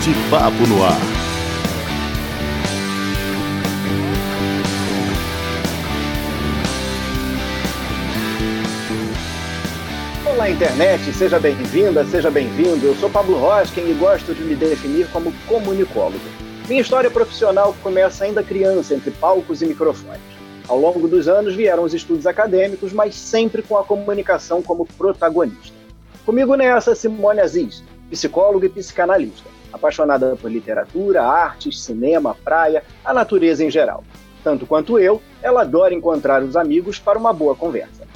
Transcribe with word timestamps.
De 0.00 0.14
Papo 0.30 0.64
no 0.68 0.84
Ar. 0.84 0.96
Olá, 10.24 10.48
internet, 10.48 11.12
seja 11.12 11.40
bem-vinda, 11.40 12.04
seja 12.04 12.30
bem-vindo. 12.30 12.86
Eu 12.86 12.94
sou 12.94 13.10
Pablo 13.10 13.36
Rosken 13.38 13.90
e 13.90 13.94
gosto 13.94 14.32
de 14.32 14.44
me 14.44 14.54
definir 14.54 15.08
como 15.08 15.32
comunicólogo. 15.48 16.20
Minha 16.68 16.80
história 16.80 17.10
profissional 17.10 17.74
começa 17.82 18.24
ainda 18.24 18.40
criança, 18.40 18.94
entre 18.94 19.10
palcos 19.10 19.62
e 19.62 19.66
microfones. 19.66 20.20
Ao 20.68 20.78
longo 20.78 21.08
dos 21.08 21.26
anos 21.26 21.56
vieram 21.56 21.82
os 21.82 21.92
estudos 21.92 22.24
acadêmicos, 22.24 22.92
mas 22.92 23.16
sempre 23.16 23.62
com 23.62 23.76
a 23.76 23.82
comunicação 23.82 24.62
como 24.62 24.86
protagonista. 24.86 25.74
Comigo 26.24 26.54
nessa, 26.54 26.94
Simone 26.94 27.40
Aziz, 27.40 27.82
psicóloga 28.08 28.66
e 28.66 28.68
psicanalista, 28.68 29.57
apaixonada 29.72 30.36
por 30.36 30.50
literatura, 30.50 31.22
artes, 31.22 31.80
cinema, 31.80 32.36
praia, 32.44 32.82
a 33.04 33.12
natureza 33.12 33.64
em 33.64 33.70
geral. 33.70 34.04
Tanto 34.42 34.66
quanto 34.66 34.98
eu, 34.98 35.20
ela 35.42 35.62
adora 35.62 35.94
encontrar 35.94 36.42
os 36.42 36.56
amigos 36.56 36.98
para 36.98 37.18
uma 37.18 37.32
boa 37.32 37.54
conversa. 37.54 38.06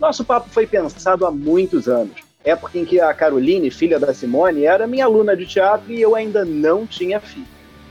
Nosso 0.00 0.24
papo 0.24 0.48
foi 0.50 0.66
pensado 0.66 1.26
há 1.26 1.30
muitos 1.30 1.88
anos, 1.88 2.16
época 2.44 2.78
em 2.78 2.84
que 2.84 3.00
a 3.00 3.12
Caroline, 3.12 3.70
filha 3.70 3.98
da 3.98 4.14
Simone, 4.14 4.64
era 4.64 4.86
minha 4.86 5.04
aluna 5.04 5.36
de 5.36 5.46
teatro 5.46 5.92
e 5.92 6.00
eu 6.00 6.14
ainda 6.14 6.44
não 6.44 6.86
tinha 6.86 7.20
filho. 7.20 7.46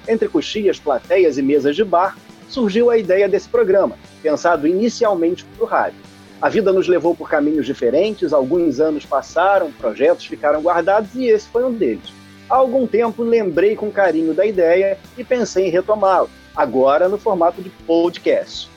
Entre 0.07 0.27
coxias, 0.27 0.79
plateias 0.79 1.37
e 1.37 1.41
mesas 1.41 1.75
de 1.75 1.83
bar, 1.83 2.17
surgiu 2.47 2.89
a 2.89 2.97
ideia 2.97 3.29
desse 3.29 3.47
programa, 3.47 3.95
pensado 4.23 4.67
inicialmente 4.67 5.45
para 5.45 5.63
o 5.63 5.67
rádio. 5.67 5.99
A 6.41 6.49
vida 6.49 6.71
nos 6.71 6.87
levou 6.87 7.13
por 7.13 7.29
caminhos 7.29 7.65
diferentes, 7.65 8.33
alguns 8.33 8.79
anos 8.79 9.05
passaram, 9.05 9.71
projetos 9.73 10.25
ficaram 10.25 10.61
guardados 10.61 11.13
e 11.15 11.25
esse 11.25 11.47
foi 11.49 11.63
um 11.63 11.73
deles. 11.73 12.18
Há 12.49 12.55
algum 12.55 12.87
tempo 12.87 13.21
lembrei 13.21 13.75
com 13.75 13.91
carinho 13.91 14.33
da 14.33 14.43
ideia 14.43 14.97
e 15.15 15.23
pensei 15.23 15.67
em 15.67 15.69
retomá-lo, 15.69 16.29
agora 16.55 17.07
no 17.07 17.19
formato 17.19 17.61
de 17.61 17.69
podcast. 17.69 18.67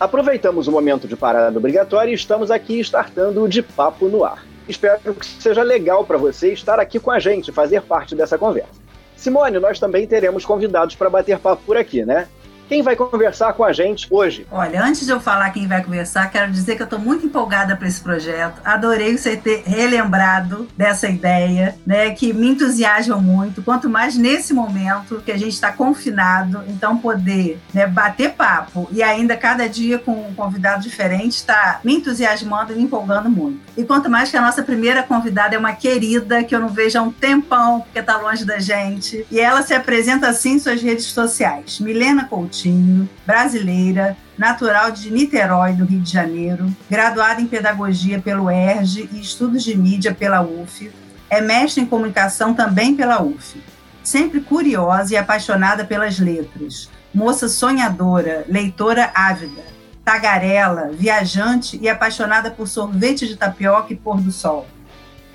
Aproveitamos 0.00 0.66
o 0.66 0.72
momento 0.72 1.06
de 1.06 1.14
parada 1.14 1.56
obrigatória 1.56 2.10
e 2.10 2.14
estamos 2.14 2.50
aqui 2.50 2.80
startando 2.80 3.44
o 3.44 3.48
De 3.48 3.62
Papo 3.62 4.08
no 4.08 4.24
Ar. 4.24 4.44
Espero 4.68 5.14
que 5.14 5.24
seja 5.24 5.62
legal 5.62 6.04
para 6.04 6.18
você 6.18 6.52
estar 6.52 6.80
aqui 6.80 6.98
com 6.98 7.12
a 7.12 7.20
gente, 7.20 7.52
fazer 7.52 7.82
parte 7.82 8.16
dessa 8.16 8.36
conversa. 8.36 8.82
Simone, 9.16 9.60
nós 9.60 9.78
também 9.78 10.06
teremos 10.08 10.44
convidados 10.44 10.96
para 10.96 11.08
bater 11.08 11.38
papo 11.38 11.62
por 11.64 11.76
aqui, 11.76 12.04
né? 12.04 12.26
Quem 12.68 12.82
vai 12.82 12.96
conversar 12.96 13.52
com 13.52 13.62
a 13.62 13.72
gente 13.72 14.06
hoje? 14.10 14.46
Olha, 14.50 14.82
antes 14.82 15.04
de 15.04 15.12
eu 15.12 15.20
falar 15.20 15.50
quem 15.50 15.68
vai 15.68 15.84
conversar, 15.84 16.30
quero 16.30 16.50
dizer 16.50 16.76
que 16.76 16.82
eu 16.82 16.84
estou 16.84 16.98
muito 16.98 17.26
empolgada 17.26 17.76
para 17.76 17.86
esse 17.86 18.00
projeto. 18.00 18.60
Adorei 18.64 19.16
você 19.16 19.36
ter 19.36 19.62
relembrado 19.66 20.66
dessa 20.76 21.08
ideia, 21.08 21.76
né? 21.86 22.10
Que 22.10 22.32
me 22.32 22.48
entusiasma 22.48 23.16
muito. 23.16 23.62
Quanto 23.62 23.88
mais 23.90 24.16
nesse 24.16 24.54
momento 24.54 25.22
que 25.24 25.30
a 25.30 25.36
gente 25.36 25.52
está 25.52 25.72
confinado, 25.72 26.64
então 26.66 26.96
poder 26.96 27.60
né, 27.72 27.86
bater 27.86 28.32
papo 28.32 28.88
e 28.90 29.02
ainda 29.02 29.36
cada 29.36 29.68
dia 29.68 29.98
com 29.98 30.12
um 30.12 30.34
convidado 30.34 30.82
diferente 30.82 31.32
está 31.32 31.80
me 31.84 31.96
entusiasmando 31.96 32.72
e 32.72 32.76
me 32.76 32.82
empolgando 32.84 33.28
muito. 33.28 33.60
E 33.76 33.84
quanto 33.84 34.08
mais 34.08 34.30
que 34.30 34.36
a 34.38 34.42
nossa 34.42 34.62
primeira 34.62 35.02
convidada 35.02 35.54
é 35.54 35.58
uma 35.58 35.74
querida 35.74 36.42
que 36.42 36.54
eu 36.54 36.60
não 36.60 36.68
vejo 36.68 36.98
há 36.98 37.02
um 37.02 37.12
tempão, 37.12 37.82
porque 37.82 37.98
está 37.98 38.16
longe 38.16 38.44
da 38.44 38.58
gente. 38.58 39.26
E 39.30 39.38
ela 39.38 39.62
se 39.62 39.74
apresenta 39.74 40.28
assim 40.28 40.54
em 40.54 40.58
suas 40.58 40.80
redes 40.80 41.04
sociais. 41.06 41.78
Milena 41.78 42.24
Coutinho 42.24 42.53
Coutinho, 42.54 43.08
brasileira, 43.26 44.16
natural 44.38 44.92
de 44.92 45.10
Niterói, 45.10 45.72
do 45.72 45.84
Rio 45.84 46.00
de 46.00 46.12
Janeiro, 46.12 46.72
graduada 46.88 47.40
em 47.40 47.48
Pedagogia 47.48 48.20
pelo 48.20 48.48
ERJ 48.48 49.08
e 49.12 49.20
Estudos 49.20 49.64
de 49.64 49.76
Mídia 49.76 50.14
pela 50.14 50.40
UF, 50.40 50.88
é 51.28 51.40
mestre 51.40 51.82
em 51.82 51.86
Comunicação 51.86 52.54
também 52.54 52.94
pela 52.94 53.20
UF. 53.20 53.60
Sempre 54.04 54.40
curiosa 54.40 55.14
e 55.14 55.16
apaixonada 55.16 55.84
pelas 55.84 56.20
letras, 56.20 56.88
moça 57.12 57.48
sonhadora, 57.48 58.44
leitora 58.48 59.10
ávida, 59.12 59.64
tagarela, 60.04 60.90
viajante 60.92 61.76
e 61.82 61.88
apaixonada 61.88 62.52
por 62.52 62.68
sorvete 62.68 63.26
de 63.26 63.36
tapioca 63.36 63.92
e 63.92 63.96
pôr 63.96 64.20
do 64.20 64.30
sol. 64.30 64.64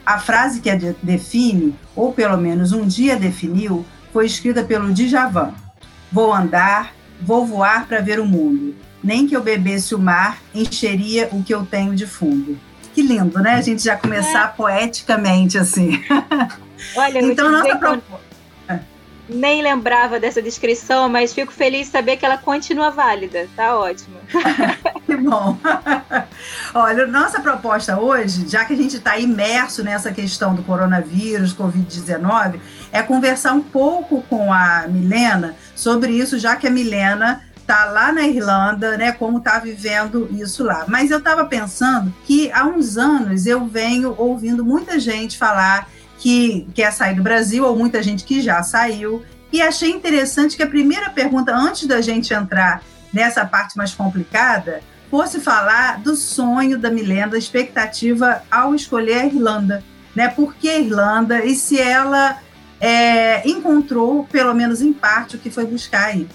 A 0.05 0.19
frase 0.19 0.61
que 0.61 0.69
a 0.69 0.75
define, 1.03 1.75
ou 1.93 2.13
pelo 2.13 2.37
menos 2.37 2.71
um 2.71 2.87
dia 2.87 3.17
definiu, 3.17 3.85
foi 4.13 4.25
escrita 4.25 4.63
pelo 4.63 4.93
Djavan. 4.93 5.53
Vou 6.11 6.33
andar, 6.33 6.93
Vou 7.21 7.45
voar 7.45 7.87
para 7.87 8.01
ver 8.01 8.19
o 8.19 8.25
mundo. 8.25 8.75
Nem 9.03 9.27
que 9.27 9.35
eu 9.35 9.41
bebesse 9.41 9.95
o 9.95 9.99
mar, 9.99 10.39
encheria 10.53 11.29
o 11.31 11.43
que 11.43 11.53
eu 11.53 11.65
tenho 11.65 11.95
de 11.95 12.05
fundo. 12.05 12.57
Que 12.93 13.01
lindo, 13.01 13.39
né? 13.39 13.55
A 13.55 13.61
gente 13.61 13.83
já 13.83 13.95
começar 13.95 14.45
é. 14.45 14.57
poeticamente 14.57 15.57
assim. 15.57 16.03
Olha, 16.95 17.19
então, 17.21 17.51
nossa 17.51 17.77
proposta 17.77 18.29
nem 19.29 19.61
lembrava 19.61 20.19
dessa 20.19 20.41
descrição, 20.41 21.07
mas 21.07 21.33
fico 21.33 21.51
feliz 21.51 21.85
de 21.85 21.91
saber 21.91 22.17
que 22.17 22.25
ela 22.25 22.37
continua 22.37 22.89
válida. 22.89 23.47
Tá 23.55 23.77
ótimo. 23.77 24.17
que 25.05 25.15
bom. 25.15 25.57
Olha, 26.73 27.05
nossa 27.05 27.39
proposta 27.39 27.99
hoje, 27.99 28.47
já 28.47 28.65
que 28.65 28.73
a 28.73 28.75
gente 28.75 28.97
está 28.97 29.17
imerso 29.17 29.83
nessa 29.83 30.11
questão 30.11 30.55
do 30.55 30.63
coronavírus, 30.63 31.53
Covid-19, 31.53 32.59
é 32.91 33.01
conversar 33.01 33.53
um 33.53 33.61
pouco 33.61 34.21
com 34.23 34.51
a 34.51 34.85
Milena 34.87 35.55
sobre 35.75 36.11
isso, 36.11 36.39
já 36.39 36.55
que 36.55 36.67
a 36.67 36.71
Milena 36.71 37.43
está 37.69 37.85
lá 37.85 38.11
na 38.11 38.23
Irlanda, 38.23 38.97
né, 38.97 39.11
como 39.11 39.37
está 39.37 39.59
vivendo 39.59 40.27
isso 40.31 40.63
lá. 40.63 40.85
Mas 40.87 41.11
eu 41.11 41.19
estava 41.19 41.45
pensando 41.45 42.11
que 42.25 42.51
há 42.51 42.65
uns 42.65 42.97
anos 42.97 43.45
eu 43.45 43.65
venho 43.67 44.15
ouvindo 44.17 44.65
muita 44.65 44.99
gente 44.99 45.37
falar 45.37 45.87
que 46.17 46.67
quer 46.73 46.91
sair 46.91 47.15
do 47.15 47.23
Brasil, 47.23 47.63
ou 47.65 47.77
muita 47.77 48.01
gente 48.01 48.23
que 48.23 48.41
já 48.41 48.61
saiu. 48.63 49.23
E 49.53 49.61
achei 49.61 49.89
interessante 49.89 50.57
que 50.57 50.63
a 50.63 50.67
primeira 50.67 51.09
pergunta, 51.09 51.55
antes 51.55 51.87
da 51.87 52.01
gente 52.01 52.33
entrar 52.33 52.81
nessa 53.13 53.45
parte 53.45 53.77
mais 53.77 53.93
complicada, 53.93 54.81
fosse 55.09 55.39
falar 55.39 55.99
do 55.99 56.15
sonho 56.15 56.77
da 56.77 56.91
Milena, 56.91 57.29
da 57.29 57.37
expectativa 57.37 58.43
ao 58.51 58.75
escolher 58.75 59.21
a 59.21 59.25
Irlanda. 59.25 59.83
Né? 60.15 60.27
Por 60.27 60.55
que 60.55 60.69
a 60.69 60.79
Irlanda? 60.79 61.45
E 61.45 61.55
se 61.55 61.79
ela 61.79 62.37
é, 62.79 63.47
encontrou, 63.47 64.25
pelo 64.25 64.53
menos 64.53 64.81
em 64.81 64.93
parte, 64.93 65.35
o 65.35 65.39
que 65.39 65.49
foi 65.49 65.65
buscar 65.65 66.05
aí? 66.05 66.27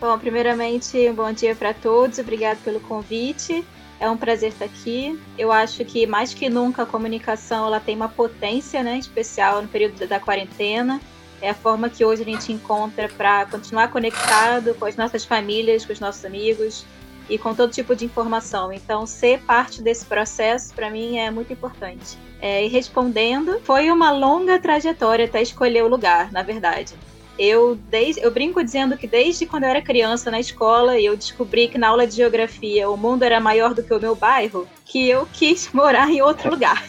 Bom, 0.00 0.18
primeiramente, 0.18 0.96
um 1.10 1.14
bom 1.14 1.30
dia 1.32 1.54
para 1.54 1.74
todos, 1.74 2.18
obrigado 2.18 2.58
pelo 2.64 2.80
convite. 2.80 3.64
É 4.00 4.08
um 4.08 4.16
prazer 4.16 4.48
estar 4.48 4.64
aqui. 4.64 5.20
Eu 5.36 5.52
acho 5.52 5.84
que 5.84 6.06
mais 6.06 6.32
que 6.32 6.48
nunca 6.48 6.84
a 6.84 6.86
comunicação 6.86 7.66
ela 7.66 7.78
tem 7.78 7.94
uma 7.94 8.08
potência, 8.08 8.82
né, 8.82 8.98
especial 8.98 9.60
no 9.60 9.68
período 9.68 10.06
da 10.06 10.18
quarentena. 10.18 10.98
É 11.42 11.50
a 11.50 11.54
forma 11.54 11.90
que 11.90 12.02
hoje 12.02 12.22
a 12.22 12.24
gente 12.24 12.50
encontra 12.50 13.10
para 13.10 13.44
continuar 13.46 13.88
conectado 13.88 14.74
com 14.74 14.86
as 14.86 14.96
nossas 14.96 15.24
famílias, 15.24 15.84
com 15.84 15.92
os 15.92 16.00
nossos 16.00 16.24
amigos 16.24 16.86
e 17.28 17.36
com 17.36 17.54
todo 17.54 17.70
tipo 17.70 17.94
de 17.94 18.06
informação. 18.06 18.72
Então, 18.72 19.06
ser 19.06 19.40
parte 19.42 19.82
desse 19.82 20.06
processo 20.06 20.72
para 20.74 20.90
mim 20.90 21.18
é 21.18 21.30
muito 21.30 21.52
importante. 21.52 22.18
É, 22.40 22.64
e 22.64 22.68
respondendo, 22.68 23.60
foi 23.64 23.90
uma 23.90 24.10
longa 24.10 24.58
trajetória 24.58 25.26
até 25.26 25.42
escolher 25.42 25.84
o 25.84 25.88
lugar, 25.88 26.32
na 26.32 26.42
verdade. 26.42 26.94
Eu, 27.38 27.78
desde, 27.88 28.22
eu 28.22 28.30
brinco 28.30 28.62
dizendo 28.62 28.96
que 28.96 29.06
desde 29.06 29.46
quando 29.46 29.64
eu 29.64 29.70
era 29.70 29.80
criança 29.80 30.30
na 30.30 30.40
escola 30.40 30.98
e 30.98 31.06
eu 31.06 31.16
descobri 31.16 31.68
que 31.68 31.78
na 31.78 31.88
aula 31.88 32.06
de 32.06 32.16
geografia 32.16 32.88
o 32.88 32.96
mundo 32.96 33.22
era 33.22 33.40
maior 33.40 33.74
do 33.74 33.82
que 33.82 33.92
o 33.92 34.00
meu 34.00 34.14
bairro, 34.14 34.68
que 34.84 35.08
eu 35.08 35.26
quis 35.32 35.70
morar 35.72 36.10
em 36.10 36.20
outro 36.22 36.50
lugar. 36.50 36.84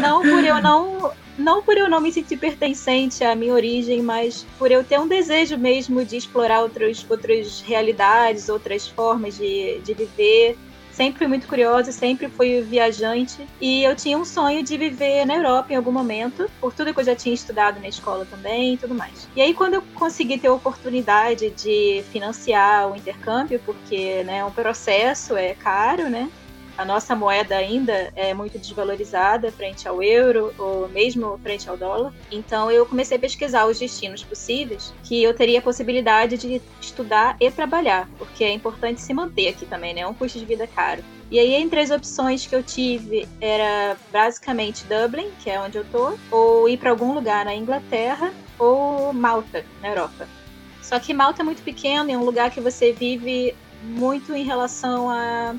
não 0.00 0.22
por 0.22 0.44
eu 0.44 0.60
não 0.60 1.12
não 1.38 1.62
por 1.62 1.78
eu 1.78 1.88
não 1.88 2.00
me 2.00 2.10
sentir 2.10 2.36
pertencente 2.36 3.22
à 3.22 3.34
minha 3.34 3.54
origem, 3.54 4.02
mas 4.02 4.44
por 4.58 4.72
eu 4.72 4.82
ter 4.82 4.98
um 4.98 5.06
desejo 5.06 5.56
mesmo 5.56 6.04
de 6.04 6.16
explorar 6.16 6.62
outros, 6.62 7.06
outras 7.08 7.60
realidades, 7.60 8.48
outras 8.48 8.88
formas 8.88 9.36
de, 9.36 9.78
de 9.80 9.94
viver 9.94 10.58
sempre 10.98 11.18
fui 11.18 11.28
muito 11.28 11.46
curiosa, 11.46 11.92
sempre 11.92 12.28
fui 12.28 12.60
viajante 12.60 13.46
e 13.60 13.84
eu 13.84 13.94
tinha 13.94 14.18
um 14.18 14.24
sonho 14.24 14.64
de 14.64 14.76
viver 14.76 15.24
na 15.24 15.36
Europa 15.36 15.72
em 15.72 15.76
algum 15.76 15.92
momento, 15.92 16.50
por 16.60 16.74
tudo 16.74 16.92
que 16.92 16.98
eu 16.98 17.04
já 17.04 17.14
tinha 17.14 17.32
estudado 17.32 17.78
na 17.78 17.86
escola 17.86 18.26
também 18.26 18.74
e 18.74 18.76
tudo 18.76 18.96
mais. 18.96 19.28
E 19.36 19.40
aí 19.40 19.54
quando 19.54 19.74
eu 19.74 19.82
consegui 19.94 20.38
ter 20.38 20.48
a 20.48 20.52
oportunidade 20.52 21.50
de 21.50 22.02
financiar 22.10 22.90
o 22.90 22.96
intercâmbio, 22.96 23.60
porque 23.64 24.24
né, 24.24 24.38
é 24.38 24.44
um 24.44 24.50
processo, 24.50 25.36
é 25.36 25.54
caro, 25.54 26.10
né? 26.10 26.28
A 26.78 26.84
nossa 26.84 27.16
moeda 27.16 27.56
ainda 27.56 28.12
é 28.14 28.32
muito 28.32 28.56
desvalorizada 28.56 29.50
frente 29.50 29.88
ao 29.88 30.00
euro 30.00 30.54
ou 30.56 30.88
mesmo 30.88 31.36
frente 31.42 31.68
ao 31.68 31.76
dólar. 31.76 32.14
Então 32.30 32.70
eu 32.70 32.86
comecei 32.86 33.16
a 33.16 33.20
pesquisar 33.20 33.66
os 33.66 33.80
destinos 33.80 34.22
possíveis 34.22 34.94
que 35.02 35.20
eu 35.20 35.34
teria 35.34 35.58
a 35.58 35.62
possibilidade 35.62 36.38
de 36.38 36.62
estudar 36.80 37.36
e 37.40 37.50
trabalhar, 37.50 38.08
porque 38.16 38.44
é 38.44 38.52
importante 38.52 39.00
se 39.00 39.12
manter 39.12 39.48
aqui 39.48 39.66
também, 39.66 39.92
né? 39.92 40.02
É 40.02 40.06
um 40.06 40.14
custo 40.14 40.38
de 40.38 40.44
vida 40.44 40.68
caro. 40.68 41.02
E 41.30 41.38
aí, 41.38 41.52
entre 41.54 41.80
as 41.80 41.90
opções 41.90 42.46
que 42.46 42.54
eu 42.54 42.62
tive, 42.62 43.28
era 43.40 43.98
basicamente 44.10 44.84
Dublin, 44.84 45.30
que 45.42 45.50
é 45.50 45.60
onde 45.60 45.76
eu 45.76 45.84
tô, 45.84 46.16
ou 46.30 46.68
ir 46.68 46.78
para 46.78 46.90
algum 46.90 47.12
lugar 47.12 47.44
na 47.44 47.54
Inglaterra, 47.54 48.32
ou 48.58 49.12
Malta, 49.12 49.64
na 49.82 49.88
Europa. 49.88 50.26
Só 50.80 50.98
que 50.98 51.12
Malta 51.12 51.42
é 51.42 51.44
muito 51.44 51.62
pequeno, 51.62 52.10
é 52.10 52.16
um 52.16 52.24
lugar 52.24 52.50
que 52.50 52.62
você 52.62 52.92
vive 52.92 53.54
muito 53.82 54.34
em 54.34 54.44
relação 54.44 55.10
a. 55.10 55.54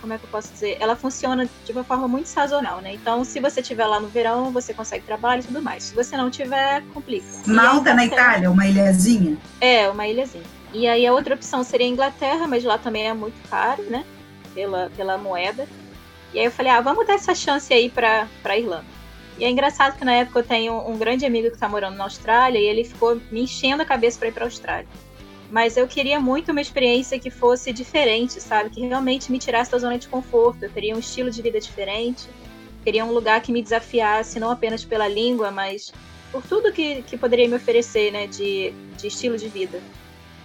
Como 0.00 0.12
é 0.12 0.18
que 0.18 0.24
eu 0.24 0.30
posso 0.30 0.52
dizer? 0.52 0.76
Ela 0.80 0.94
funciona 0.94 1.48
de 1.64 1.72
uma 1.72 1.84
forma 1.84 2.06
muito 2.06 2.26
sazonal, 2.26 2.80
né? 2.80 2.94
Então, 2.94 3.24
se 3.24 3.40
você 3.40 3.60
estiver 3.60 3.86
lá 3.86 3.98
no 3.98 4.08
verão, 4.08 4.50
você 4.50 4.72
consegue 4.72 5.04
trabalho 5.04 5.42
e 5.42 5.44
tudo 5.44 5.62
mais. 5.62 5.84
Se 5.84 5.94
você 5.94 6.16
não 6.16 6.30
tiver, 6.30 6.82
complica. 6.94 7.26
Malta 7.46 7.94
na 7.94 8.04
Itália, 8.04 8.50
uma 8.50 8.66
ilhazinha? 8.66 9.36
É, 9.60 9.88
uma 9.88 10.06
ilhazinha. 10.06 10.44
E 10.72 10.86
aí 10.86 11.06
a 11.06 11.12
outra 11.12 11.34
opção 11.34 11.64
seria 11.64 11.86
a 11.86 11.90
Inglaterra, 11.90 12.46
mas 12.46 12.64
lá 12.64 12.78
também 12.78 13.08
é 13.08 13.14
muito 13.14 13.36
caro, 13.48 13.82
né? 13.84 14.04
Pela, 14.54 14.90
pela 14.96 15.18
moeda. 15.18 15.66
E 16.32 16.38
aí 16.38 16.44
eu 16.44 16.50
falei, 16.50 16.72
ah, 16.72 16.80
vamos 16.80 17.06
dar 17.06 17.14
essa 17.14 17.34
chance 17.34 17.72
aí 17.72 17.88
pra, 17.88 18.26
pra 18.42 18.58
Irlanda. 18.58 18.96
E 19.38 19.44
é 19.44 19.50
engraçado 19.50 19.96
que 19.98 20.04
na 20.04 20.12
época 20.12 20.38
eu 20.38 20.44
tenho 20.44 20.88
um 20.88 20.96
grande 20.96 21.26
amigo 21.26 21.48
que 21.48 21.54
está 21.54 21.68
morando 21.68 21.96
na 21.96 22.04
Austrália 22.04 22.58
e 22.58 22.64
ele 22.64 22.84
ficou 22.84 23.20
me 23.30 23.42
enchendo 23.42 23.82
a 23.82 23.86
cabeça 23.86 24.18
para 24.18 24.28
ir 24.28 24.32
para 24.32 24.44
a 24.44 24.46
Austrália. 24.46 24.88
Mas 25.50 25.76
eu 25.76 25.86
queria 25.86 26.18
muito 26.18 26.50
uma 26.50 26.60
experiência 26.60 27.18
que 27.18 27.30
fosse 27.30 27.72
diferente, 27.72 28.40
sabe? 28.40 28.70
Que 28.70 28.80
realmente 28.80 29.30
me 29.30 29.38
tirasse 29.38 29.70
da 29.70 29.78
zona 29.78 29.98
de 29.98 30.08
conforto. 30.08 30.64
Eu 30.64 30.70
queria 30.70 30.94
um 30.94 30.98
estilo 30.98 31.30
de 31.30 31.40
vida 31.40 31.60
diferente. 31.60 32.28
Queria 32.82 33.04
um 33.04 33.12
lugar 33.12 33.40
que 33.40 33.52
me 33.52 33.62
desafiasse, 33.62 34.40
não 34.40 34.50
apenas 34.50 34.84
pela 34.84 35.08
língua, 35.08 35.50
mas 35.50 35.92
por 36.32 36.42
tudo 36.42 36.72
que, 36.72 37.02
que 37.02 37.16
poderia 37.16 37.48
me 37.48 37.54
oferecer, 37.54 38.12
né? 38.12 38.26
De, 38.26 38.72
de 38.96 39.06
estilo 39.06 39.36
de 39.36 39.48
vida. 39.48 39.80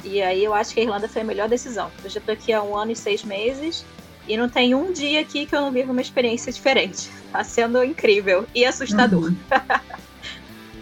E 0.03 0.21
aí 0.21 0.44
eu 0.44 0.53
acho 0.53 0.74
que 0.74 0.80
a 0.80 0.83
Irlanda 0.83 1.07
foi 1.07 1.21
a 1.21 1.25
melhor 1.25 1.50
decisão. 1.50 1.92
Eu 2.03 2.09
já 2.09 2.19
estou 2.19 2.33
aqui 2.33 2.53
há 2.53 2.62
um 2.62 2.75
ano 2.75 2.92
e 2.92 2.95
seis 2.95 3.24
meses 3.24 3.86
e 4.27 4.38
não 4.38 4.50
tem 4.50 4.74
um 4.74 4.92
dia 4.92 5.21
aqui 5.21 5.45
que 5.45 5.56
eu 5.56 5.62
não 5.62 5.71
vivo 5.71 5.92
uma 5.92 6.01
experiência 6.01 6.51
diferente. 6.51 7.09
Tá 7.31 7.45
sendo 7.45 7.81
incrível 7.81 8.45
e 8.53 8.65
assustador. 8.65 9.30
Uhum. 9.30 9.38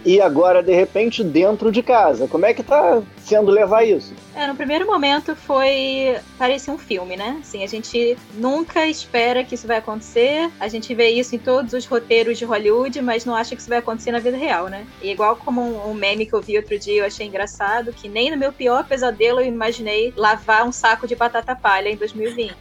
e 0.04 0.20
agora, 0.20 0.62
de 0.62 0.74
repente, 0.74 1.22
dentro 1.22 1.70
de 1.70 1.82
casa. 1.82 2.26
Como 2.26 2.46
é 2.46 2.54
que 2.54 2.62
tá 2.62 3.02
sendo 3.18 3.50
levar 3.50 3.84
isso? 3.84 4.14
É, 4.34 4.46
no 4.46 4.54
primeiro 4.54 4.86
momento 4.86 5.36
foi. 5.36 6.16
parecia 6.38 6.72
um 6.72 6.78
filme, 6.78 7.16
né? 7.16 7.38
Assim, 7.40 7.62
a 7.62 7.66
gente 7.66 8.16
nunca 8.34 8.86
espera 8.86 9.44
que 9.44 9.54
isso 9.54 9.66
vai 9.66 9.76
acontecer. 9.76 10.50
A 10.58 10.68
gente 10.68 10.94
vê 10.94 11.10
isso 11.10 11.34
em 11.34 11.38
todos 11.38 11.72
os 11.72 11.84
roteiros 11.86 12.38
de 12.38 12.44
Hollywood, 12.44 13.00
mas 13.02 13.24
não 13.24 13.34
acha 13.34 13.54
que 13.54 13.60
isso 13.60 13.68
vai 13.68 13.78
acontecer 13.78 14.12
na 14.12 14.18
vida 14.18 14.36
real, 14.36 14.68
né? 14.68 14.86
E 15.02 15.10
igual 15.10 15.36
como 15.36 15.60
um, 15.60 15.90
um 15.90 15.94
meme 15.94 16.24
que 16.24 16.34
eu 16.34 16.40
vi 16.40 16.56
outro 16.56 16.78
dia, 16.78 17.02
eu 17.02 17.06
achei 17.06 17.26
engraçado, 17.26 17.92
que 17.92 18.08
nem 18.08 18.30
no 18.30 18.36
meu 18.36 18.52
pior 18.52 18.84
pesadelo 18.84 19.40
eu 19.40 19.46
imaginei 19.46 20.12
lavar 20.16 20.66
um 20.66 20.72
saco 20.72 21.06
de 21.06 21.14
batata 21.14 21.54
palha 21.54 21.88
em 21.88 21.96
2020. 21.96 22.54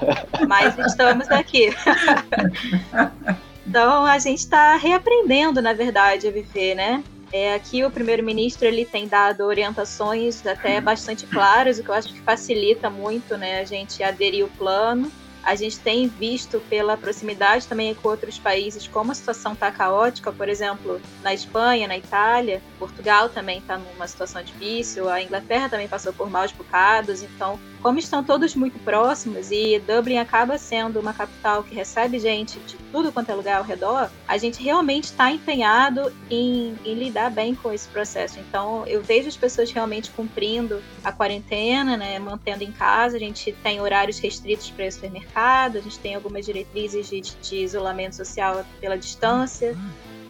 mas 0.48 0.78
estamos 0.78 1.28
aqui. 1.30 1.70
Então 3.68 4.06
a 4.06 4.18
gente 4.18 4.38
está 4.38 4.76
reaprendendo, 4.76 5.60
na 5.60 5.74
verdade, 5.74 6.26
a 6.26 6.30
viver, 6.30 6.74
né? 6.74 7.04
É, 7.30 7.54
aqui 7.54 7.84
o 7.84 7.90
primeiro-ministro 7.90 8.66
ele 8.66 8.86
tem 8.86 9.06
dado 9.06 9.44
orientações 9.44 10.46
até 10.46 10.80
bastante 10.80 11.26
claras, 11.26 11.78
o 11.78 11.82
que 11.82 11.90
eu 11.90 11.94
acho 11.94 12.14
que 12.14 12.20
facilita 12.20 12.88
muito, 12.88 13.36
né, 13.36 13.60
a 13.60 13.64
gente 13.64 14.02
aderir 14.02 14.46
o 14.46 14.48
plano. 14.48 15.12
A 15.42 15.54
gente 15.54 15.78
tem 15.78 16.08
visto 16.08 16.60
pela 16.68 16.96
proximidade 16.96 17.66
também 17.66 17.94
com 17.94 18.08
outros 18.08 18.38
países 18.38 18.88
como 18.88 19.12
a 19.12 19.14
situação 19.14 19.52
está 19.52 19.70
caótica, 19.70 20.32
por 20.32 20.48
exemplo, 20.48 21.00
na 21.22 21.34
Espanha, 21.34 21.86
na 21.86 21.96
Itália, 21.96 22.62
Portugal 22.78 23.28
também 23.28 23.58
está 23.58 23.76
numa 23.76 24.08
situação 24.08 24.42
difícil, 24.42 25.08
a 25.08 25.22
Inglaterra 25.22 25.68
também 25.68 25.88
passou 25.88 26.12
por 26.12 26.30
maus 26.30 26.52
bocados, 26.52 27.22
então 27.22 27.60
como 27.82 27.98
estão 27.98 28.24
todos 28.24 28.54
muito 28.54 28.78
próximos 28.80 29.50
e 29.50 29.78
Dublin 29.78 30.18
acaba 30.18 30.58
sendo 30.58 30.98
uma 31.00 31.12
capital 31.12 31.62
que 31.62 31.74
recebe 31.74 32.18
gente 32.18 32.58
de 32.60 32.76
tudo 32.90 33.12
quanto 33.12 33.30
é 33.30 33.34
lugar 33.34 33.58
ao 33.58 33.64
redor, 33.64 34.10
a 34.26 34.36
gente 34.36 34.62
realmente 34.62 35.04
está 35.04 35.30
empenhado 35.30 36.12
em, 36.30 36.76
em, 36.84 36.94
lidar 36.94 37.30
bem 37.30 37.54
com 37.54 37.72
esse 37.72 37.88
processo. 37.88 38.38
Então, 38.40 38.86
eu 38.86 39.02
vejo 39.02 39.28
as 39.28 39.36
pessoas 39.36 39.70
realmente 39.70 40.10
cumprindo 40.10 40.82
a 41.04 41.12
quarentena, 41.12 41.96
né, 41.96 42.18
mantendo 42.18 42.64
em 42.64 42.72
casa. 42.72 43.16
A 43.16 43.20
gente 43.20 43.52
tem 43.62 43.80
horários 43.80 44.18
restritos 44.18 44.70
para 44.70 44.90
supermercado, 44.90 45.78
a 45.78 45.80
gente 45.80 45.98
tem 45.98 46.14
algumas 46.14 46.44
diretrizes 46.44 47.08
de, 47.08 47.20
de 47.20 47.56
isolamento 47.56 48.16
social 48.16 48.64
pela 48.80 48.96
distância. 48.96 49.76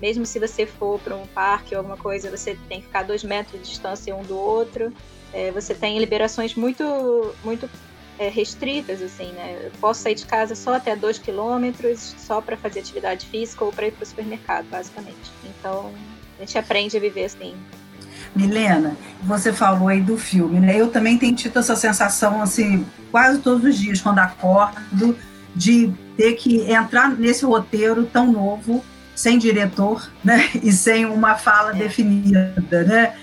Mesmo 0.00 0.24
se 0.24 0.38
você 0.38 0.64
for 0.64 1.00
para 1.00 1.16
um 1.16 1.26
parque 1.26 1.74
ou 1.74 1.78
alguma 1.78 1.96
coisa, 1.96 2.30
você 2.30 2.56
tem 2.68 2.80
que 2.80 2.86
ficar 2.86 3.02
dois 3.02 3.24
metros 3.24 3.60
de 3.60 3.68
distância 3.68 4.14
um 4.14 4.22
do 4.22 4.36
outro. 4.36 4.92
É, 5.32 5.50
você 5.52 5.75
tem 5.75 5.98
liberações 5.98 6.54
muito, 6.54 7.34
muito 7.44 7.69
é, 8.19 8.28
restritas, 8.28 9.00
assim, 9.00 9.30
né? 9.32 9.58
Eu 9.64 9.70
posso 9.80 10.02
sair 10.02 10.14
de 10.14 10.26
casa 10.26 10.54
só 10.54 10.75
até 10.75 10.96
2 10.96 11.19
quilômetros, 11.19 12.14
só 12.19 12.40
para 12.40 12.56
fazer 12.56 12.80
atividade 12.80 13.26
física 13.26 13.64
ou 13.64 13.72
para 13.72 13.86
ir 13.86 13.92
para 13.92 14.02
o 14.02 14.06
supermercado, 14.06 14.66
basicamente. 14.70 15.30
Então, 15.44 15.92
a 16.36 16.40
gente 16.40 16.58
aprende 16.58 16.96
a 16.96 17.00
viver 17.00 17.25
assim. 17.25 17.54
Milena, 18.34 18.96
você 19.22 19.52
falou 19.52 19.88
aí 19.88 20.00
do 20.00 20.19
filme, 20.19 20.60
né? 20.60 20.78
Eu 20.78 20.90
também 20.90 21.16
tenho 21.16 21.34
tido 21.34 21.58
essa 21.58 21.76
sensação, 21.76 22.42
assim, 22.42 22.84
quase 23.10 23.40
todos 23.40 23.64
os 23.64 23.78
dias, 23.78 24.00
quando 24.00 24.19
acordo, 24.19 25.16
de 25.54 25.92
ter 26.16 26.34
que 26.34 26.70
entrar 26.70 27.10
nesse 27.10 27.44
roteiro 27.44 28.04
tão 28.06 28.30
novo, 28.30 28.84
sem 29.14 29.38
diretor, 29.38 30.10
né? 30.22 30.48
E 30.62 30.72
sem 30.72 31.06
uma 31.06 31.36
fala 31.36 31.70
é. 31.70 31.75
definida, 31.75 32.84
né? 32.84 33.16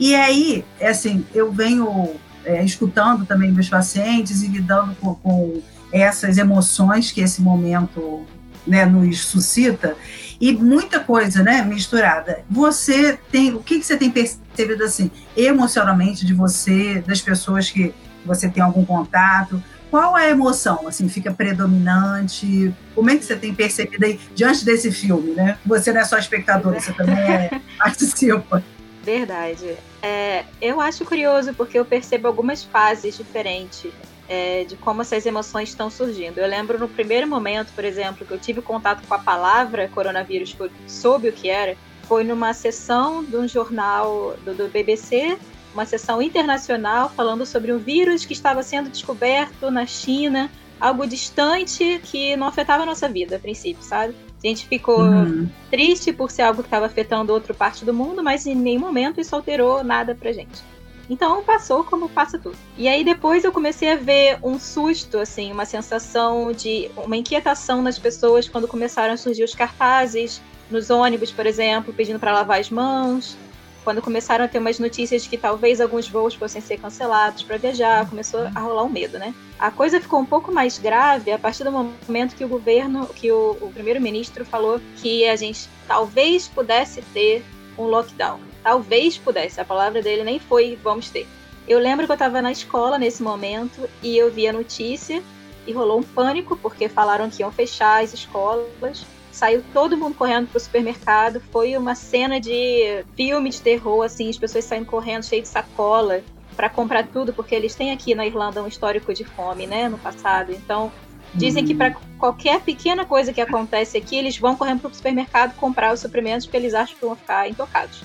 E 0.00 0.14
aí, 0.14 0.64
é 0.80 0.88
assim, 0.88 1.26
eu 1.34 1.52
venho 1.52 2.14
é, 2.42 2.64
escutando 2.64 3.26
também 3.26 3.52
meus 3.52 3.68
pacientes 3.68 4.42
e 4.42 4.48
lidando 4.48 4.94
com, 4.94 5.14
com 5.16 5.62
essas 5.92 6.38
emoções 6.38 7.12
que 7.12 7.20
esse 7.20 7.42
momento 7.42 8.24
né, 8.66 8.86
nos 8.86 9.20
suscita 9.20 9.94
e 10.40 10.54
muita 10.54 11.00
coisa, 11.00 11.42
né, 11.42 11.62
misturada. 11.62 12.40
Você 12.48 13.18
tem, 13.30 13.52
o 13.52 13.62
que, 13.62 13.78
que 13.78 13.84
você 13.84 13.94
tem 13.94 14.10
percebido 14.10 14.82
assim, 14.82 15.10
emocionalmente 15.36 16.24
de 16.24 16.32
você, 16.32 17.04
das 17.06 17.20
pessoas 17.20 17.70
que 17.70 17.92
você 18.24 18.48
tem 18.48 18.62
algum 18.62 18.86
contato? 18.86 19.62
Qual 19.90 20.16
é 20.16 20.28
a 20.28 20.30
emoção, 20.30 20.88
assim, 20.88 21.10
fica 21.10 21.30
predominante? 21.30 22.74
Como 22.94 23.10
é 23.10 23.16
que 23.16 23.24
você 23.24 23.36
tem 23.36 23.54
percebido 23.54 24.02
aí 24.02 24.18
diante 24.34 24.64
desse 24.64 24.90
filme, 24.90 25.32
né? 25.32 25.58
Você 25.66 25.92
não 25.92 26.00
é 26.00 26.04
só 26.04 26.16
espectador, 26.16 26.72
você 26.72 26.92
também 26.94 27.18
é, 27.18 27.60
participa. 27.76 28.64
Verdade. 29.02 29.76
É, 30.02 30.44
eu 30.60 30.80
acho 30.80 31.04
curioso 31.04 31.54
porque 31.54 31.78
eu 31.78 31.84
percebo 31.84 32.28
algumas 32.28 32.62
fases 32.62 33.16
diferentes 33.16 33.92
é, 34.28 34.64
de 34.64 34.76
como 34.76 35.02
essas 35.02 35.26
emoções 35.26 35.70
estão 35.70 35.90
surgindo. 35.90 36.38
Eu 36.38 36.46
lembro 36.46 36.78
no 36.78 36.88
primeiro 36.88 37.26
momento, 37.26 37.72
por 37.72 37.84
exemplo, 37.84 38.26
que 38.26 38.32
eu 38.32 38.38
tive 38.38 38.62
contato 38.62 39.06
com 39.06 39.14
a 39.14 39.18
palavra 39.18 39.88
coronavírus, 39.88 40.52
que 40.52 40.60
eu 40.60 40.70
soube 40.86 41.28
o 41.28 41.32
que 41.32 41.48
era, 41.48 41.76
foi 42.04 42.24
numa 42.24 42.52
sessão 42.52 43.24
de 43.24 43.36
um 43.36 43.48
jornal 43.48 44.36
do, 44.44 44.54
do 44.54 44.68
BBC, 44.68 45.38
uma 45.72 45.86
sessão 45.86 46.20
internacional 46.20 47.08
falando 47.08 47.46
sobre 47.46 47.72
um 47.72 47.78
vírus 47.78 48.24
que 48.24 48.32
estava 48.32 48.62
sendo 48.62 48.90
descoberto 48.90 49.70
na 49.70 49.86
China, 49.86 50.50
algo 50.80 51.06
distante 51.06 52.00
que 52.04 52.36
não 52.36 52.46
afetava 52.46 52.82
a 52.82 52.86
nossa 52.86 53.08
vida 53.08 53.36
a 53.36 53.38
princípio, 53.38 53.82
sabe? 53.82 54.14
A 54.42 54.46
gente 54.46 54.66
ficou 54.66 55.00
uhum. 55.00 55.48
triste 55.70 56.12
por 56.12 56.30
ser 56.30 56.42
algo 56.42 56.62
que 56.62 56.66
estava 56.66 56.86
afetando 56.86 57.32
outra 57.32 57.52
parte 57.52 57.84
do 57.84 57.92
mundo, 57.92 58.22
mas 58.22 58.46
em 58.46 58.54
nenhum 58.54 58.80
momento 58.80 59.20
isso 59.20 59.36
alterou 59.36 59.84
nada 59.84 60.14
pra 60.14 60.32
gente. 60.32 60.62
Então 61.10 61.42
passou 61.42 61.82
como 61.84 62.08
passa 62.08 62.38
tudo. 62.38 62.56
E 62.78 62.88
aí 62.88 63.04
depois 63.04 63.44
eu 63.44 63.52
comecei 63.52 63.92
a 63.92 63.96
ver 63.96 64.38
um 64.42 64.58
susto, 64.58 65.18
assim, 65.18 65.50
uma 65.52 65.64
sensação 65.64 66.52
de 66.52 66.88
uma 66.96 67.16
inquietação 67.16 67.82
nas 67.82 67.98
pessoas 67.98 68.48
quando 68.48 68.68
começaram 68.68 69.12
a 69.12 69.16
surgir 69.16 69.42
os 69.42 69.54
cartazes 69.54 70.40
nos 70.70 70.88
ônibus, 70.88 71.32
por 71.32 71.46
exemplo, 71.46 71.92
pedindo 71.92 72.20
para 72.20 72.32
lavar 72.32 72.60
as 72.60 72.70
mãos 72.70 73.36
quando 73.84 74.02
começaram 74.02 74.44
a 74.44 74.48
ter 74.48 74.58
umas 74.58 74.78
notícias 74.78 75.22
de 75.22 75.28
que 75.28 75.38
talvez 75.38 75.80
alguns 75.80 76.08
voos 76.08 76.34
fossem 76.34 76.60
ser 76.60 76.78
cancelados 76.78 77.42
para 77.42 77.56
viajar, 77.56 78.08
começou 78.08 78.40
a 78.54 78.60
rolar 78.60 78.84
um 78.84 78.88
medo, 78.88 79.18
né? 79.18 79.34
A 79.58 79.70
coisa 79.70 80.00
ficou 80.00 80.20
um 80.20 80.26
pouco 80.26 80.52
mais 80.52 80.78
grave 80.78 81.30
a 81.32 81.38
partir 81.38 81.64
do 81.64 81.72
momento 81.72 82.36
que 82.36 82.44
o 82.44 82.48
governo, 82.48 83.06
que 83.08 83.30
o, 83.30 83.56
o 83.60 83.70
primeiro-ministro 83.72 84.44
falou 84.44 84.80
que 84.96 85.26
a 85.28 85.36
gente 85.36 85.68
talvez 85.86 86.48
pudesse 86.48 87.02
ter 87.12 87.44
um 87.78 87.84
lockdown. 87.84 88.40
Talvez 88.62 89.16
pudesse, 89.16 89.60
a 89.60 89.64
palavra 89.64 90.02
dele 90.02 90.24
nem 90.24 90.38
foi 90.38 90.78
vamos 90.82 91.10
ter. 91.10 91.26
Eu 91.66 91.78
lembro 91.78 92.06
que 92.06 92.12
eu 92.12 92.14
estava 92.14 92.42
na 92.42 92.52
escola 92.52 92.98
nesse 92.98 93.22
momento 93.22 93.88
e 94.02 94.16
eu 94.16 94.30
vi 94.30 94.46
a 94.48 94.52
notícia 94.52 95.22
e 95.66 95.72
rolou 95.72 96.00
um 96.00 96.02
pânico 96.02 96.56
porque 96.56 96.88
falaram 96.88 97.30
que 97.30 97.42
iam 97.42 97.52
fechar 97.52 98.02
as 98.02 98.12
escolas 98.12 99.04
saiu 99.40 99.64
todo 99.72 99.96
mundo 99.96 100.14
correndo 100.14 100.48
pro 100.48 100.60
supermercado. 100.60 101.40
Foi 101.50 101.74
uma 101.74 101.94
cena 101.94 102.38
de 102.38 103.02
filme 103.16 103.48
de 103.48 103.62
terror, 103.62 104.02
assim, 104.02 104.28
as 104.28 104.36
pessoas 104.36 104.66
saindo 104.66 104.84
correndo, 104.84 105.24
cheio 105.24 105.40
de 105.40 105.48
sacola 105.48 106.22
para 106.54 106.68
comprar 106.68 107.06
tudo, 107.06 107.32
porque 107.32 107.54
eles 107.54 107.74
têm 107.74 107.90
aqui 107.90 108.14
na 108.14 108.26
Irlanda 108.26 108.62
um 108.62 108.66
histórico 108.66 109.14
de 109.14 109.24
fome, 109.24 109.66
né, 109.66 109.88
no 109.88 109.96
passado. 109.96 110.52
Então, 110.52 110.92
dizem 111.34 111.64
que 111.64 111.74
para 111.74 111.96
qualquer 112.18 112.60
pequena 112.60 113.06
coisa 113.06 113.32
que 113.32 113.40
acontece 113.40 113.96
aqui, 113.96 114.14
eles 114.14 114.36
vão 114.36 114.54
correndo 114.54 114.80
pro 114.80 114.94
supermercado 114.94 115.56
comprar 115.56 115.94
os 115.94 116.00
suprimentos 116.00 116.44
porque 116.44 116.58
eles 116.58 116.74
acham 116.74 116.94
que 116.98 117.06
vão 117.06 117.16
ficar 117.16 117.48
intocados. 117.48 118.02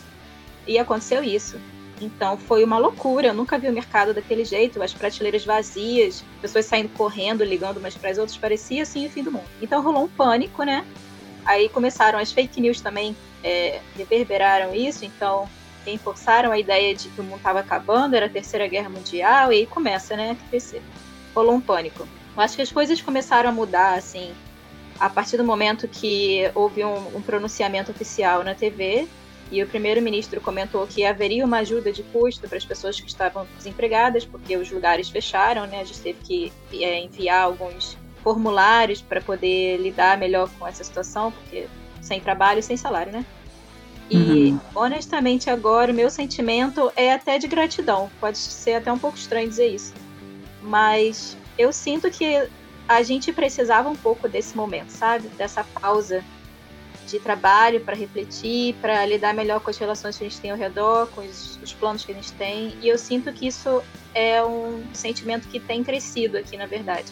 E 0.65 0.79
aconteceu 0.79 1.21
isso. 1.21 1.59
Então 1.99 2.37
foi 2.37 2.63
uma 2.63 2.77
loucura. 2.77 3.27
Eu 3.27 3.33
nunca 3.33 3.57
vi 3.57 3.67
o 3.67 3.73
mercado 3.73 4.13
daquele 4.13 4.45
jeito, 4.45 4.81
as 4.81 4.93
prateleiras 4.93 5.43
vazias, 5.43 6.23
pessoas 6.41 6.65
saindo 6.65 6.89
correndo, 6.89 7.43
ligando 7.43 7.77
umas 7.77 7.95
para 7.95 8.09
as 8.09 8.17
outras, 8.17 8.37
parecia 8.37 8.83
assim 8.83 9.05
o 9.05 9.09
fim 9.09 9.23
do 9.23 9.31
mundo. 9.33 9.45
Então 9.61 9.81
rolou 9.81 10.05
um 10.05 10.07
pânico, 10.07 10.63
né? 10.63 10.85
Aí 11.45 11.69
começaram 11.69 12.17
as 12.17 12.31
fake 12.31 12.59
news 12.59 12.81
também, 12.81 13.15
é, 13.43 13.79
reverberaram 13.95 14.73
isso, 14.73 15.05
então 15.05 15.47
reforçaram 15.85 16.51
a 16.51 16.57
ideia 16.57 16.95
de 16.95 17.09
que 17.09 17.21
o 17.21 17.23
mundo 17.23 17.37
estava 17.37 17.59
acabando, 17.59 18.15
era 18.15 18.25
a 18.25 18.29
Terceira 18.29 18.67
Guerra 18.67 18.89
Mundial, 18.89 19.53
e 19.53 19.57
aí 19.57 19.65
começa, 19.65 20.15
né, 20.17 20.31
a 20.31 20.49
crescer. 20.49 20.81
Rolou 21.35 21.53
um 21.53 21.61
pânico. 21.61 22.07
Eu 22.35 22.41
acho 22.41 22.55
que 22.55 22.61
as 22.61 22.71
coisas 22.71 22.99
começaram 23.01 23.49
a 23.49 23.53
mudar, 23.53 23.93
assim, 23.93 24.33
a 24.99 25.09
partir 25.09 25.37
do 25.37 25.43
momento 25.43 25.87
que 25.87 26.49
houve 26.55 26.83
um, 26.83 27.17
um 27.17 27.21
pronunciamento 27.21 27.91
oficial 27.91 28.43
na 28.43 28.55
TV 28.55 29.07
e 29.51 29.61
o 29.61 29.67
primeiro-ministro 29.67 30.41
comentou 30.41 30.87
que 30.87 31.05
haveria 31.05 31.45
uma 31.45 31.59
ajuda 31.59 31.91
de 31.91 32.01
custo 32.03 32.47
para 32.47 32.57
as 32.57 32.65
pessoas 32.65 32.99
que 32.99 33.07
estavam 33.07 33.45
desempregadas, 33.57 34.25
porque 34.25 34.57
os 34.57 34.71
lugares 34.71 35.09
fecharam, 35.09 35.67
né? 35.67 35.81
A 35.81 35.83
gente 35.83 35.99
teve 36.01 36.19
que 36.23 36.53
é, 36.73 36.99
enviar 36.99 37.43
alguns 37.43 37.97
formulários 38.25 39.03
para 39.03 39.21
poder 39.21 39.77
lidar 39.77 40.17
melhor 40.17 40.49
com 40.57 40.67
essa 40.67 40.83
situação, 40.83 41.31
porque 41.31 41.67
sem 42.01 42.19
trabalho, 42.19 42.63
sem 42.63 42.75
salário, 42.75 43.11
né? 43.11 43.23
E 44.09 44.17
uhum. 44.17 44.59
honestamente 44.73 45.47
agora 45.47 45.91
o 45.91 45.95
meu 45.95 46.09
sentimento 46.09 46.91
é 46.95 47.13
até 47.13 47.37
de 47.37 47.47
gratidão. 47.47 48.09
Pode 48.19 48.39
ser 48.39 48.73
até 48.73 48.91
um 48.91 48.97
pouco 48.97 49.15
estranho 49.15 49.47
dizer 49.47 49.67
isso, 49.67 49.93
mas 50.63 51.37
eu 51.55 51.71
sinto 51.71 52.09
que 52.09 52.49
a 52.87 53.03
gente 53.03 53.31
precisava 53.31 53.89
um 53.89 53.95
pouco 53.95 54.27
desse 54.27 54.57
momento, 54.57 54.89
sabe? 54.89 55.27
Dessa 55.29 55.63
pausa 55.63 56.23
de 57.05 57.19
trabalho 57.19 57.81
para 57.81 57.95
refletir, 57.95 58.73
para 58.81 59.05
lidar 59.05 59.35
melhor 59.35 59.59
com 59.59 59.69
as 59.69 59.77
relações 59.77 60.17
que 60.17 60.23
a 60.23 60.27
gente 60.27 60.41
tem 60.41 60.49
ao 60.49 60.57
redor, 60.57 61.07
com 61.13 61.21
os, 61.21 61.59
os, 61.61 61.73
planos 61.73 62.03
que 62.03 62.11
a 62.11 62.15
gente 62.15 62.31
tem. 62.33 62.75
E 62.81 62.87
eu 62.87 62.97
sinto 62.97 63.31
que 63.31 63.45
isso 63.45 63.83
é 64.15 64.43
um 64.43 64.83
sentimento 64.93 65.47
que 65.47 65.59
tem 65.59 65.83
crescido 65.83 66.37
aqui, 66.37 66.57
na 66.57 66.65
verdade. 66.65 67.11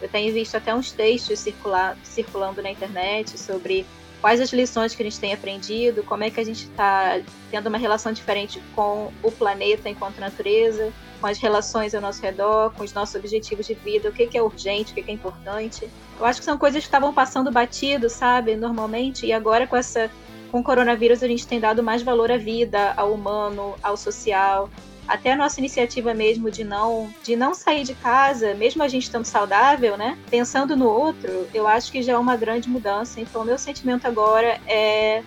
Eu 0.00 0.08
tenho 0.08 0.32
visto 0.32 0.56
até 0.56 0.74
uns 0.74 0.92
textos 0.92 1.38
circular, 1.38 1.96
circulando 2.04 2.62
na 2.62 2.70
internet 2.70 3.38
sobre 3.38 3.84
quais 4.20 4.40
as 4.40 4.52
lições 4.52 4.94
que 4.94 5.02
a 5.02 5.04
gente 5.04 5.20
tem 5.20 5.32
aprendido, 5.32 6.02
como 6.02 6.24
é 6.24 6.30
que 6.30 6.40
a 6.40 6.44
gente 6.44 6.64
está 6.64 7.20
tendo 7.50 7.68
uma 7.68 7.78
relação 7.78 8.12
diferente 8.12 8.60
com 8.74 9.12
o 9.22 9.30
planeta 9.30 9.88
enquanto 9.88 10.18
natureza, 10.18 10.92
com 11.20 11.26
as 11.26 11.38
relações 11.38 11.94
ao 11.94 12.00
nosso 12.00 12.22
redor, 12.22 12.72
com 12.72 12.84
os 12.84 12.92
nossos 12.92 13.14
objetivos 13.14 13.66
de 13.66 13.74
vida, 13.74 14.08
o 14.08 14.12
que, 14.12 14.26
que 14.26 14.38
é 14.38 14.42
urgente, 14.42 14.92
o 14.92 14.94
que, 14.94 15.02
que 15.02 15.10
é 15.10 15.14
importante. 15.14 15.88
Eu 16.18 16.24
acho 16.24 16.40
que 16.40 16.44
são 16.44 16.58
coisas 16.58 16.82
que 16.82 16.88
estavam 16.88 17.12
passando 17.12 17.50
batido, 17.50 18.08
sabe, 18.08 18.56
normalmente, 18.56 19.26
e 19.26 19.32
agora 19.32 19.66
com 19.66 19.76
essa 19.76 20.10
com 20.50 20.60
o 20.60 20.64
coronavírus 20.64 21.22
a 21.22 21.28
gente 21.28 21.46
tem 21.46 21.60
dado 21.60 21.82
mais 21.82 22.02
valor 22.02 22.32
à 22.32 22.38
vida, 22.38 22.94
ao 22.96 23.12
humano, 23.12 23.74
ao 23.82 23.98
social, 23.98 24.70
até 25.08 25.32
a 25.32 25.36
nossa 25.36 25.58
iniciativa 25.58 26.12
mesmo 26.12 26.50
de 26.50 26.62
não 26.62 27.10
de 27.24 27.34
não 27.34 27.54
sair 27.54 27.82
de 27.82 27.94
casa, 27.94 28.54
mesmo 28.54 28.82
a 28.82 28.88
gente 28.88 29.04
estando 29.04 29.24
saudável, 29.24 29.96
né? 29.96 30.18
Pensando 30.30 30.76
no 30.76 30.86
outro, 30.86 31.48
eu 31.54 31.66
acho 31.66 31.90
que 31.90 32.02
já 32.02 32.12
é 32.12 32.18
uma 32.18 32.36
grande 32.36 32.68
mudança. 32.68 33.20
Então, 33.20 33.44
meu 33.44 33.58
sentimento 33.58 34.06
agora 34.06 34.60
é 34.66 35.22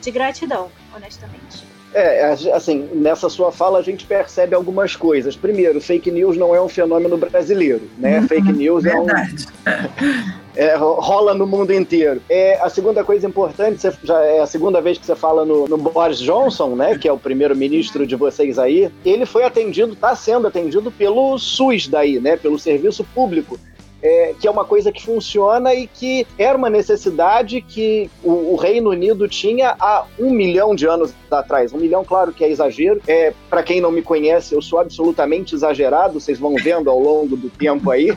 de 0.00 0.10
gratidão, 0.10 0.70
honestamente. 0.94 1.65
É, 1.98 2.36
assim, 2.52 2.90
nessa 2.92 3.30
sua 3.30 3.50
fala 3.50 3.78
a 3.78 3.82
gente 3.82 4.04
percebe 4.04 4.54
algumas 4.54 4.94
coisas. 4.94 5.34
Primeiro, 5.34 5.80
fake 5.80 6.10
news 6.10 6.36
não 6.36 6.54
é 6.54 6.60
um 6.60 6.68
fenômeno 6.68 7.16
brasileiro, 7.16 7.88
né? 7.96 8.20
Uhum, 8.20 8.28
fake 8.28 8.52
news 8.52 8.84
verdade. 8.84 9.46
é 9.64 9.70
um. 9.70 10.46
É, 10.56 10.74
rola 10.74 11.34
no 11.34 11.46
mundo 11.46 11.70
inteiro. 11.70 12.22
É, 12.30 12.58
a 12.62 12.70
segunda 12.70 13.04
coisa 13.04 13.26
importante, 13.26 13.78
você, 13.78 13.92
já 14.02 14.18
é 14.22 14.40
a 14.40 14.46
segunda 14.46 14.80
vez 14.80 14.96
que 14.96 15.04
você 15.04 15.14
fala 15.14 15.44
no, 15.44 15.68
no 15.68 15.76
Boris 15.76 16.18
Johnson, 16.18 16.74
né, 16.74 16.96
que 16.96 17.06
é 17.06 17.12
o 17.12 17.18
primeiro-ministro 17.18 18.06
de 18.06 18.16
vocês 18.16 18.58
aí, 18.58 18.90
ele 19.04 19.26
foi 19.26 19.44
atendido, 19.44 19.92
está 19.92 20.16
sendo 20.16 20.46
atendido 20.46 20.90
pelo 20.90 21.38
SUS 21.38 21.88
daí, 21.88 22.18
né, 22.18 22.38
pelo 22.38 22.58
serviço 22.58 23.04
público 23.14 23.60
é, 24.02 24.34
que 24.38 24.46
é 24.46 24.50
uma 24.50 24.64
coisa 24.64 24.92
que 24.92 25.02
funciona 25.02 25.74
e 25.74 25.86
que 25.86 26.26
era 26.38 26.56
uma 26.56 26.70
necessidade 26.70 27.60
que 27.60 28.10
o, 28.22 28.52
o, 28.52 28.56
Reino 28.56 28.90
Unido 28.90 29.28
tinha 29.28 29.74
há 29.78 30.04
um 30.18 30.30
milhão 30.30 30.74
de 30.74 30.86
anos 30.86 31.12
atrás. 31.30 31.72
Um 31.72 31.78
milhão, 31.78 32.04
claro 32.04 32.32
que 32.32 32.44
é 32.44 32.50
exagero. 32.50 33.00
É, 33.06 33.32
Para 33.48 33.62
quem 33.62 33.80
não 33.80 33.90
me 33.90 34.02
conhece, 34.02 34.54
eu 34.54 34.62
sou 34.62 34.78
absolutamente 34.78 35.54
exagerado, 35.54 36.20
vocês 36.20 36.38
vão 36.38 36.54
vendo 36.54 36.90
ao 36.90 36.98
longo 36.98 37.36
do 37.36 37.48
tempo 37.48 37.90
aí. 37.90 38.12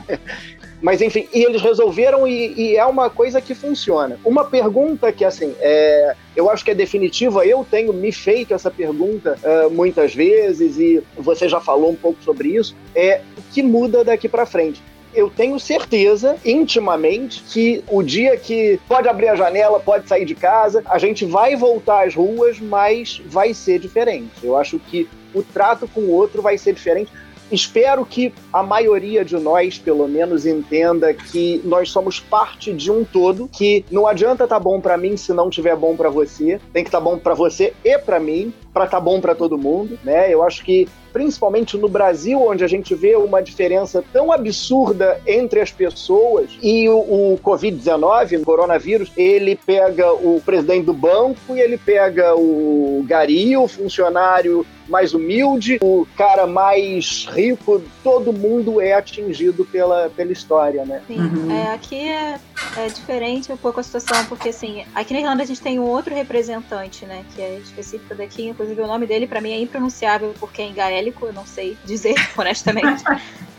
Mas 0.82 1.02
enfim, 1.02 1.28
e 1.34 1.44
eles 1.44 1.60
resolveram 1.60 2.26
e, 2.26 2.54
e, 2.56 2.76
é 2.76 2.86
uma 2.86 3.10
coisa 3.10 3.38
que 3.38 3.54
funciona. 3.54 4.18
Uma 4.24 4.46
pergunta 4.46 5.12
que, 5.12 5.26
assim, 5.26 5.54
é, 5.60 6.14
eu 6.34 6.48
acho 6.48 6.64
que 6.64 6.70
é 6.70 6.74
definitiva, 6.74 7.44
eu 7.44 7.66
tenho 7.70 7.92
me 7.92 8.10
feito 8.10 8.54
essa 8.54 8.70
pergunta 8.70 9.38
uh, 9.42 9.70
muitas 9.70 10.14
vezes 10.14 10.78
e 10.78 11.02
você 11.18 11.50
já 11.50 11.60
falou 11.60 11.90
um 11.90 11.94
pouco 11.94 12.22
sobre 12.22 12.56
isso, 12.56 12.74
é 12.94 13.20
o 13.36 13.42
que 13.52 13.62
muda 13.62 14.02
daqui 14.02 14.26
para 14.26 14.46
frente 14.46 14.80
eu 15.14 15.28
tenho 15.28 15.58
certeza, 15.58 16.36
intimamente, 16.44 17.42
que 17.42 17.82
o 17.88 18.02
dia 18.02 18.36
que 18.36 18.78
pode 18.88 19.08
abrir 19.08 19.28
a 19.28 19.36
janela, 19.36 19.80
pode 19.80 20.08
sair 20.08 20.24
de 20.24 20.34
casa, 20.34 20.82
a 20.86 20.98
gente 20.98 21.24
vai 21.24 21.56
voltar 21.56 22.06
às 22.06 22.14
ruas, 22.14 22.60
mas 22.60 23.20
vai 23.26 23.52
ser 23.52 23.78
diferente. 23.78 24.30
Eu 24.42 24.56
acho 24.56 24.78
que 24.78 25.08
o 25.34 25.42
trato 25.42 25.88
com 25.88 26.00
o 26.00 26.10
outro 26.10 26.42
vai 26.42 26.56
ser 26.56 26.74
diferente. 26.74 27.10
Espero 27.50 28.06
que 28.06 28.32
a 28.52 28.62
maioria 28.62 29.24
de 29.24 29.36
nós, 29.36 29.76
pelo 29.76 30.06
menos, 30.06 30.46
entenda 30.46 31.12
que 31.12 31.60
nós 31.64 31.90
somos 31.90 32.20
parte 32.20 32.72
de 32.72 32.92
um 32.92 33.04
todo, 33.04 33.48
que 33.48 33.84
não 33.90 34.06
adianta 34.06 34.46
tá 34.46 34.58
bom 34.58 34.80
para 34.80 34.96
mim 34.96 35.16
se 35.16 35.32
não 35.32 35.50
tiver 35.50 35.74
bom 35.74 35.96
para 35.96 36.08
você, 36.08 36.60
tem 36.72 36.84
que 36.84 36.88
estar 36.88 36.98
tá 36.98 37.04
bom 37.04 37.18
para 37.18 37.34
você 37.34 37.72
e 37.84 37.98
para 37.98 38.20
mim, 38.20 38.54
para 38.72 38.86
tá 38.86 39.00
bom 39.00 39.20
para 39.20 39.34
todo 39.34 39.58
mundo, 39.58 39.98
né? 40.04 40.32
Eu 40.32 40.44
acho 40.44 40.64
que 40.64 40.88
principalmente 41.12 41.76
no 41.76 41.88
Brasil, 41.88 42.40
onde 42.42 42.64
a 42.64 42.68
gente 42.68 42.94
vê 42.94 43.16
uma 43.16 43.42
diferença 43.42 44.02
tão 44.12 44.32
absurda 44.32 45.20
entre 45.26 45.60
as 45.60 45.70
pessoas, 45.70 46.50
e 46.62 46.88
o, 46.88 46.98
o 46.98 47.40
Covid-19, 47.42 48.40
o 48.40 48.44
coronavírus, 48.44 49.10
ele 49.16 49.56
pega 49.56 50.12
o 50.12 50.40
presidente 50.44 50.86
do 50.86 50.94
banco 50.94 51.56
e 51.56 51.60
ele 51.60 51.78
pega 51.78 52.34
o 52.34 53.04
gari, 53.06 53.56
o 53.56 53.66
funcionário 53.68 54.66
mais 54.88 55.14
humilde, 55.14 55.78
o 55.80 56.06
cara 56.16 56.46
mais 56.46 57.26
rico, 57.30 57.80
todo 58.02 58.32
mundo 58.32 58.80
é 58.80 58.92
atingido 58.92 59.64
pela, 59.64 60.10
pela 60.10 60.32
história, 60.32 60.84
né? 60.84 61.00
Sim, 61.06 61.20
uhum. 61.20 61.52
é, 61.52 61.72
aqui 61.72 62.08
é, 62.08 62.40
é, 62.76 62.88
diferente 62.88 63.52
um 63.52 63.56
pouco 63.56 63.80
a 63.80 63.82
situação, 63.82 64.24
porque 64.26 64.50
assim, 64.50 64.84
aqui 64.94 65.12
na 65.12 65.20
Irlanda 65.20 65.42
a 65.42 65.46
gente 65.46 65.60
tem 65.60 65.78
um 65.78 65.84
outro 65.84 66.14
representante, 66.14 67.04
né, 67.06 67.24
que 67.34 67.42
é 67.42 67.58
específico 67.58 68.14
daqui, 68.14 68.48
inclusive 68.48 68.80
o 68.80 68.86
nome 68.86 69.06
dele 69.06 69.26
para 69.26 69.40
mim 69.40 69.52
é 69.52 69.60
impronunciável 69.60 70.34
porque 70.38 70.62
é 70.62 70.66
em 70.66 70.74
gaélico, 70.74 71.26
eu 71.26 71.32
não 71.32 71.46
sei 71.46 71.76
dizer 71.84 72.14
honestamente. 72.36 73.02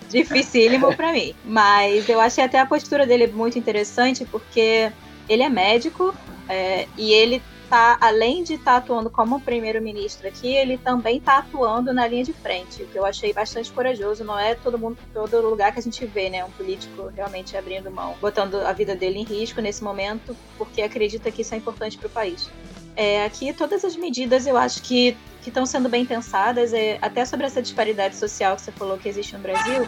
Dificílimo 0.10 0.94
para 0.94 1.13
mim. 1.13 1.34
Mas 1.46 2.10
eu 2.10 2.20
achei 2.20 2.44
até 2.44 2.60
a 2.60 2.65
postura 2.65 3.08
dele 3.08 3.27
muito 3.27 3.58
interessante 3.58 4.25
porque 4.25 4.91
ele 5.30 5.41
é 5.41 5.48
médico 5.48 6.13
é, 6.50 6.86
e 6.98 7.13
ele 7.13 7.41
tá, 7.71 7.97
além 8.01 8.43
de 8.43 8.55
estar 8.55 8.73
tá 8.73 8.77
atuando 8.77 9.09
como 9.09 9.39
primeiro-ministro 9.39 10.27
aqui, 10.27 10.53
ele 10.53 10.77
também 10.77 11.17
está 11.17 11.37
atuando 11.37 11.93
na 11.93 12.05
linha 12.05 12.25
de 12.25 12.33
frente, 12.33 12.83
o 12.83 12.87
que 12.87 12.99
eu 12.99 13.05
achei 13.05 13.31
bastante 13.31 13.71
corajoso. 13.71 14.25
Não 14.25 14.37
é 14.37 14.55
todo 14.55 14.77
mundo, 14.77 14.97
todo 15.13 15.39
lugar 15.39 15.71
que 15.71 15.79
a 15.79 15.81
gente 15.81 16.05
vê, 16.05 16.29
né, 16.29 16.43
um 16.43 16.51
político 16.51 17.09
realmente 17.15 17.55
abrindo 17.55 17.89
mão, 17.89 18.13
botando 18.19 18.55
a 18.55 18.73
vida 18.73 18.93
dele 18.93 19.19
em 19.19 19.23
risco 19.23 19.61
nesse 19.61 19.81
momento, 19.81 20.35
porque 20.57 20.81
acredita 20.81 21.31
que 21.31 21.43
isso 21.43 21.55
é 21.55 21.57
importante 21.57 21.97
para 21.97 22.07
o 22.07 22.09
país. 22.09 22.49
É, 22.93 23.23
aqui 23.23 23.53
todas 23.53 23.85
as 23.85 23.95
medidas 23.95 24.45
eu 24.45 24.57
acho 24.57 24.81
que 24.81 25.15
estão 25.47 25.65
sendo 25.65 25.87
bem 25.87 26.05
pensadas, 26.05 26.73
é, 26.73 26.99
até 27.01 27.23
sobre 27.23 27.45
essa 27.45 27.61
disparidade 27.61 28.17
social 28.17 28.57
que 28.57 28.63
você 28.63 28.71
falou 28.73 28.97
que 28.97 29.07
existe 29.07 29.33
no 29.33 29.39
Brasil. 29.39 29.87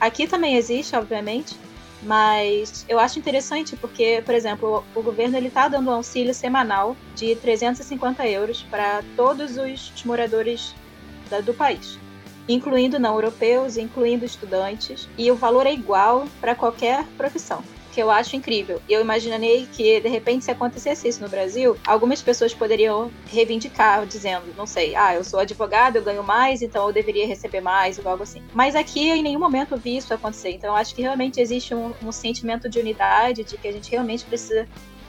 Aqui 0.00 0.26
também 0.26 0.56
existe, 0.56 0.96
obviamente, 0.96 1.54
mas 2.02 2.84
eu 2.88 2.98
acho 2.98 3.18
interessante 3.18 3.76
porque, 3.76 4.22
por 4.24 4.34
exemplo, 4.34 4.84
o, 4.94 5.02
governo 5.02 5.36
ele 5.36 5.48
está 5.48 5.68
dando 5.68 5.90
um 5.90 5.94
auxílio 5.94 6.34
semanal 6.34 6.96
de 7.14 7.36
350 7.36 8.26
euros 8.26 8.62
para 8.70 9.02
todos 9.16 9.56
os 9.56 9.92
moradores 10.04 10.74
da, 11.30 11.40
do 11.40 11.54
país, 11.54 11.98
incluindo 12.48 12.98
não 12.98 13.14
europeus, 13.14 13.76
incluindo 13.76 14.24
estudantes, 14.24 15.08
e 15.16 15.30
o 15.30 15.36
valor 15.36 15.66
é 15.66 15.72
igual 15.72 16.26
para 16.40 16.54
qualquer 16.54 17.04
profissão 17.16 17.62
que 17.92 18.02
eu 18.02 18.10
acho 18.10 18.34
incrível. 18.34 18.80
E 18.88 18.92
eu 18.92 19.00
imaginei 19.02 19.68
que, 19.70 20.00
de 20.00 20.08
repente, 20.08 20.44
se 20.46 20.50
acontecesse 20.50 21.06
isso 21.06 21.22
no 21.22 21.28
Brasil, 21.28 21.76
algumas 21.86 22.22
pessoas 22.22 22.54
poderiam 22.54 23.10
reivindicar, 23.26 24.06
dizendo, 24.06 24.46
não 24.56 24.66
sei, 24.66 24.96
ah, 24.96 25.14
eu 25.14 25.22
sou 25.22 25.38
advogado, 25.38 25.96
eu 25.96 26.02
ganho 26.02 26.24
mais, 26.24 26.62
então 26.62 26.86
eu 26.86 26.92
deveria 26.92 27.26
receber 27.26 27.60
mais, 27.60 27.98
ou 27.98 28.08
algo 28.08 28.22
assim. 28.22 28.42
Mas 28.54 28.74
aqui, 28.74 29.10
em 29.10 29.22
nenhum 29.22 29.38
momento, 29.38 29.74
eu 29.74 29.78
vi 29.78 29.98
isso 29.98 30.12
acontecer. 30.14 30.50
Então, 30.50 30.70
eu 30.70 30.76
acho 30.76 30.94
que 30.94 31.02
realmente 31.02 31.40
existe 31.40 31.74
um, 31.74 31.92
um 32.02 32.10
sentimento 32.10 32.68
de 32.68 32.78
unidade, 32.78 33.44
de 33.44 33.58
que 33.58 33.68
a 33.68 33.72
gente 33.72 33.90
realmente 33.90 34.24
precisa 34.24 34.66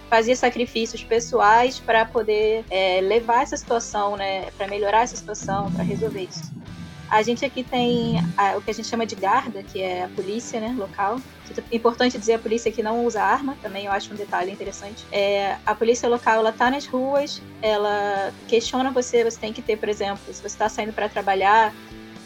fazer 0.10 0.36
sacrifícios 0.36 1.04
pessoais 1.04 1.80
para 1.80 2.06
poder 2.06 2.66
é, 2.70 3.02
levar 3.02 3.44
essa 3.44 3.58
situação, 3.58 4.18
né, 4.18 4.52
para 4.58 4.68
melhorar 4.68 5.04
essa 5.04 5.16
situação, 5.16 5.72
para 5.72 5.84
resolver 5.84 6.28
isso. 6.30 6.52
A 7.14 7.22
gente 7.22 7.46
aqui 7.46 7.64
tem 7.64 8.16
a, 8.36 8.58
o 8.58 8.62
que 8.64 8.72
a 8.72 8.74
gente 8.74 8.88
chama 8.88 9.06
de 9.06 9.14
guarda, 9.14 9.62
que 9.62 9.80
é 9.80 10.06
a 10.06 10.08
polícia 10.08 10.60
né, 10.60 10.74
local. 10.76 11.18
Importante 11.72 12.18
dizer 12.18 12.34
a 12.34 12.40
polícia 12.40 12.72
que 12.72 12.82
não 12.82 13.06
usa 13.06 13.22
arma, 13.22 13.56
também 13.62 13.86
eu 13.86 13.92
acho 13.92 14.12
um 14.12 14.18
detalhe 14.18 14.52
interessante. 14.52 15.06
É, 15.12 15.58
a 15.64 15.76
polícia 15.76 16.10
local, 16.10 16.40
ela 16.40 16.52
tá 16.52 16.72
nas 16.72 16.88
ruas, 16.88 17.40
ela 17.62 18.34
questiona 18.48 18.92
você, 18.92 19.24
você 19.24 19.40
tem 19.40 19.54
que 19.54 19.62
ter, 19.62 19.78
por 19.78 19.90
exemplo, 19.90 20.34
se 20.34 20.42
você 20.42 20.48
está 20.48 20.68
saindo 20.68 20.92
para 20.92 21.08
trabalhar, 21.08 21.76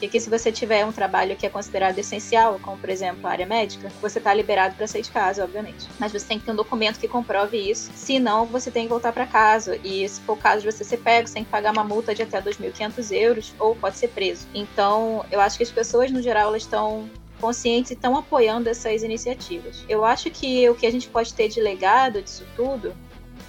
E 0.01 0.07
que 0.07 0.19
se 0.19 0.29
você 0.29 0.51
tiver 0.51 0.85
um 0.85 0.91
trabalho 0.91 1.35
que 1.35 1.45
é 1.45 1.49
considerado 1.49 1.97
essencial, 1.97 2.59
como 2.61 2.77
por 2.77 2.89
exemplo 2.89 3.25
a 3.25 3.31
área 3.31 3.45
médica, 3.45 3.91
você 4.01 4.19
está 4.19 4.33
liberado 4.33 4.75
para 4.75 4.85
sair 4.85 5.01
de 5.01 5.09
casa, 5.09 5.43
obviamente. 5.43 5.87
Mas 5.99 6.11
você 6.11 6.25
tem 6.25 6.39
que 6.39 6.45
ter 6.45 6.51
um 6.51 6.55
documento 6.55 6.99
que 6.99 7.07
comprove 7.07 7.57
isso. 7.57 7.91
Se 7.95 8.19
não, 8.19 8.45
você 8.45 8.69
tem 8.69 8.83
que 8.83 8.89
voltar 8.89 9.11
para 9.11 9.25
casa. 9.25 9.79
E 9.83 10.07
se 10.07 10.21
for 10.21 10.33
o 10.33 10.37
caso 10.37 10.61
de 10.61 10.71
você 10.71 10.83
ser 10.83 10.97
pego, 10.97 11.27
você 11.27 11.35
tem 11.35 11.43
que 11.43 11.49
pagar 11.49 11.71
uma 11.71 11.83
multa 11.83 12.13
de 12.13 12.21
até 12.21 12.41
2.500 12.41 13.11
euros 13.11 13.55
ou 13.57 13.75
pode 13.75 13.97
ser 13.97 14.09
preso. 14.09 14.47
Então, 14.53 15.25
eu 15.31 15.41
acho 15.41 15.57
que 15.57 15.63
as 15.63 15.71
pessoas 15.71 16.11
no 16.11 16.21
geral 16.21 16.49
elas 16.49 16.63
estão 16.63 17.09
conscientes 17.39 17.91
e 17.91 17.93
estão 17.93 18.15
apoiando 18.17 18.69
essas 18.69 19.03
iniciativas. 19.03 19.83
Eu 19.87 20.03
acho 20.03 20.29
que 20.29 20.69
o 20.69 20.75
que 20.75 20.85
a 20.85 20.91
gente 20.91 21.07
pode 21.07 21.33
ter 21.33 21.47
de 21.47 21.61
legado 21.61 22.21
disso 22.21 22.45
tudo, 22.55 22.95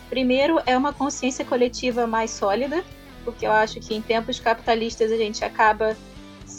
primeiro 0.08 0.60
é 0.66 0.76
uma 0.76 0.92
consciência 0.92 1.44
coletiva 1.44 2.06
mais 2.06 2.30
sólida, 2.30 2.84
porque 3.24 3.46
eu 3.46 3.52
acho 3.52 3.80
que 3.80 3.94
em 3.94 4.02
tempos 4.02 4.40
capitalistas 4.40 5.10
a 5.10 5.16
gente 5.16 5.44
acaba 5.44 5.96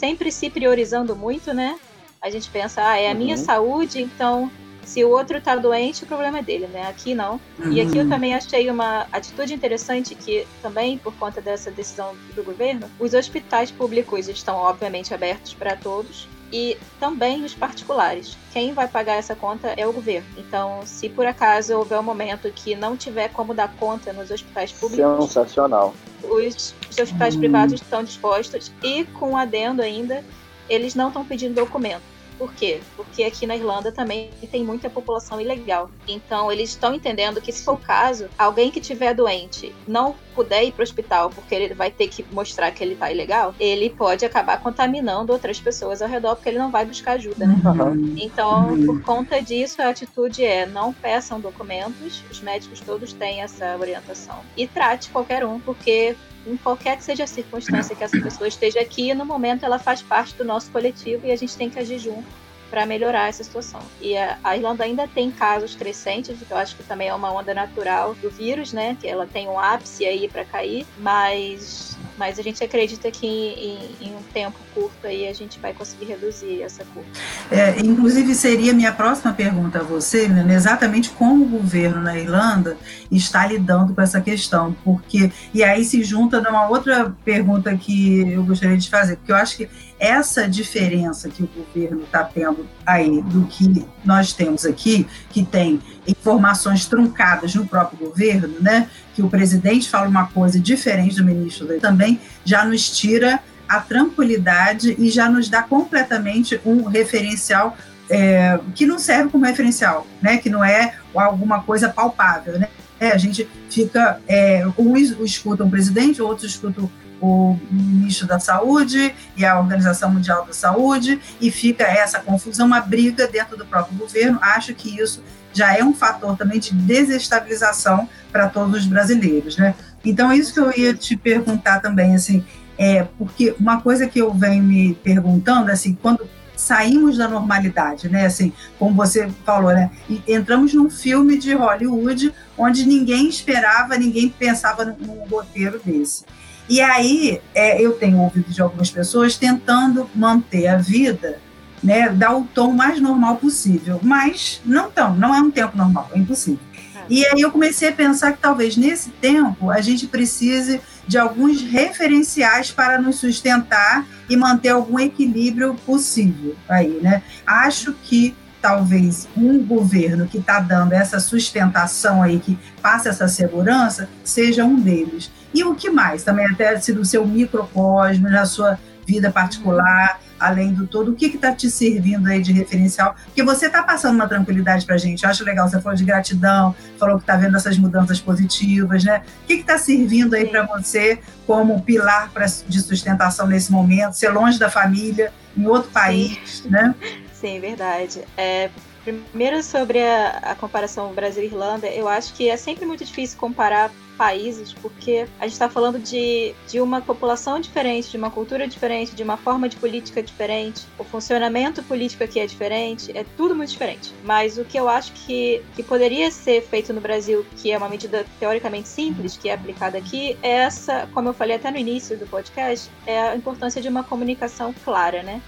sempre 0.00 0.32
se 0.32 0.48
priorizando 0.48 1.14
muito, 1.14 1.52
né? 1.52 1.78
A 2.22 2.30
gente 2.30 2.48
pensa, 2.48 2.82
ah, 2.82 2.98
é 2.98 3.10
a 3.10 3.14
minha 3.14 3.36
uhum. 3.36 3.44
saúde, 3.44 4.02
então 4.02 4.50
se 4.82 5.04
o 5.04 5.10
outro 5.10 5.40
tá 5.42 5.54
doente, 5.54 6.04
o 6.04 6.06
problema 6.06 6.38
é 6.38 6.42
dele, 6.42 6.66
né? 6.66 6.88
Aqui 6.88 7.14
não. 7.14 7.38
Uhum. 7.58 7.70
E 7.70 7.82
aqui 7.82 7.98
eu 7.98 8.04
uhum. 8.04 8.08
também 8.08 8.34
achei 8.34 8.70
uma 8.70 9.06
atitude 9.12 9.52
interessante 9.52 10.14
que 10.14 10.46
também 10.62 10.96
por 10.96 11.14
conta 11.16 11.40
dessa 11.40 11.70
decisão 11.70 12.16
do 12.34 12.42
governo, 12.42 12.90
os 12.98 13.12
hospitais 13.12 13.70
públicos 13.70 14.26
estão 14.26 14.56
obviamente 14.56 15.12
abertos 15.12 15.52
para 15.52 15.76
todos, 15.76 16.26
e 16.52 16.76
também 16.98 17.44
os 17.44 17.54
particulares. 17.54 18.36
Quem 18.52 18.72
vai 18.72 18.88
pagar 18.88 19.14
essa 19.14 19.34
conta 19.34 19.68
é 19.76 19.86
o 19.86 19.92
governo. 19.92 20.26
Então, 20.36 20.80
se 20.84 21.08
por 21.08 21.26
acaso 21.26 21.76
houver 21.76 21.98
um 21.98 22.02
momento 22.02 22.50
que 22.50 22.74
não 22.74 22.96
tiver 22.96 23.28
como 23.28 23.54
dar 23.54 23.72
conta 23.76 24.12
nos 24.12 24.30
hospitais 24.30 24.72
públicos. 24.72 25.26
Sensacional. 25.26 25.94
Os, 26.22 26.74
os 26.90 26.98
hospitais 26.98 27.36
hum. 27.36 27.38
privados 27.38 27.74
estão 27.80 28.02
dispostos 28.02 28.72
e, 28.82 29.04
com 29.04 29.36
adendo 29.36 29.82
ainda, 29.82 30.24
eles 30.68 30.94
não 30.94 31.08
estão 31.08 31.24
pedindo 31.24 31.54
documento. 31.54 32.02
Por 32.40 32.54
quê? 32.54 32.80
Porque 32.96 33.22
aqui 33.22 33.46
na 33.46 33.54
Irlanda 33.54 33.92
também 33.92 34.30
tem 34.50 34.64
muita 34.64 34.88
população 34.88 35.38
ilegal. 35.38 35.90
Então, 36.08 36.50
eles 36.50 36.70
estão 36.70 36.94
entendendo 36.94 37.38
que, 37.38 37.52
se 37.52 37.62
for 37.62 37.74
o 37.74 37.76
caso, 37.76 38.30
alguém 38.38 38.70
que 38.70 38.80
tiver 38.80 39.12
doente 39.12 39.74
não 39.86 40.14
puder 40.40 40.64
ir 40.64 40.72
para 40.72 40.80
o 40.80 40.84
hospital 40.84 41.28
porque 41.28 41.54
ele 41.54 41.74
vai 41.74 41.90
ter 41.90 42.08
que 42.08 42.24
mostrar 42.32 42.70
que 42.70 42.82
ele 42.82 42.94
está 42.94 43.12
ilegal, 43.12 43.54
ele 43.60 43.90
pode 43.90 44.24
acabar 44.24 44.58
contaminando 44.58 45.32
outras 45.34 45.60
pessoas 45.60 46.00
ao 46.00 46.08
redor 46.08 46.34
porque 46.34 46.48
ele 46.48 46.58
não 46.58 46.70
vai 46.70 46.86
buscar 46.86 47.12
ajuda, 47.12 47.46
né? 47.46 47.60
Uhum. 47.62 48.14
Então, 48.16 48.70
uhum. 48.70 48.86
por 48.86 49.02
conta 49.02 49.42
disso, 49.42 49.82
a 49.82 49.90
atitude 49.90 50.42
é 50.42 50.64
não 50.64 50.94
peçam 50.94 51.38
documentos, 51.38 52.24
os 52.30 52.40
médicos 52.40 52.80
todos 52.80 53.12
têm 53.12 53.42
essa 53.42 53.76
orientação. 53.76 54.38
E 54.56 54.66
trate 54.66 55.10
qualquer 55.10 55.44
um, 55.44 55.60
porque 55.60 56.16
em 56.46 56.56
qualquer 56.56 56.96
que 56.96 57.04
seja 57.04 57.24
a 57.24 57.26
circunstância 57.26 57.94
que 57.94 58.02
essa 58.02 58.18
pessoa 58.18 58.48
esteja 58.48 58.80
aqui, 58.80 59.12
no 59.12 59.26
momento 59.26 59.66
ela 59.66 59.78
faz 59.78 60.00
parte 60.00 60.34
do 60.36 60.44
nosso 60.44 60.70
coletivo 60.70 61.26
e 61.26 61.32
a 61.32 61.36
gente 61.36 61.54
tem 61.54 61.68
que 61.68 61.78
agir 61.78 61.98
junto 61.98 62.40
para 62.70 62.86
melhorar 62.86 63.28
essa 63.28 63.42
situação. 63.42 63.80
E 64.00 64.16
a, 64.16 64.38
a, 64.44 64.56
Irlanda 64.56 64.84
ainda 64.84 65.08
tem 65.08 65.30
casos 65.30 65.74
crescentes, 65.74 66.38
que 66.38 66.50
eu 66.50 66.56
acho 66.56 66.76
que 66.76 66.84
também 66.84 67.08
é 67.08 67.14
uma 67.14 67.32
onda 67.32 67.52
natural 67.52 68.14
do 68.14 68.30
vírus, 68.30 68.72
né? 68.72 68.96
Que 69.00 69.08
ela 69.08 69.26
tem 69.26 69.48
um 69.48 69.58
ápice 69.58 70.04
aí 70.04 70.28
para 70.28 70.44
cair, 70.44 70.86
mas 70.98 71.98
mas 72.20 72.38
a 72.38 72.42
gente 72.42 72.62
acredita 72.62 73.10
que 73.10 73.26
em, 73.26 74.08
em, 74.08 74.14
um 74.14 74.22
tempo 74.34 74.58
curto 74.74 75.06
aí 75.06 75.26
a 75.26 75.32
gente 75.32 75.58
vai 75.58 75.72
conseguir 75.72 76.04
reduzir 76.04 76.60
essa 76.60 76.84
curva. 76.84 77.08
É, 77.50 77.80
inclusive 77.80 78.34
seria 78.34 78.74
minha 78.74 78.92
próxima 78.92 79.32
pergunta 79.32 79.78
a 79.78 79.82
você, 79.82 80.28
né, 80.28 80.54
exatamente 80.54 81.08
como 81.08 81.46
o 81.46 81.48
governo 81.48 82.02
na 82.02 82.18
Irlanda 82.18 82.76
está 83.10 83.46
lidando 83.46 83.94
com 83.94 84.02
essa 84.02 84.20
questão, 84.20 84.76
porque 84.84 85.32
e 85.54 85.64
aí 85.64 85.82
se 85.82 86.04
junta 86.04 86.42
numa 86.42 86.68
outra 86.68 87.16
pergunta 87.24 87.74
que 87.74 88.30
eu 88.30 88.44
gostaria 88.44 88.76
de 88.76 88.90
fazer, 88.90 89.16
porque 89.16 89.32
eu 89.32 89.36
acho 89.36 89.56
que 89.56 89.70
essa 90.00 90.48
diferença 90.48 91.28
que 91.28 91.42
o 91.42 91.46
governo 91.46 92.02
está 92.02 92.24
tendo 92.24 92.66
aí 92.86 93.20
do 93.22 93.44
que 93.44 93.86
nós 94.02 94.32
temos 94.32 94.64
aqui, 94.64 95.06
que 95.28 95.44
tem 95.44 95.80
informações 96.08 96.86
truncadas 96.86 97.54
no 97.54 97.66
próprio 97.66 98.08
governo, 98.08 98.60
né? 98.60 98.88
Que 99.14 99.22
o 99.22 99.28
presidente 99.28 99.88
fala 99.88 100.08
uma 100.08 100.26
coisa 100.26 100.58
diferente 100.58 101.16
do 101.16 101.24
ministro, 101.24 101.78
também 101.78 102.18
já 102.44 102.64
nos 102.64 102.90
tira 102.90 103.40
a 103.68 103.78
tranquilidade 103.78 104.96
e 104.98 105.10
já 105.10 105.28
nos 105.28 105.48
dá 105.48 105.62
completamente 105.62 106.58
um 106.64 106.84
referencial 106.84 107.76
é, 108.08 108.58
que 108.74 108.84
não 108.84 108.98
serve 108.98 109.30
como 109.30 109.44
referencial, 109.44 110.06
né? 110.22 110.38
Que 110.38 110.48
não 110.48 110.64
é 110.64 110.94
alguma 111.14 111.62
coisa 111.62 111.90
palpável, 111.90 112.58
né? 112.58 112.68
É, 112.98 113.12
a 113.12 113.18
gente 113.18 113.48
fica, 113.70 114.20
é, 114.26 114.66
uns 114.76 115.10
escutam 115.20 115.66
o 115.66 115.70
presidente, 115.70 116.20
outros 116.20 116.50
escutam 116.50 116.90
o 117.20 117.58
ministro 117.70 118.26
da 118.26 118.38
Saúde 118.38 119.14
e 119.36 119.44
a 119.44 119.58
Organização 119.58 120.10
Mundial 120.10 120.44
da 120.44 120.52
Saúde, 120.52 121.20
e 121.40 121.50
fica 121.50 121.84
essa 121.84 122.18
confusão, 122.20 122.66
uma 122.66 122.80
briga 122.80 123.26
dentro 123.26 123.56
do 123.56 123.66
próprio 123.66 123.98
governo. 123.98 124.38
Acho 124.40 124.74
que 124.74 124.98
isso 125.00 125.22
já 125.52 125.76
é 125.76 125.84
um 125.84 125.92
fator 125.92 126.36
também 126.36 126.58
de 126.58 126.72
desestabilização 126.72 128.08
para 128.30 128.48
todos 128.48 128.80
os 128.80 128.86
brasileiros, 128.86 129.56
né? 129.56 129.74
Então, 130.04 130.32
isso 130.32 130.54
que 130.54 130.60
eu 130.60 130.72
ia 130.76 130.94
te 130.94 131.16
perguntar 131.16 131.80
também, 131.80 132.14
assim, 132.14 132.44
é 132.78 133.02
porque 133.18 133.54
uma 133.60 133.80
coisa 133.80 134.06
que 134.06 134.18
eu 134.18 134.32
venho 134.32 134.62
me 134.62 134.94
perguntando, 134.94 135.70
assim, 135.70 135.92
quando 136.00 136.26
saímos 136.56 137.16
da 137.16 137.26
normalidade, 137.26 138.08
né? 138.08 138.26
Assim, 138.26 138.52
como 138.78 138.94
você 138.94 139.28
falou, 139.44 139.72
né? 139.72 139.90
E 140.08 140.22
entramos 140.28 140.74
num 140.74 140.90
filme 140.90 141.38
de 141.38 141.54
Hollywood 141.54 142.32
onde 142.56 142.86
ninguém 142.86 143.28
esperava, 143.28 143.96
ninguém 143.96 144.28
pensava 144.28 144.84
num 144.84 145.24
roteiro 145.24 145.80
desse. 145.84 146.24
E 146.70 146.80
aí 146.80 147.42
é, 147.52 147.82
eu 147.82 147.94
tenho 147.94 148.18
ouvido 148.18 148.48
de 148.48 148.62
algumas 148.62 148.88
pessoas 148.88 149.36
tentando 149.36 150.08
manter 150.14 150.68
a 150.68 150.76
vida, 150.76 151.40
né, 151.82 152.08
dar 152.10 152.36
o 152.36 152.44
tom 152.44 152.70
mais 152.70 153.00
normal 153.00 153.38
possível, 153.38 153.98
mas 154.00 154.62
não 154.64 154.88
tão, 154.88 155.16
não 155.16 155.34
é 155.34 155.40
um 155.40 155.50
tempo 155.50 155.76
normal, 155.76 156.08
é 156.14 156.18
impossível. 156.20 156.60
É. 156.94 157.00
E 157.10 157.26
aí 157.26 157.40
eu 157.40 157.50
comecei 157.50 157.88
a 157.88 157.92
pensar 157.92 158.34
que 158.34 158.38
talvez 158.38 158.76
nesse 158.76 159.10
tempo 159.10 159.68
a 159.68 159.80
gente 159.80 160.06
precise 160.06 160.80
de 161.08 161.18
alguns 161.18 161.60
referenciais 161.60 162.70
para 162.70 163.00
nos 163.00 163.16
sustentar 163.16 164.06
e 164.28 164.36
manter 164.36 164.68
algum 164.68 164.96
equilíbrio 165.00 165.74
possível 165.84 166.54
aí, 166.68 167.00
né? 167.02 167.24
Acho 167.44 167.92
que 167.94 168.32
talvez 168.60 169.28
um 169.36 169.64
governo 169.64 170.26
que 170.26 170.38
está 170.38 170.60
dando 170.60 170.92
essa 170.92 171.18
sustentação 171.18 172.22
aí, 172.22 172.38
que 172.38 172.58
passa 172.82 173.08
essa 173.08 173.28
segurança, 173.28 174.08
seja 174.22 174.64
um 174.64 174.78
deles. 174.78 175.30
E 175.52 175.64
o 175.64 175.74
que 175.74 175.90
mais? 175.90 176.22
Também 176.22 176.46
até 176.46 176.78
se 176.78 176.92
do 176.92 177.04
seu 177.04 177.26
microcosmo, 177.26 178.28
na 178.28 178.44
sua 178.46 178.78
vida 179.06 179.30
particular, 179.30 180.20
além 180.38 180.72
do 180.72 180.86
todo, 180.86 181.10
o 181.10 181.14
que 181.14 181.26
está 181.26 181.52
te 181.52 181.70
servindo 181.70 182.26
aí 182.28 182.40
de 182.40 182.52
referencial? 182.52 183.14
Porque 183.26 183.42
você 183.42 183.66
está 183.66 183.82
passando 183.82 184.14
uma 184.14 184.28
tranquilidade 184.28 184.86
para 184.86 184.94
a 184.94 184.98
gente. 184.98 185.24
Eu 185.24 185.30
acho 185.30 185.44
legal, 185.44 185.68
você 185.68 185.80
falou 185.80 185.96
de 185.96 186.04
gratidão, 186.04 186.74
falou 186.98 187.16
que 187.16 187.24
está 187.24 187.36
vendo 187.36 187.56
essas 187.56 187.76
mudanças 187.76 188.20
positivas, 188.20 189.04
né? 189.04 189.22
O 189.42 189.46
que 189.46 189.54
está 189.54 189.76
servindo 189.76 190.34
aí 190.34 190.46
para 190.46 190.64
você 190.64 191.18
como 191.46 191.82
pilar 191.82 192.30
pra, 192.30 192.46
de 192.46 192.80
sustentação 192.80 193.46
nesse 193.46 193.70
momento? 193.70 194.14
Ser 194.14 194.30
longe 194.30 194.58
da 194.58 194.70
família, 194.70 195.32
em 195.56 195.66
outro 195.66 195.90
país, 195.90 196.62
Sim. 196.62 196.70
né? 196.70 196.94
Sim, 197.40 197.58
verdade. 197.58 198.22
É, 198.36 198.70
primeiro 199.02 199.62
sobre 199.62 199.98
a, 200.02 200.28
a 200.42 200.54
comparação 200.54 201.14
Brasil-Irlanda, 201.14 201.88
eu 201.88 202.06
acho 202.06 202.34
que 202.34 202.50
é 202.50 202.56
sempre 202.56 202.84
muito 202.84 203.02
difícil 203.02 203.38
comparar 203.38 203.90
países, 204.18 204.74
porque 204.74 205.26
a 205.38 205.44
gente 205.44 205.54
está 205.54 205.70
falando 205.70 205.98
de, 205.98 206.54
de 206.68 206.78
uma 206.82 207.00
população 207.00 207.58
diferente, 207.58 208.10
de 208.10 208.18
uma 208.18 208.30
cultura 208.30 208.68
diferente, 208.68 209.14
de 209.14 209.22
uma 209.22 209.38
forma 209.38 209.70
de 209.70 209.76
política 209.78 210.22
diferente, 210.22 210.86
o 210.98 211.04
funcionamento 211.04 211.82
político 211.82 212.22
aqui 212.22 212.38
é 212.38 212.46
diferente, 212.46 213.10
é 213.16 213.24
tudo 213.38 213.54
muito 213.54 213.70
diferente. 213.70 214.12
Mas 214.22 214.58
o 214.58 214.64
que 214.66 214.78
eu 214.78 214.86
acho 214.86 215.12
que, 215.12 215.62
que 215.74 215.82
poderia 215.82 216.30
ser 216.30 216.60
feito 216.60 216.92
no 216.92 217.00
Brasil, 217.00 217.46
que 217.56 217.72
é 217.72 217.78
uma 217.78 217.88
medida 217.88 218.26
teoricamente 218.38 218.88
simples, 218.88 219.38
que 219.38 219.48
é 219.48 219.54
aplicada 219.54 219.96
aqui, 219.96 220.36
é 220.42 220.50
essa, 220.50 221.08
como 221.14 221.30
eu 221.30 221.32
falei 221.32 221.56
até 221.56 221.70
no 221.70 221.78
início 221.78 222.18
do 222.18 222.26
podcast, 222.26 222.90
é 223.06 223.18
a 223.18 223.34
importância 223.34 223.80
de 223.80 223.88
uma 223.88 224.04
comunicação 224.04 224.74
clara, 224.84 225.22
né? 225.22 225.40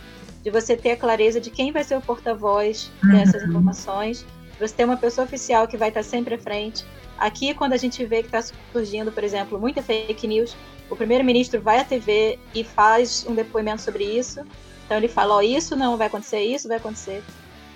De 0.43 0.51
você 0.51 0.77
ter 0.77 0.93
a 0.93 0.97
clareza 0.97 1.41
de 1.41 1.51
quem 1.51 1.73
vai 1.73 1.85
ser 1.85 1.97
o 1.97 2.01
porta-voz 2.01 2.91
dessas 3.03 3.43
uhum. 3.43 3.49
informações, 3.49 4.27
você 4.59 4.75
ter 4.75 4.85
uma 4.85 4.97
pessoa 4.97 5.25
oficial 5.25 5.67
que 5.67 5.77
vai 5.77 5.89
estar 5.89 6.03
sempre 6.03 6.35
à 6.35 6.39
frente, 6.39 6.85
Aqui, 7.23 7.55
quando 7.55 7.73
a 7.73 7.77
gente 7.77 8.05
vê 8.05 8.21
que 8.21 8.37
está 8.37 8.43
surgindo, 8.73 9.13
por 9.13 9.23
exemplo, 9.23 9.57
muita 9.57 9.81
fake 9.81 10.27
news, 10.27 10.57
o 10.91 10.97
primeiro-ministro 10.97 11.61
vai 11.61 11.79
à 11.79 11.85
TV 11.85 12.37
e 12.53 12.65
faz 12.65 13.25
um 13.29 13.35
depoimento 13.35 13.81
sobre 13.81 14.03
isso. 14.03 14.41
Então 14.85 14.97
ele 14.97 15.07
fala: 15.07 15.35
ó, 15.35 15.39
oh, 15.39 15.41
isso 15.41 15.77
não 15.77 15.97
vai 15.97 16.09
acontecer, 16.09 16.41
isso 16.41 16.67
vai 16.67 16.79
acontecer. 16.79 17.23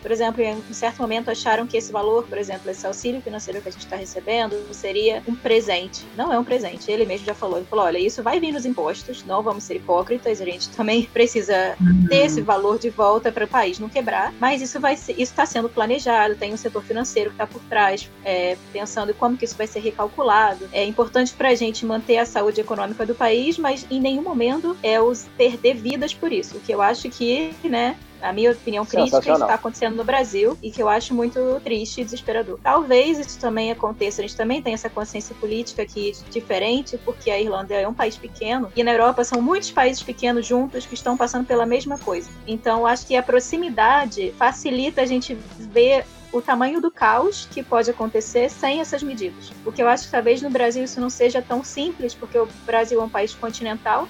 Por 0.07 0.13
exemplo, 0.13 0.41
em 0.41 0.55
um 0.55 0.73
certo 0.73 1.03
momento 1.03 1.33
acharam 1.33 1.67
que 1.67 1.77
esse 1.77 1.91
valor, 1.91 2.29
por 2.29 2.39
exemplo, 2.39 2.71
esse 2.71 2.87
auxílio 2.87 3.21
financeiro 3.21 3.61
que 3.61 3.69
a 3.69 3.73
gente 3.73 3.87
está 3.87 3.97
recebendo, 3.97 4.55
seria 4.73 5.21
um 5.27 5.35
presente. 5.35 6.07
Não 6.17 6.33
é 6.33 6.39
um 6.39 6.45
presente. 6.45 6.89
Ele 6.89 7.05
mesmo 7.05 7.27
já 7.27 7.35
falou. 7.35 7.57
Ele 7.57 7.67
falou: 7.67 7.87
olha, 7.87 7.99
isso 7.99 8.23
vai 8.23 8.39
vir 8.39 8.53
nos 8.53 8.65
impostos, 8.65 9.25
não 9.25 9.43
vamos 9.43 9.65
ser 9.65 9.75
hipócritas, 9.75 10.41
a 10.41 10.45
gente 10.45 10.69
também 10.69 11.07
precisa 11.13 11.75
uhum. 11.81 12.07
ter 12.09 12.19
esse 12.19 12.41
valor 12.41 12.79
de 12.79 12.89
volta 12.89 13.33
para 13.33 13.47
o 13.47 13.49
país 13.49 13.81
não 13.81 13.89
quebrar, 13.89 14.33
mas 14.39 14.63
isso 14.63 14.79
vai 14.79 14.97
ser, 14.97 15.15
isso 15.15 15.33
está 15.33 15.45
sendo 15.45 15.69
planejado, 15.69 16.37
tem 16.37 16.55
um 16.55 16.57
setor 16.57 16.85
financeiro 16.85 17.31
que 17.31 17.35
está 17.35 17.47
por 17.49 17.61
trás, 17.63 18.09
é, 18.25 18.57
pensando 18.73 19.11
em 19.11 19.15
como 19.15 19.37
que 19.37 19.45
isso 19.45 19.57
vai 19.57 19.67
ser 19.67 19.81
recalculado. 19.81 20.69
É 20.73 20.85
importante 20.85 21.35
para 21.35 21.49
a 21.49 21.55
gente 21.57 21.85
manter 21.85 22.19
a 22.19 22.25
saúde 22.25 22.61
econômica 22.61 23.05
do 23.05 23.15
país, 23.17 23.59
mas 23.59 23.85
em 23.91 24.01
nenhum 24.01 24.23
momento 24.23 24.77
é 24.85 25.01
os 25.01 25.27
perder 25.37 25.75
vidas 25.75 26.15
por 26.15 26.31
isso. 26.31 26.59
O 26.59 26.61
que 26.61 26.73
eu 26.73 26.81
acho 26.81 27.11
que, 27.11 27.53
né, 27.65 27.97
a 28.21 28.33
minha 28.33 28.53
opinião 28.53 28.85
crítica 28.85 29.19
está 29.19 29.55
acontecendo 29.55 29.97
no 29.97 30.05
Brasil 30.05 30.57
e 30.63 30.71
que 30.71 30.83
eu 30.83 30.89
acho 30.89 31.15
muito 31.15 31.61
triste 31.63 32.01
e 32.01 32.05
desesperador. 32.05 32.59
Talvez 32.63 33.19
isso 33.19 33.39
também 33.39 33.71
aconteça, 33.71 34.21
a 34.21 34.27
gente 34.27 34.37
também 34.37 34.63
tem 34.63 34.75
essa 34.75 34.89
consciência 34.89 35.35
política 35.37 35.83
aqui 35.83 36.13
diferente, 36.31 36.99
porque 36.99 37.31
a 37.31 37.41
Irlanda 37.41 37.75
é 37.75 37.87
um 37.87 37.95
país 37.95 38.17
pequeno 38.17 38.71
e 38.75 38.83
na 38.83 38.93
Europa 38.93 39.25
são 39.25 39.41
muitos 39.41 39.71
países 39.71 40.03
pequenos 40.03 40.47
juntos 40.47 40.87
que 40.87 40.95
estão 40.95 41.17
passando 41.17 41.47
pela 41.47 41.67
mesma 41.67 41.99
coisa. 41.99 42.29
Então, 42.47 42.87
acho 42.87 43.07
que 43.07 43.17
a 43.17 43.23
proximidade 43.23 44.33
facilita 44.39 45.03
a 45.03 45.07
gente 45.07 45.35
ver 45.59 46.05
o 46.33 46.43
tamanho 46.43 46.81
do 46.81 46.91
caos 46.91 47.49
que 47.51 47.63
pode 47.63 47.91
acontecer 47.91 48.51
sem 48.51 48.81
essas 48.81 49.03
medidas. 49.03 49.53
O 49.65 49.73
que 49.73 49.83
eu 49.83 49.89
acho 49.89 50.05
que 50.05 50.11
talvez 50.11 50.43
no 50.43 50.51
Brasil 50.51 50.85
isso 50.85 51.01
não 51.01 51.09
seja 51.09 51.41
tão 51.41 51.65
simples, 51.65 52.15
porque 52.15 52.39
o 52.39 52.49
Brasil 52.65 53.01
é 53.01 53.05
um 53.05 53.09
país 53.09 53.35
continental 53.35 54.09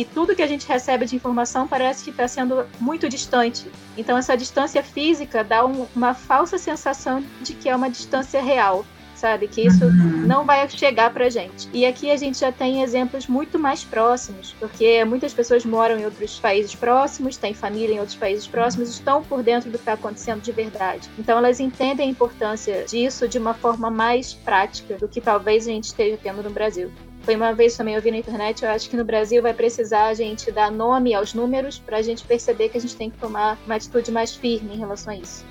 e 0.00 0.04
tudo 0.06 0.34
que 0.34 0.42
a 0.42 0.46
gente 0.46 0.66
recebe 0.66 1.04
de 1.04 1.14
informação 1.14 1.68
parece 1.68 2.02
que 2.04 2.08
está 2.10 2.26
sendo 2.26 2.64
muito 2.80 3.06
distante. 3.06 3.70
Então, 3.98 4.16
essa 4.16 4.34
distância 4.34 4.82
física 4.82 5.44
dá 5.44 5.62
um, 5.62 5.86
uma 5.94 6.14
falsa 6.14 6.56
sensação 6.56 7.22
de 7.42 7.52
que 7.52 7.68
é 7.68 7.76
uma 7.76 7.90
distância 7.90 8.40
real, 8.40 8.82
sabe? 9.14 9.46
Que 9.46 9.66
isso 9.66 9.84
uhum. 9.84 10.26
não 10.26 10.46
vai 10.46 10.66
chegar 10.70 11.12
para 11.12 11.28
gente. 11.28 11.68
E 11.70 11.84
aqui 11.84 12.10
a 12.10 12.16
gente 12.16 12.38
já 12.38 12.50
tem 12.50 12.82
exemplos 12.82 13.26
muito 13.26 13.58
mais 13.58 13.84
próximos, 13.84 14.56
porque 14.58 15.04
muitas 15.04 15.34
pessoas 15.34 15.66
moram 15.66 15.98
em 15.98 16.06
outros 16.06 16.38
países 16.38 16.74
próximos, 16.74 17.36
têm 17.36 17.52
família 17.52 17.96
em 17.96 17.98
outros 17.98 18.16
países 18.16 18.46
próximos, 18.46 18.88
estão 18.88 19.22
por 19.22 19.42
dentro 19.42 19.68
do 19.68 19.76
que 19.76 19.82
está 19.82 19.92
acontecendo 19.92 20.40
de 20.40 20.50
verdade. 20.50 21.10
Então, 21.18 21.36
elas 21.36 21.60
entendem 21.60 22.08
a 22.08 22.10
importância 22.10 22.84
disso 22.84 23.28
de 23.28 23.36
uma 23.36 23.52
forma 23.52 23.90
mais 23.90 24.32
prática 24.32 24.96
do 24.96 25.06
que 25.06 25.20
talvez 25.20 25.68
a 25.68 25.72
gente 25.72 25.84
esteja 25.84 26.18
tendo 26.22 26.42
no 26.42 26.48
Brasil. 26.48 26.90
Foi 27.30 27.36
uma 27.36 27.52
vez 27.52 27.76
também 27.76 27.94
eu 27.94 28.02
vi 28.02 28.10
na 28.10 28.16
internet, 28.16 28.64
eu 28.64 28.70
acho 28.70 28.90
que 28.90 28.96
no 28.96 29.04
Brasil 29.04 29.40
vai 29.40 29.54
precisar 29.54 30.06
a 30.06 30.14
gente 30.14 30.50
dar 30.50 30.68
nome 30.68 31.14
aos 31.14 31.32
números 31.32 31.78
para 31.78 31.98
a 31.98 32.02
gente 32.02 32.24
perceber 32.24 32.70
que 32.70 32.76
a 32.76 32.80
gente 32.80 32.96
tem 32.96 33.08
que 33.08 33.16
tomar 33.18 33.56
uma 33.64 33.76
atitude 33.76 34.10
mais 34.10 34.34
firme 34.34 34.74
em 34.74 34.76
relação 34.76 35.12
a 35.12 35.16
isso. 35.16 35.44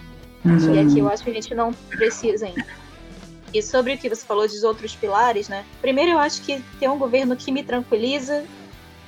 Uhum. 0.44 0.76
E 0.76 0.80
aqui 0.80 1.00
eu 1.00 1.08
acho 1.08 1.24
que 1.24 1.30
a 1.30 1.34
gente 1.34 1.56
não 1.56 1.72
precisa 1.72 2.48
ainda. 2.48 2.66
E 3.54 3.64
sobre 3.64 3.94
o 3.94 3.98
que 3.98 4.10
você 4.10 4.26
falou 4.26 4.46
dos 4.46 4.62
outros 4.62 4.94
pilares, 4.94 5.48
né? 5.48 5.64
Primeiro, 5.80 6.12
eu 6.12 6.20
acho 6.20 6.42
que 6.42 6.62
ter 6.82 6.90
um 6.90 6.98
governo 6.98 7.34
que 7.38 7.50
me 7.50 7.64
tranquiliza 7.64 8.44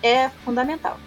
é 0.01 0.29
fundamental. 0.29 0.97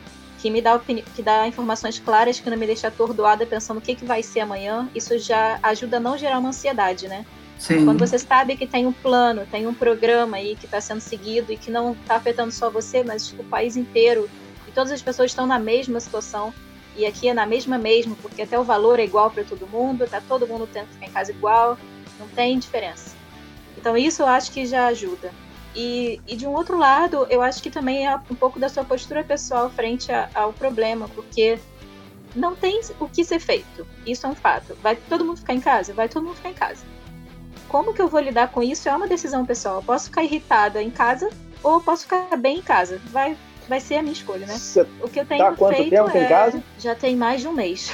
Que 0.42 0.50
me 0.50 0.60
dá, 0.60 0.78
que 0.78 1.22
dá 1.22 1.48
informações 1.48 1.98
claras, 1.98 2.38
que 2.38 2.50
não 2.50 2.58
me 2.58 2.66
deixa 2.66 2.88
atordoada 2.88 3.46
pensando 3.46 3.78
o 3.78 3.80
que, 3.80 3.94
que 3.94 4.04
vai 4.04 4.22
ser 4.22 4.40
amanhã. 4.40 4.86
Isso 4.94 5.18
já 5.18 5.58
ajuda 5.62 5.96
a 5.96 6.00
não 6.00 6.18
gerar 6.18 6.40
uma 6.40 6.50
ansiedade, 6.50 7.08
né? 7.08 7.24
Sim. 7.58 7.84
Quando 7.84 7.98
você 7.98 8.18
sabe 8.18 8.56
que 8.56 8.66
tem 8.66 8.86
um 8.86 8.92
plano, 8.92 9.46
tem 9.50 9.66
um 9.66 9.74
programa 9.74 10.36
aí 10.36 10.56
que 10.56 10.66
está 10.66 10.80
sendo 10.80 11.00
seguido 11.00 11.52
e 11.52 11.56
que 11.56 11.70
não 11.70 11.92
está 11.92 12.16
afetando 12.16 12.52
só 12.52 12.70
você, 12.70 13.02
mas 13.02 13.32
o 13.38 13.44
país 13.44 13.76
inteiro, 13.76 14.28
e 14.66 14.72
todas 14.72 14.92
as 14.92 15.00
pessoas 15.00 15.30
estão 15.30 15.46
na 15.46 15.58
mesma 15.58 16.00
situação, 16.00 16.52
e 16.96 17.06
aqui 17.06 17.28
é 17.28 17.34
na 17.34 17.46
mesma 17.46 17.78
mesmo, 17.78 18.16
porque 18.16 18.42
até 18.42 18.58
o 18.58 18.64
valor 18.64 18.98
é 18.98 19.04
igual 19.04 19.30
para 19.30 19.44
todo 19.44 19.66
mundo, 19.66 20.06
tá 20.06 20.20
todo 20.28 20.46
mundo 20.46 20.68
tendo 20.72 20.86
que 20.86 20.94
ficar 20.94 21.06
em 21.06 21.10
casa 21.10 21.32
igual, 21.32 21.78
não 22.18 22.28
tem 22.28 22.58
diferença. 22.58 23.14
Então 23.76 23.96
isso 23.96 24.22
eu 24.22 24.26
acho 24.26 24.52
que 24.52 24.66
já 24.66 24.86
ajuda. 24.86 25.32
E, 25.74 26.20
e 26.28 26.36
de 26.36 26.46
um 26.46 26.52
outro 26.52 26.78
lado, 26.78 27.26
eu 27.28 27.42
acho 27.42 27.60
que 27.60 27.70
também 27.70 28.06
é 28.06 28.14
um 28.30 28.34
pouco 28.34 28.60
da 28.60 28.68
sua 28.68 28.84
postura 28.84 29.24
pessoal 29.24 29.68
frente 29.70 30.12
a, 30.12 30.28
ao 30.32 30.52
problema, 30.52 31.08
porque 31.08 31.58
não 32.34 32.54
tem 32.54 32.80
o 33.00 33.08
que 33.08 33.24
ser 33.24 33.40
feito. 33.40 33.84
Isso 34.06 34.24
é 34.24 34.30
um 34.30 34.34
fato. 34.36 34.76
Vai 34.80 34.94
todo 34.94 35.24
mundo 35.24 35.38
ficar 35.38 35.54
em 35.54 35.60
casa? 35.60 35.92
Vai 35.92 36.08
todo 36.08 36.24
mundo 36.24 36.36
ficar 36.36 36.50
em 36.50 36.54
casa 36.54 36.84
como 37.68 37.92
que 37.92 38.00
eu 38.00 38.08
vou 38.08 38.20
lidar 38.20 38.48
com 38.48 38.62
isso 38.62 38.88
é 38.88 38.94
uma 38.94 39.08
decisão 39.08 39.44
pessoal. 39.44 39.76
Eu 39.76 39.82
posso 39.82 40.06
ficar 40.06 40.22
irritada 40.22 40.82
em 40.82 40.90
casa 40.90 41.28
ou 41.62 41.80
posso 41.80 42.02
ficar 42.02 42.36
bem 42.36 42.58
em 42.58 42.62
casa. 42.62 43.00
Vai, 43.06 43.36
vai 43.68 43.80
ser 43.80 43.96
a 43.96 44.02
minha 44.02 44.12
escolha, 44.12 44.46
né? 44.46 44.54
Você 44.54 44.86
o 45.00 45.08
que 45.08 45.20
eu 45.20 45.26
tenho 45.26 45.44
tá 45.44 45.52
quanto 45.52 45.76
feito 45.76 45.90
tempo 45.90 46.16
é... 46.16 46.24
em 46.24 46.28
casa? 46.28 46.62
Já 46.78 46.94
tem 46.94 47.16
mais 47.16 47.40
de 47.40 47.48
um 47.48 47.52
mês. 47.52 47.90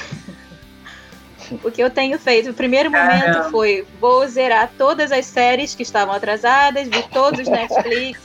o 1.63 1.71
que 1.71 1.81
eu 1.81 1.89
tenho 1.89 2.17
feito, 2.19 2.51
o 2.51 2.53
primeiro 2.53 2.91
momento 2.91 3.49
foi 3.49 3.85
vou 3.99 4.27
zerar 4.27 4.71
todas 4.77 5.11
as 5.11 5.25
séries 5.25 5.75
que 5.75 5.83
estavam 5.83 6.13
atrasadas, 6.13 6.87
vi 6.87 7.03
todos 7.11 7.39
os 7.41 7.47
Netflix, 7.47 8.19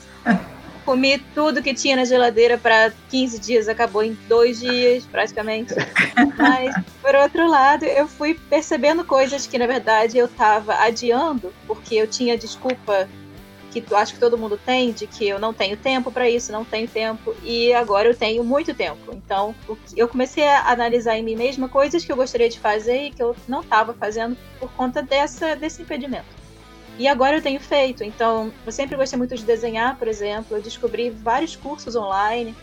comi 0.86 1.18
tudo 1.34 1.60
que 1.60 1.74
tinha 1.74 1.96
na 1.96 2.04
geladeira 2.04 2.56
para 2.56 2.92
15 3.10 3.40
dias, 3.40 3.68
acabou 3.68 4.04
em 4.04 4.16
dois 4.28 4.60
dias, 4.60 5.04
praticamente. 5.04 5.74
Mas, 6.38 6.72
por 7.02 7.14
outro 7.16 7.50
lado, 7.50 7.84
eu 7.84 8.06
fui 8.06 8.34
percebendo 8.48 9.04
coisas 9.04 9.48
que, 9.48 9.58
na 9.58 9.66
verdade, 9.66 10.16
eu 10.16 10.26
estava 10.26 10.74
adiando, 10.76 11.52
porque 11.66 11.96
eu 11.96 12.06
tinha 12.06 12.38
desculpa 12.38 13.08
que 13.72 13.94
acho 13.94 14.14
que 14.14 14.20
todo 14.20 14.38
mundo 14.38 14.58
tem, 14.64 14.92
de 14.92 15.06
que 15.06 15.28
eu 15.28 15.38
não 15.38 15.52
tenho 15.52 15.76
tempo 15.76 16.10
para 16.10 16.30
isso, 16.30 16.50
não 16.50 16.64
tenho 16.64 16.88
tempo, 16.88 17.34
e 17.42 17.74
agora 17.74 18.08
eu 18.08 18.16
tenho 18.16 18.42
muito 18.42 18.72
tempo. 18.72 19.12
Então, 19.12 19.54
eu 19.94 20.08
comecei 20.08 20.46
a 20.48 20.70
analisar 20.70 21.18
em 21.18 21.22
mim 21.22 21.36
mesma 21.36 21.68
coisas 21.68 22.04
que 22.04 22.10
eu 22.10 22.16
gostaria 22.16 22.48
de 22.48 22.60
fazer 22.60 23.08
e 23.08 23.10
que 23.10 23.22
eu 23.22 23.34
não 23.48 23.60
estava 23.60 23.92
fazendo 23.92 24.36
por 24.58 24.70
conta 24.72 25.02
dessa, 25.02 25.56
desse 25.56 25.82
impedimento. 25.82 26.45
E 26.98 27.06
agora 27.06 27.36
eu 27.36 27.42
tenho 27.42 27.60
feito. 27.60 28.02
Então, 28.02 28.52
eu 28.64 28.72
sempre 28.72 28.96
gostei 28.96 29.18
muito 29.18 29.34
de 29.34 29.44
desenhar, 29.44 29.96
por 29.96 30.08
exemplo. 30.08 30.56
Eu 30.56 30.62
descobri 30.62 31.10
vários 31.10 31.54
cursos 31.54 31.94
online, 31.94 32.54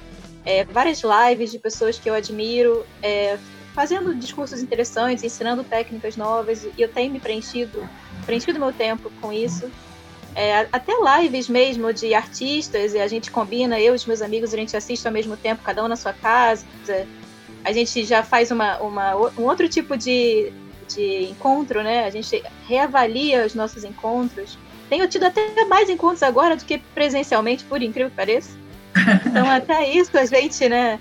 é, 0.46 0.64
várias 0.66 1.02
lives 1.04 1.52
de 1.52 1.60
pessoas 1.60 2.00
que 2.00 2.10
eu 2.10 2.14
admiro, 2.14 2.86
é, 3.02 3.38
fazendo 3.74 4.14
discursos 4.16 4.62
interessantes, 4.62 5.24
ensinando 5.24 5.64
técnicas 5.64 6.18
novas. 6.18 6.64
E 6.64 6.82
eu 6.82 6.90
tenho 6.90 7.12
me 7.12 7.20
preenchido, 7.20 7.88
preenchido 8.26 8.60
meu 8.60 8.74
tempo 8.74 9.12
com 9.22 9.32
isso. 9.32 9.70
É, 10.36 10.68
até 10.72 10.94
lives 11.22 11.48
mesmo 11.48 11.94
de 11.94 12.16
artistas, 12.16 12.96
e 12.96 13.00
a 13.00 13.08
gente 13.08 13.30
combina, 13.30 13.80
eu 13.80 13.94
e 13.94 13.96
os 13.96 14.06
meus 14.08 14.20
amigos, 14.20 14.52
a 14.52 14.58
gente 14.58 14.76
assiste 14.76 15.06
ao 15.06 15.14
mesmo 15.14 15.38
tempo, 15.38 15.62
cada 15.64 15.84
um 15.84 15.88
na 15.88 15.96
sua 15.96 16.12
casa. 16.12 16.66
A 17.64 17.72
gente 17.72 18.04
já 18.04 18.24
faz 18.24 18.50
uma, 18.50 18.78
uma 18.80 19.16
um 19.16 19.44
outro 19.44 19.70
tipo 19.70 19.96
de, 19.96 20.52
de 20.96 21.24
encontro, 21.26 21.84
né? 21.84 22.06
A 22.06 22.10
gente 22.10 22.44
reavalia 22.68 23.46
os 23.46 23.54
nossos 23.56 23.84
encontros. 23.84 24.58
Tenho 24.90 25.08
tido 25.08 25.26
até 25.26 25.66
mais 25.66 25.90
encontros 25.90 26.24
agora 26.24 26.56
do 26.56 26.66
que 26.66 26.78
presencialmente, 26.78 27.64
por 27.64 27.82
incrível 27.82 28.10
que 28.10 28.16
pareça. 28.16 28.52
Então, 29.26 29.50
até 29.52 29.90
isso 29.90 30.18
a 30.18 30.26
gente, 30.26 30.68
né? 30.70 31.00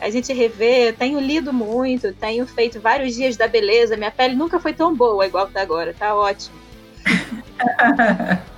A 0.00 0.10
gente 0.10 0.32
revê. 0.32 0.92
Tenho 0.92 1.20
lido 1.20 1.52
muito, 1.52 2.12
tenho 2.12 2.46
feito 2.46 2.80
vários 2.80 3.14
dias 3.14 3.36
da 3.36 3.46
beleza. 3.46 3.96
Minha 3.96 4.10
pele 4.10 4.34
nunca 4.34 4.60
foi 4.60 4.72
tão 4.72 4.94
boa 4.94 5.26
igual 5.26 5.48
tá 5.48 5.60
agora, 5.60 5.94
tá 5.98 6.14
ótimo. 6.14 6.56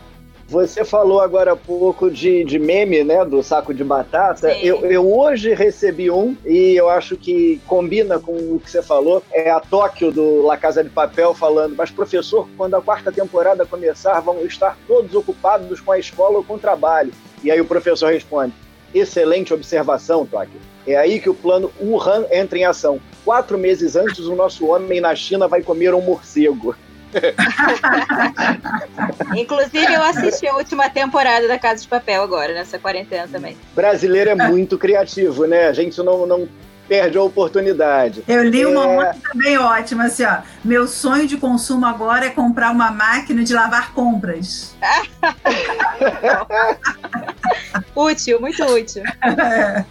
Você 0.49 0.85
falou 0.85 1.21
agora 1.21 1.53
há 1.53 1.57
pouco 1.57 2.11
de, 2.11 2.45
de 2.45 2.59
meme, 2.59 3.03
né, 3.03 3.25
do 3.25 3.43
saco 3.43 3.73
de 3.73 3.83
batata. 3.83 4.53
Eu, 4.59 4.85
eu, 4.85 5.11
hoje 5.11 5.55
recebi 5.55 6.11
um 6.11 6.37
e 6.45 6.75
eu 6.75 6.89
acho 6.91 7.17
que 7.17 7.61
combina 7.67 8.19
com 8.19 8.33
o 8.33 8.61
que 8.63 8.71
você 8.71 8.83
falou. 8.83 9.23
É 9.33 9.51
a 9.51 9.59
Tóquio 9.59 10.13
do 10.13 10.43
La 10.43 10.57
Casa 10.57 10.85
de 10.85 10.91
Papel 10.91 11.33
falando, 11.35 11.75
mas 11.75 11.91
professor, 11.91 12.47
quando 12.57 12.75
a 12.75 12.83
quarta 12.83 13.11
temporada 13.11 13.65
começar, 13.65 14.21
vão 14.21 14.45
estar 14.45 14.77
todos 14.87 15.15
ocupados 15.15 15.81
com 15.81 15.93
a 15.93 15.99
escola 15.99 16.37
ou 16.37 16.45
com 16.45 16.55
o 16.55 16.59
trabalho. 16.59 17.13
E 17.43 17.51
aí 17.51 17.61
o 17.61 17.65
professor 17.65 18.13
responde, 18.13 18.53
excelente 18.95 19.53
observação, 19.53 20.27
Tóquio. 20.27 20.61
É 20.87 20.97
aí 20.97 21.19
que 21.19 21.31
o 21.31 21.35
plano 21.35 21.73
Wuhan 21.81 22.27
entra 22.31 22.59
em 22.59 22.65
ação. 22.65 23.01
Quatro 23.25 23.57
meses 23.57 23.97
antes, 23.97 24.21
o 24.21 24.37
nosso 24.37 24.67
homem 24.67 25.01
na 25.01 25.15
China 25.15 25.49
vai 25.49 25.63
comer 25.63 25.95
um 25.95 26.03
morcego. 26.03 26.77
Inclusive, 29.37 29.93
eu 29.93 30.03
assisti 30.03 30.47
a 30.47 30.57
última 30.57 30.89
temporada 30.91 31.49
da 31.49 31.59
Casa 31.59 31.83
de 31.83 31.89
Papel 31.89 32.23
agora, 32.23 32.55
nessa 32.55 32.79
quarentena 32.79 33.29
também. 33.31 33.57
Brasileiro 33.75 34.31
é 34.31 34.35
muito 34.35 34.79
criativo, 34.79 35.47
né? 35.47 35.67
A 35.67 35.73
gente 35.73 36.01
não, 36.03 36.27
não 36.27 36.49
perde 36.89 37.19
a 37.19 37.23
oportunidade. 37.23 38.25
Eu 38.29 38.43
li 38.43 38.67
uma 38.67 38.85
é... 38.85 38.97
outra 38.97 39.17
também 39.33 39.59
ótima, 39.59 40.05
assim, 40.05 40.25
ó. 40.25 40.39
Meu 40.65 40.87
sonho 40.87 41.27
de 41.27 41.37
consumo 41.37 41.85
agora 41.87 42.27
é 42.27 42.31
comprar 42.31 42.71
uma 42.71 42.91
máquina 42.91 43.43
de 43.43 43.55
lavar 43.55 43.93
compras. 43.93 44.75
útil, 47.95 48.41
muito 48.41 48.65
útil. 48.65 49.03
É, 49.25 49.85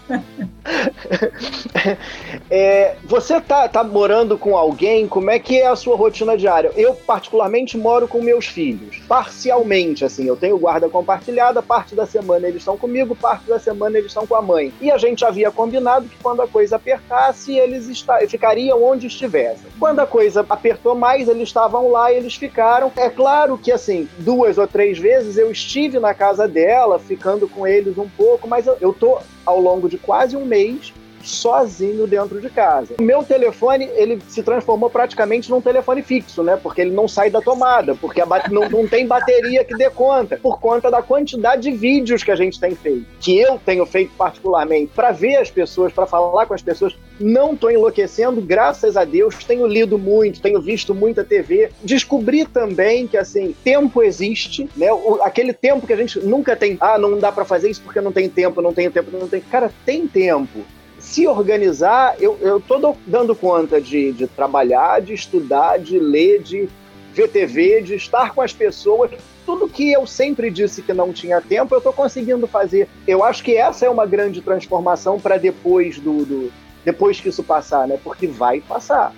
você 3.03 3.39
tá, 3.41 3.67
tá 3.67 3.83
morando 3.83 4.37
com 4.37 4.57
alguém? 4.57 5.07
Como 5.07 5.29
é 5.29 5.39
que 5.39 5.59
é 5.59 5.67
a 5.67 5.75
sua 5.75 5.95
rotina 5.95 6.37
diária? 6.37 6.71
Eu, 6.75 6.93
particularmente, 6.95 7.77
moro 7.77 8.07
com 8.07 8.21
meus 8.21 8.45
filhos. 8.45 8.99
Parcialmente, 9.07 10.05
assim. 10.05 10.25
Eu 10.25 10.35
tenho 10.35 10.57
guarda 10.57 10.89
compartilhada, 10.89 11.61
parte 11.61 11.95
da 11.95 12.05
semana 12.05 12.47
eles 12.47 12.61
estão 12.61 12.77
comigo, 12.77 13.15
parte 13.15 13.47
da 13.47 13.59
semana 13.59 13.97
eles 13.97 14.11
estão 14.11 14.25
com 14.25 14.35
a 14.35 14.41
mãe. 14.41 14.73
E 14.81 14.91
a 14.91 14.97
gente 14.97 15.25
havia 15.25 15.51
combinado 15.51 16.07
que 16.07 16.17
quando 16.21 16.41
a 16.41 16.47
coisa 16.47 16.77
apertasse, 16.77 17.55
eles 17.57 18.05
ficariam 18.27 18.83
onde 18.83 19.07
estivessem. 19.07 19.67
Quando 19.79 19.99
a 19.99 20.07
coisa 20.07 20.45
apertou 20.47 20.95
mais, 20.95 21.27
eles 21.27 21.49
estavam 21.49 21.91
lá 21.91 22.11
e 22.11 22.17
eles 22.17 22.35
ficaram. 22.35 22.91
É 22.95 23.09
claro 23.09 23.57
que, 23.57 23.71
assim, 23.71 24.07
duas 24.19 24.57
ou 24.57 24.67
três 24.67 24.97
vezes 24.97 25.37
eu 25.37 25.51
estive 25.51 25.99
na 25.99 26.13
casa 26.13 26.47
dela, 26.47 26.99
ficando 26.99 27.47
com 27.47 27.67
eles 27.67 27.97
um 27.97 28.07
pouco, 28.07 28.47
mas 28.47 28.67
eu, 28.67 28.77
eu 28.79 28.93
tô 28.93 29.19
ao 29.45 29.59
longo 29.59 29.89
de 29.89 29.97
quase 29.97 30.35
um 30.35 30.45
mês 30.53 30.93
sozinho 31.23 32.05
dentro 32.05 32.39
de 32.39 32.49
casa. 32.49 32.95
O 32.99 33.03
meu 33.03 33.23
telefone, 33.23 33.89
ele 33.95 34.19
se 34.27 34.43
transformou 34.43 34.89
praticamente 34.89 35.49
num 35.49 35.61
telefone 35.61 36.01
fixo, 36.01 36.43
né? 36.43 36.59
Porque 36.61 36.81
ele 36.81 36.91
não 36.91 37.07
sai 37.07 37.29
da 37.29 37.41
tomada, 37.41 37.95
porque 37.95 38.21
não, 38.51 38.69
não 38.69 38.87
tem 38.87 39.07
bateria 39.07 39.63
que 39.63 39.75
dê 39.75 39.89
conta, 39.89 40.37
por 40.37 40.59
conta 40.59 40.91
da 40.91 41.01
quantidade 41.01 41.63
de 41.63 41.71
vídeos 41.71 42.23
que 42.23 42.31
a 42.31 42.35
gente 42.35 42.59
tem 42.59 42.75
feito, 42.75 43.05
que 43.19 43.37
eu 43.39 43.59
tenho 43.65 43.85
feito 43.85 44.11
particularmente, 44.17 44.91
para 44.93 45.11
ver 45.11 45.37
as 45.37 45.49
pessoas, 45.49 45.93
para 45.93 46.05
falar 46.05 46.45
com 46.45 46.53
as 46.53 46.61
pessoas. 46.61 46.95
Não 47.19 47.53
estou 47.53 47.69
enlouquecendo, 47.69 48.41
graças 48.41 48.97
a 48.97 49.05
Deus. 49.05 49.35
Tenho 49.43 49.67
lido 49.67 49.97
muito, 49.99 50.41
tenho 50.41 50.59
visto 50.59 50.95
muita 50.95 51.23
TV. 51.23 51.69
Descobri 51.83 52.43
também 52.43 53.07
que, 53.07 53.15
assim, 53.15 53.55
tempo 53.63 54.01
existe, 54.01 54.67
né? 54.75 54.91
O, 54.91 55.19
aquele 55.21 55.53
tempo 55.53 55.85
que 55.85 55.93
a 55.93 55.95
gente 55.95 56.19
nunca 56.19 56.55
tem. 56.55 56.75
Ah, 56.81 56.97
não 56.97 57.19
dá 57.19 57.31
para 57.31 57.45
fazer 57.45 57.69
isso 57.69 57.81
porque 57.81 58.01
não 58.01 58.11
tem 58.11 58.27
tempo, 58.27 58.61
não 58.61 58.73
tem 58.73 58.89
tempo, 58.89 59.15
não 59.15 59.27
tem. 59.27 59.41
Cara, 59.41 59.71
tem 59.85 60.07
tempo 60.07 60.65
se 61.13 61.27
organizar, 61.27 62.15
eu, 62.19 62.39
eu 62.41 62.59
tô 62.59 62.95
dando 63.05 63.35
conta 63.35 63.79
de, 63.79 64.11
de 64.13 64.25
trabalhar, 64.25 64.99
de 64.99 65.13
estudar, 65.13 65.77
de 65.77 65.99
ler, 65.99 66.41
de 66.41 66.67
ver 67.13 67.29
TV, 67.29 67.83
de 67.83 67.93
estar 67.93 68.33
com 68.33 68.41
as 68.41 68.51
pessoas. 68.51 69.11
Tudo 69.45 69.69
que 69.69 69.91
eu 69.91 70.07
sempre 70.07 70.49
disse 70.49 70.81
que 70.81 70.91
não 70.91 71.13
tinha 71.13 71.39
tempo, 71.39 71.75
eu 71.75 71.77
estou 71.77 71.93
conseguindo 71.93 72.47
fazer. 72.47 72.89
Eu 73.07 73.23
acho 73.23 73.43
que 73.43 73.55
essa 73.55 73.85
é 73.85 73.89
uma 73.91 74.07
grande 74.07 74.41
transformação 74.41 75.19
para 75.19 75.37
depois 75.37 75.99
do, 75.99 76.25
do, 76.25 76.51
depois 76.83 77.19
que 77.19 77.29
isso 77.29 77.43
passar, 77.43 77.87
né? 77.87 77.99
Porque 78.03 78.25
vai 78.25 78.59
passar. 78.59 79.13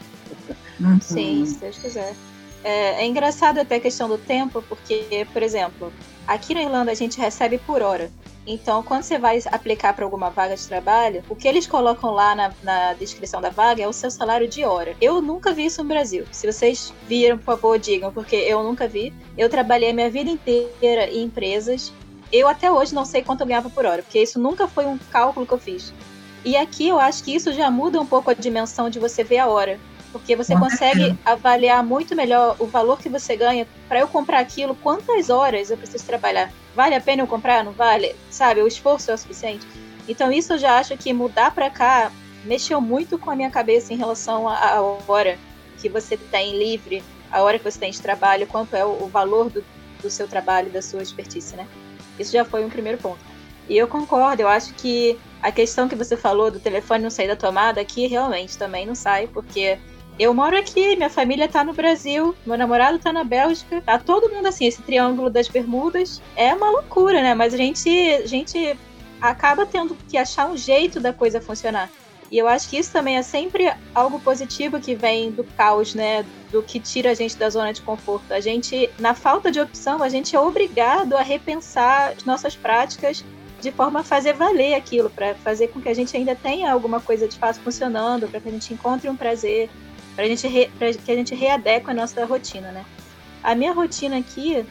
Uhum. 0.78 1.00
Sim, 1.00 1.46
se 1.46 1.60
Deus 1.60 1.78
quiser. 1.78 2.14
É, 2.62 3.04
é 3.04 3.06
engraçado 3.06 3.58
até 3.58 3.76
a 3.76 3.80
questão 3.80 4.10
do 4.10 4.18
tempo, 4.18 4.62
porque, 4.68 5.26
por 5.32 5.42
exemplo, 5.42 5.94
aqui 6.28 6.54
na 6.54 6.62
Irlanda 6.62 6.92
a 6.92 6.96
gente 6.96 7.20
recebe 7.20 7.58
por 7.58 7.82
hora. 7.82 8.12
Então, 8.48 8.84
quando 8.84 9.02
você 9.02 9.18
vai 9.18 9.42
aplicar 9.52 9.94
para 9.94 10.06
alguma 10.06 10.30
vaga 10.30 10.56
de 10.56 10.68
trabalho, 10.68 11.24
o 11.28 11.36
que 11.36 11.48
eles 11.48 11.66
colocam 11.66 12.12
lá 12.12 12.36
na, 12.36 12.54
na, 12.62 12.94
descrição 12.94 13.42
da 13.42 13.50
vaga 13.50 13.82
é 13.82 13.88
o 13.88 13.94
seu 13.94 14.12
salário 14.12 14.48
de 14.48 14.64
hora. 14.64 14.96
Eu 15.02 15.20
nunca 15.20 15.52
vi 15.52 15.66
isso 15.66 15.82
no 15.82 15.90
Brasil. 15.90 16.26
Se 16.32 16.52
vocês 16.52 16.94
viram, 17.08 17.38
por 17.38 17.46
favor, 17.46 17.80
digam, 17.80 18.12
porque 18.12 18.36
eu 18.36 18.64
nunca 18.64 18.88
vi. 18.88 19.12
Eu 19.36 19.50
trabalhei 19.50 19.92
minha 19.94 20.12
vida 20.12 20.30
inteira 20.30 21.10
em 21.10 21.24
empresas. 21.24 21.92
Eu 22.32 22.48
até 22.48 22.72
hoje 22.72 22.94
não 22.94 23.06
sei 23.06 23.24
quanto 23.24 23.42
eu 23.42 23.48
ganhava 23.48 23.70
por 23.70 23.86
hora, 23.86 24.04
porque 24.04 24.22
isso 24.22 24.38
nunca 24.38 24.68
foi 24.68 24.86
um 24.86 24.98
cálculo 24.98 25.48
que 25.48 25.54
eu 25.54 25.60
fiz. 25.60 25.92
E 26.44 26.56
aqui 26.56 26.88
eu 26.88 27.00
acho 27.00 27.24
que 27.24 27.34
isso 27.34 27.52
já 27.52 27.72
muda 27.72 28.00
um 28.00 28.06
pouco 28.06 28.30
a 28.30 28.34
dimensão 28.36 28.92
de 28.92 29.00
você 29.00 29.24
ver 29.24 29.40
a 29.40 29.48
hora 29.48 29.80
porque 30.16 30.34
você 30.34 30.56
consegue 30.56 31.14
avaliar 31.26 31.84
muito 31.84 32.16
melhor 32.16 32.56
o 32.58 32.66
valor 32.66 32.98
que 32.98 33.10
você 33.10 33.36
ganha 33.36 33.68
para 33.90 34.00
eu 34.00 34.08
comprar 34.08 34.40
aquilo, 34.40 34.74
quantas 34.74 35.30
horas 35.30 35.70
eu 35.70 35.76
preciso 35.76 36.06
trabalhar. 36.06 36.50
Vale 36.74 36.96
a 36.96 37.02
pena 37.02 37.24
eu 37.24 37.28
comprar? 37.28 37.66
Não 37.66 37.74
vale? 37.74 38.16
Sabe, 38.32 38.62
o 38.62 38.68
esforço 38.68 39.12
é 39.12 39.14
o 39.14 39.18
suficiente. 39.18 39.68
Então 40.08 40.32
isso 40.32 40.54
eu 40.54 40.58
já 40.58 40.80
acho 40.80 40.96
que 40.96 41.12
mudar 41.12 41.52
para 41.52 41.70
cá 41.70 42.14
mexeu 42.46 42.80
muito 42.80 43.20
com 43.20 43.30
a 43.30 43.36
minha 43.36 43.50
cabeça 43.50 43.94
em 43.94 43.98
relação 43.98 44.48
à 44.48 44.80
hora 45.06 45.38
que 45.82 45.90
você 45.90 46.16
tem 46.16 46.58
livre, 46.58 47.04
a 47.30 47.42
hora 47.42 47.60
que 47.60 47.70
você 47.70 47.78
tem 47.78 47.92
de 47.92 48.02
trabalho, 48.02 48.48
quanto 48.48 48.74
é 48.74 48.86
o, 48.86 49.08
valor 49.08 49.50
do, 49.50 49.66
do 50.02 50.10
seu 50.10 50.30
trabalho, 50.30 50.70
da 50.70 50.82
sua 50.82 51.04
expertise, 51.04 51.58
né? 51.58 51.68
Isso 52.18 52.32
já 52.32 52.46
foi 52.46 52.64
um 52.64 52.70
primeiro 52.70 53.00
ponto. 53.00 53.20
E 53.68 53.76
eu 53.76 53.86
concordo, 53.86 54.44
eu 54.44 54.48
acho 54.48 54.74
que 54.76 55.20
a 55.42 55.52
questão 55.52 55.90
que 55.90 55.96
você 55.96 56.16
falou 56.16 56.50
do 56.50 56.60
telefone 56.60 57.04
não 57.04 57.10
sair 57.10 57.28
da 57.28 57.36
tomada 57.36 57.82
aqui 57.82 58.08
realmente 58.08 58.58
também 58.58 58.86
não 58.86 58.96
sai, 58.96 59.28
porque 59.28 59.78
eu 60.18 60.34
moro 60.34 60.58
aqui, 60.58 60.96
minha 60.96 61.10
família 61.10 61.48
tá 61.48 61.64
no 61.64 61.74
Brasil, 61.74 62.34
meu 62.46 62.58
namorado 62.58 63.00
tá 63.00 63.12
na 63.12 63.24
Bélgica, 63.24 63.82
tá 63.82 64.00
todo 64.00 64.34
mundo 64.34 64.48
assim, 64.48 64.66
esse 64.66 64.82
triângulo 64.82 65.30
das 65.30 65.48
bermudas. 65.48 66.22
É 66.36 66.54
uma 66.54 66.70
loucura, 66.70 67.22
né? 67.22 67.34
Mas 67.34 67.54
a 67.54 67.58
gente, 67.58 67.90
a 67.90 68.26
gente 68.26 68.78
acaba 69.20 69.66
tendo 69.66 69.96
que 70.10 70.18
achar 70.18 70.50
um 70.50 70.56
jeito 70.56 71.00
da 71.00 71.12
coisa 71.12 71.42
funcionar. 71.42 71.90
E 72.32 72.38
eu 72.38 72.48
acho 72.48 72.70
que 72.70 72.78
isso 72.78 72.92
também 72.92 73.18
é 73.18 73.22
sempre 73.22 73.72
algo 73.94 74.20
positivo 74.20 74.80
que 74.80 74.96
vem 74.96 75.32
do 75.32 75.44
caos, 75.44 75.94
né? 75.94 76.26
Do 76.52 76.64
que 76.64 76.80
tira 76.80 77.12
a 77.12 77.14
gente 77.14 77.36
da 77.36 77.50
zona 77.50 77.72
de 77.72 77.82
conforto. 77.82 78.34
A 78.34 78.40
gente, 78.40 78.90
na 78.98 79.14
falta 79.14 79.52
de 79.52 79.60
opção, 79.60 80.02
a 80.02 80.10
gente 80.10 80.36
é 80.36 80.40
obrigado 80.40 81.16
a 81.16 81.22
repensar 81.22 82.14
as 82.18 82.24
nossas 82.24 82.56
práticas 82.56 83.24
de 83.62 83.72
forma 83.72 84.02
a 84.02 84.04
fazer 84.04 84.34
valer 84.34 84.76
aquilo, 84.76 85.10
para 85.10 85.34
fazer 85.36 85.70
com 85.70 85.82
que 85.82 85.90
a 85.90 85.94
gente 85.94 86.16
ainda 86.16 86.36
tenha 86.36 86.72
alguma 86.72 87.00
coisa 87.00 87.28
de 87.28 87.38
fato 87.38 87.60
funcionando, 87.62 88.28
para 88.28 88.40
que 88.40 88.48
a 88.48 88.52
gente 88.52 88.74
encontre 88.74 89.10
um 89.10 89.16
prazer, 89.16 89.70
para 90.16 90.26
gente 90.28 90.48
re, 90.48 90.70
pra 90.80 90.94
que 90.94 91.12
a 91.12 91.16
gente 91.16 91.36
readeque 91.36 91.90
a 91.90 91.94
nossa 91.94 92.26
rotina, 92.26 92.72
né? 92.72 92.86
A 93.44 93.54
minha 93.54 93.74
rotina 93.74 94.18
aqui, 94.18 94.66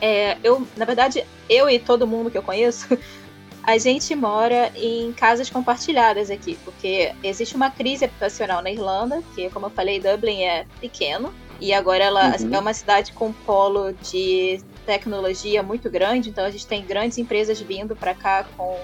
é, 0.00 0.36
eu, 0.44 0.66
na 0.76 0.84
verdade, 0.84 1.24
eu 1.48 1.68
e 1.68 1.78
todo 1.78 2.06
mundo 2.06 2.30
que 2.30 2.38
eu 2.38 2.42
conheço, 2.42 2.86
a 3.64 3.76
gente 3.78 4.14
mora 4.14 4.70
em 4.76 5.12
casas 5.12 5.50
compartilhadas 5.50 6.30
aqui, 6.30 6.58
porque 6.64 7.12
existe 7.22 7.56
uma 7.56 7.70
crise 7.70 8.04
habitacional 8.04 8.62
na 8.62 8.70
Irlanda, 8.70 9.22
que, 9.34 9.48
como 9.50 9.66
eu 9.66 9.70
falei, 9.70 10.00
Dublin 10.00 10.42
é 10.42 10.66
pequeno, 10.80 11.32
e 11.60 11.72
agora 11.72 12.04
ela 12.04 12.36
uhum. 12.38 12.54
é 12.54 12.58
uma 12.58 12.72
cidade 12.72 13.12
com 13.12 13.28
um 13.28 13.32
polo 13.32 13.92
de 13.92 14.60
tecnologia 14.86 15.62
muito 15.62 15.90
grande, 15.90 16.30
então 16.30 16.44
a 16.44 16.50
gente 16.50 16.66
tem 16.66 16.84
grandes 16.84 17.18
empresas 17.18 17.60
vindo 17.60 17.96
para 17.96 18.14
cá 18.14 18.46
com 18.56 18.78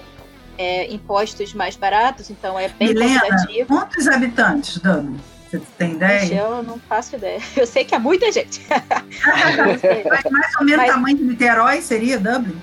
é, 0.57 0.91
impostos 0.93 1.53
mais 1.53 1.75
baratos, 1.75 2.29
então 2.29 2.59
é 2.59 2.67
bem 2.67 2.89
Milena, 2.89 3.21
quantos 3.67 4.07
habitantes, 4.07 4.77
Dublin? 4.77 5.17
Você 5.49 5.61
tem 5.77 5.93
ideia? 5.93 6.41
Eu 6.41 6.63
não 6.63 6.79
faço 6.79 7.15
ideia. 7.15 7.39
Eu 7.55 7.67
sei 7.67 7.85
que 7.85 7.95
é 7.95 7.99
muita 7.99 8.31
gente. 8.31 8.61
Mas 8.69 10.31
mais 10.31 10.55
ou 10.59 10.65
menos 10.65 10.85
o 10.85 10.87
tamanho 10.87 11.17
de 11.17 11.23
Niterói 11.23 11.81
seria 11.81 12.17
Dublin? 12.17 12.59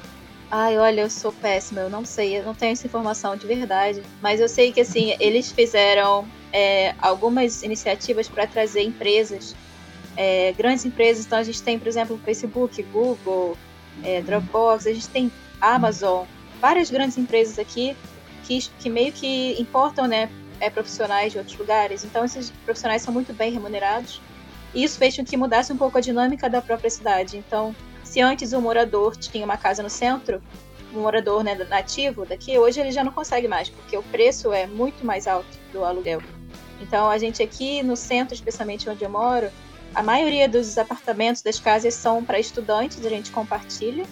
Ai, 0.55 0.77
olha, 0.77 1.01
eu 1.01 1.09
sou 1.09 1.33
péssima, 1.33 1.81
eu 1.81 1.88
não 1.88 2.05
sei, 2.05 2.38
eu 2.38 2.45
não 2.45 2.55
tenho 2.55 2.73
essa 2.73 2.87
informação 2.87 3.35
de 3.35 3.47
verdade. 3.47 4.03
Mas 4.21 4.38
eu 4.38 4.47
sei 4.47 4.71
que, 4.71 4.83
assim, 4.83 5.16
eles 5.18 5.51
fizeram 5.51 6.27
é, 6.53 6.95
algumas 7.01 7.62
iniciativas 7.62 8.29
para 8.29 8.47
trazer 8.47 8.83
empresas, 8.83 9.57
é, 10.14 10.53
grandes 10.53 10.85
empresas. 10.85 11.25
Então, 11.25 11.38
a 11.38 11.42
gente 11.42 11.62
tem, 11.62 11.79
por 11.79 11.88
exemplo, 11.88 12.21
Facebook, 12.23 12.83
Google, 12.92 13.57
é, 14.05 14.21
Dropbox, 14.21 14.87
a 14.87 14.92
gente 14.92 15.09
tem 15.09 15.33
Amazon, 15.59 16.27
várias 16.61 16.90
grandes 16.90 17.16
empresas 17.16 17.59
aqui 17.59 17.97
que, 18.45 18.61
que 18.79 18.90
meio 18.90 19.12
que 19.12 19.59
importam, 19.59 20.07
né, 20.07 20.29
é, 20.62 20.70
profissionais 20.70 21.33
de 21.33 21.38
outros 21.38 21.59
lugares. 21.59 22.05
Então, 22.05 22.25
esses 22.25 22.51
profissionais 22.64 23.03
são 23.03 23.12
muito 23.12 23.33
bem 23.35 23.53
remunerados. 23.53 24.20
E 24.72 24.85
isso 24.85 24.96
fez 24.96 25.16
com 25.16 25.25
que 25.25 25.37
mudasse 25.37 25.72
um 25.72 25.77
pouco 25.77 25.98
a 25.98 26.01
dinâmica 26.01 26.48
da 26.48 26.62
própria 26.62 26.88
cidade. 26.88 27.37
Então, 27.37 27.75
se 28.05 28.20
antes 28.20 28.53
o 28.53 28.61
morador 28.61 29.16
tinha 29.16 29.44
uma 29.44 29.57
casa 29.57 29.83
no 29.83 29.90
centro, 29.90 30.40
um 30.94 31.01
morador 31.01 31.42
né, 31.42 31.55
nativo 31.68 32.25
daqui, 32.25 32.57
hoje 32.57 32.81
ele 32.81 32.92
já 32.92 33.03
não 33.03 33.11
consegue 33.11 33.48
mais, 33.48 33.68
porque 33.68 33.96
o 33.96 34.03
preço 34.05 34.53
é 34.53 34.66
muito 34.66 35.05
mais 35.05 35.27
alto 35.27 35.59
do 35.72 35.85
aluguel. 35.85 36.22
Então, 36.81 37.11
a 37.11 37.18
gente 37.18 37.42
aqui 37.42 37.83
no 37.83 37.96
centro, 37.96 38.33
especialmente 38.33 38.88
onde 38.88 39.03
eu 39.03 39.11
moro, 39.11 39.51
a 39.92 40.03
maioria 40.03 40.48
dos 40.48 40.79
apartamentos 40.79 41.42
das 41.42 41.59
casas 41.59 41.94
são 41.94 42.25
para 42.25 42.38
estudantes, 42.38 43.05
a 43.05 43.09
gente 43.09 43.33
compartilha. 43.33 44.05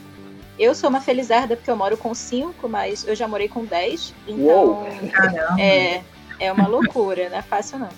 Eu 0.59 0.75
sou 0.75 0.91
uma 0.91 1.01
felizarda 1.01 1.57
porque 1.57 1.71
eu 1.71 1.77
moro 1.77 1.97
com 1.97 2.13
cinco, 2.13 2.69
mas 2.69 3.07
eu 3.07 3.15
já 3.15 3.29
morei 3.29 3.49
com 3.49 3.65
dez. 3.65 4.13
Então, 4.27 4.81
Uou. 4.81 4.89
é, 5.59 6.03
é 6.41 6.51
uma 6.51 6.67
loucura, 6.67 7.29
não 7.29 7.39
é 7.39 7.43
fácil 7.43 7.79
não. 7.79 7.91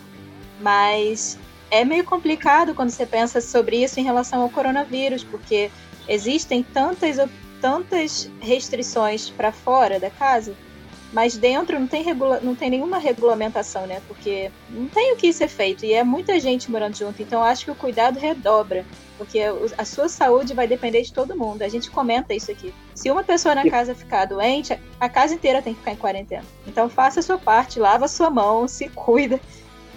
Mas 0.61 1.39
é 1.71 1.85
meio 1.85 2.05
complicado 2.05 2.75
quando 2.75 2.91
você 2.91 3.07
pensa 3.07 3.41
sobre 3.41 3.83
isso 3.83 3.99
em 3.99 4.03
relação 4.03 4.43
ao 4.43 4.51
coronavírus, 4.51 5.25
porque 5.25 5.71
existem 6.07 6.63
tantas, 6.63 7.17
tantas 7.61 8.31
restrições 8.41 9.31
para 9.31 9.53
fora 9.53 9.99
da 9.99 10.11
casa, 10.11 10.55
mas 11.13 11.37
dentro 11.37 11.79
não 11.79 11.87
tem, 11.87 12.03
regula 12.03 12.41
não 12.43 12.55
tem 12.55 12.71
nenhuma 12.71 12.99
regulamentação, 12.99 13.87
né? 13.87 14.03
Porque 14.09 14.51
não 14.69 14.89
tem 14.89 15.13
o 15.13 15.17
que 15.17 15.33
ser 15.33 15.49
feito 15.49 15.85
e 15.85 15.93
é 15.93 16.03
muita 16.03 16.39
gente 16.41 16.71
morando 16.71 16.97
junto, 16.97 17.23
então 17.23 17.43
acho 17.43 17.65
que 17.65 17.71
o 17.71 17.75
cuidado 17.75 18.19
redobra, 18.19 18.85
porque 19.19 19.41
a 19.77 19.85
sua 19.85 20.09
saúde 20.09 20.55
vai 20.55 20.67
depender 20.67 21.03
de 21.03 21.13
todo 21.13 21.37
mundo. 21.37 21.63
A 21.63 21.69
gente 21.69 21.91
comenta 21.91 22.35
isso 22.35 22.51
aqui. 22.51 22.75
Se 22.95 23.11
uma 23.11 23.23
pessoa 23.23 23.55
na 23.55 23.69
casa 23.69 23.95
ficar 23.95 24.25
doente, 24.25 24.79
a 24.99 25.09
casa 25.09 25.35
inteira 25.35 25.63
tem 25.63 25.75
que 25.75 25.81
ficar 25.81 25.93
em 25.93 25.97
quarentena. 25.97 26.45
Então 26.67 26.89
faça 26.89 27.21
a 27.21 27.23
sua 27.23 27.39
parte, 27.39 27.79
lava 27.79 28.07
a 28.07 28.09
sua 28.09 28.31
mão, 28.31 28.67
se 28.69 28.89
cuida 28.89 29.41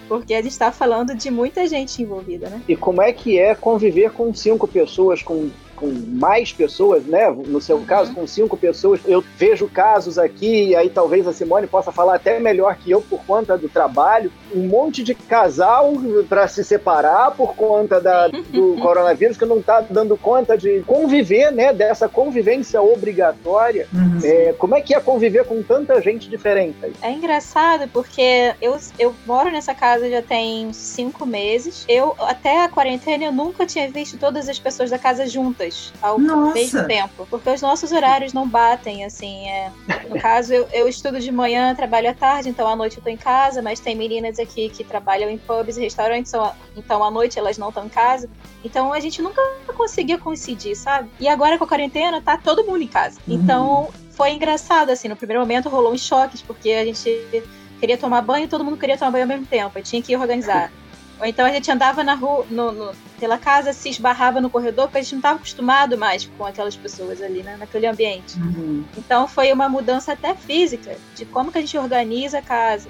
porque 0.07 0.33
a 0.33 0.41
gente 0.41 0.51
está 0.51 0.71
falando 0.71 1.15
de 1.15 1.31
muita 1.31 1.67
gente 1.67 2.01
envolvida, 2.01 2.49
né? 2.49 2.61
E 2.67 2.75
como 2.75 3.01
é 3.01 3.11
que 3.11 3.39
é 3.39 3.55
conviver 3.55 4.11
com 4.11 4.33
cinco 4.33 4.67
pessoas 4.67 5.23
com 5.23 5.49
com 5.75 5.87
mais 5.87 6.51
pessoas, 6.51 7.05
né? 7.05 7.29
No 7.29 7.59
seu 7.61 7.77
uhum. 7.77 7.85
caso, 7.85 8.13
com 8.13 8.25
cinco 8.25 8.55
pessoas. 8.57 9.01
Eu 9.05 9.23
vejo 9.37 9.67
casos 9.67 10.17
aqui, 10.17 10.69
e 10.69 10.75
aí 10.75 10.89
talvez 10.89 11.27
a 11.27 11.33
Simone 11.33 11.67
possa 11.67 11.91
falar 11.91 12.15
até 12.15 12.39
melhor 12.39 12.75
que 12.75 12.91
eu 12.91 13.01
por 13.01 13.23
conta 13.25 13.57
do 13.57 13.69
trabalho. 13.69 14.31
Um 14.53 14.67
monte 14.67 15.03
de 15.03 15.13
casal 15.13 15.93
para 16.29 16.47
se 16.47 16.63
separar 16.63 17.31
por 17.31 17.55
conta 17.55 17.99
da, 17.99 18.27
do 18.27 18.77
coronavírus 18.81 19.37
que 19.37 19.45
não 19.45 19.57
está 19.57 19.81
dando 19.81 20.15
conta 20.17 20.57
de 20.57 20.81
conviver, 20.81 21.51
né? 21.51 21.73
Dessa 21.73 22.07
convivência 22.07 22.81
obrigatória. 22.81 23.87
Uhum. 23.93 24.19
É, 24.23 24.53
como 24.53 24.75
é 24.75 24.81
que 24.81 24.95
é 24.95 24.99
conviver 24.99 25.45
com 25.45 25.61
tanta 25.61 26.01
gente 26.01 26.29
diferente? 26.29 26.75
É 27.01 27.11
engraçado 27.11 27.87
porque 27.89 28.53
eu, 28.61 28.77
eu 28.97 29.13
moro 29.25 29.51
nessa 29.51 29.73
casa 29.73 30.09
já 30.09 30.21
tem 30.21 30.71
cinco 30.73 31.25
meses. 31.25 31.85
Eu, 31.87 32.15
até 32.19 32.63
a 32.63 32.69
quarentena, 32.69 33.25
eu 33.25 33.31
nunca 33.31 33.65
tinha 33.65 33.89
visto 33.89 34.17
todas 34.17 34.47
as 34.47 34.59
pessoas 34.59 34.89
da 34.89 34.97
casa 34.97 35.25
juntas 35.27 35.64
ao 36.01 36.19
Nossa. 36.19 36.53
mesmo 36.53 36.83
tempo. 36.85 37.27
Porque 37.29 37.49
os 37.49 37.61
nossos 37.61 37.91
horários 37.91 38.33
não 38.33 38.47
batem, 38.47 39.03
assim. 39.03 39.47
É. 39.47 39.71
No 40.09 40.19
caso, 40.19 40.53
eu, 40.53 40.67
eu 40.71 40.87
estudo 40.87 41.19
de 41.19 41.31
manhã, 41.31 41.73
trabalho 41.75 42.09
à 42.09 42.13
tarde, 42.13 42.49
então 42.49 42.67
à 42.67 42.75
noite 42.75 42.97
eu 42.97 43.03
tô 43.03 43.09
em 43.09 43.17
casa, 43.17 43.61
mas 43.61 43.79
tem 43.79 43.95
meninas 43.95 44.39
aqui 44.39 44.69
que 44.69 44.83
trabalham 44.83 45.29
em 45.29 45.37
pubs 45.37 45.77
e 45.77 45.81
restaurantes, 45.81 46.31
então 46.75 47.03
à 47.03 47.11
noite 47.11 47.39
elas 47.39 47.57
não 47.57 47.69
estão 47.69 47.85
em 47.85 47.89
casa. 47.89 48.29
Então 48.63 48.91
a 48.91 48.99
gente 48.99 49.21
nunca 49.21 49.41
conseguia 49.75 50.17
coincidir, 50.17 50.75
sabe? 50.75 51.09
E 51.19 51.27
agora 51.27 51.57
com 51.57 51.63
a 51.63 51.67
quarentena, 51.67 52.21
tá 52.21 52.37
todo 52.37 52.63
mundo 52.63 52.81
em 52.81 52.87
casa. 52.87 53.19
Uhum. 53.27 53.35
Então 53.35 53.89
foi 54.11 54.31
engraçado, 54.31 54.89
assim, 54.89 55.07
no 55.07 55.15
primeiro 55.15 55.41
momento 55.41 55.69
rolou 55.69 55.93
uns 55.93 56.01
choques, 56.01 56.41
porque 56.41 56.71
a 56.71 56.85
gente 56.85 57.49
queria 57.79 57.97
tomar 57.97 58.21
banho 58.21 58.45
e 58.45 58.47
todo 58.47 58.63
mundo 58.63 58.77
queria 58.77 58.97
tomar 58.97 59.11
banho 59.11 59.23
ao 59.25 59.27
mesmo 59.27 59.45
tempo, 59.45 59.77
eu 59.77 59.83
tinha 59.83 60.01
que 60.01 60.15
organizar. 60.15 60.71
Ou 61.19 61.25
então 61.25 61.45
a 61.45 61.49
gente 61.49 61.71
andava 61.71 62.03
na 62.03 62.13
rua, 62.13 62.45
no, 62.49 62.71
no, 62.71 62.91
pela 63.19 63.37
casa, 63.37 63.71
se 63.71 63.89
esbarrava 63.89 64.41
no 64.41 64.49
corredor, 64.49 64.85
porque 64.85 64.97
a 64.97 65.01
gente 65.01 65.13
não 65.13 65.19
estava 65.19 65.35
acostumado 65.37 65.97
mais 65.97 66.25
com 66.25 66.45
aquelas 66.45 66.75
pessoas 66.75 67.21
ali, 67.21 67.41
né, 67.41 67.55
naquele 67.57 67.87
ambiente. 67.87 68.37
Uhum. 68.37 68.83
Então 68.97 69.27
foi 69.27 69.51
uma 69.53 69.69
mudança 69.69 70.11
até 70.11 70.35
física, 70.35 70.97
de 71.15 71.25
como 71.25 71.51
que 71.51 71.57
a 71.57 71.61
gente 71.61 71.77
organiza 71.77 72.39
a 72.39 72.41
casa, 72.41 72.89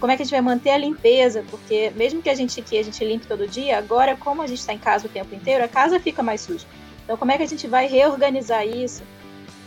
como 0.00 0.10
é 0.10 0.16
que 0.16 0.22
a 0.22 0.24
gente 0.24 0.32
vai 0.32 0.40
manter 0.40 0.70
a 0.70 0.78
limpeza, 0.78 1.44
porque 1.48 1.92
mesmo 1.94 2.20
que 2.20 2.28
a 2.28 2.34
gente 2.34 2.60
que 2.60 2.76
a 2.76 2.82
gente 2.82 3.04
limpe 3.04 3.26
todo 3.26 3.46
dia, 3.46 3.78
agora 3.78 4.16
como 4.16 4.42
a 4.42 4.46
gente 4.46 4.58
está 4.58 4.72
em 4.72 4.78
casa 4.78 5.06
o 5.06 5.10
tempo 5.10 5.32
inteiro, 5.34 5.62
a 5.62 5.68
casa 5.68 6.00
fica 6.00 6.22
mais 6.22 6.40
suja. 6.40 6.66
Então 7.04 7.16
como 7.16 7.30
é 7.30 7.36
que 7.36 7.42
a 7.42 7.48
gente 7.48 7.68
vai 7.68 7.86
reorganizar 7.86 8.66
isso? 8.66 9.02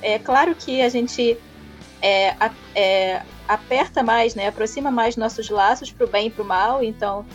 É 0.01 0.19
claro 0.19 0.53
que 0.55 0.81
a 0.81 0.89
gente 0.89 1.37
é, 2.01 2.35
é, 2.75 3.21
aperta 3.47 4.03
mais, 4.03 4.35
né, 4.35 4.47
aproxima 4.47 4.91
mais 4.91 5.15
nossos 5.15 5.49
laços 5.49 5.89
para 5.89 6.05
o 6.05 6.09
bem 6.09 6.27
e 6.27 6.29
para 6.29 6.43
o 6.43 6.45
mal. 6.45 6.83
Então 6.83 7.25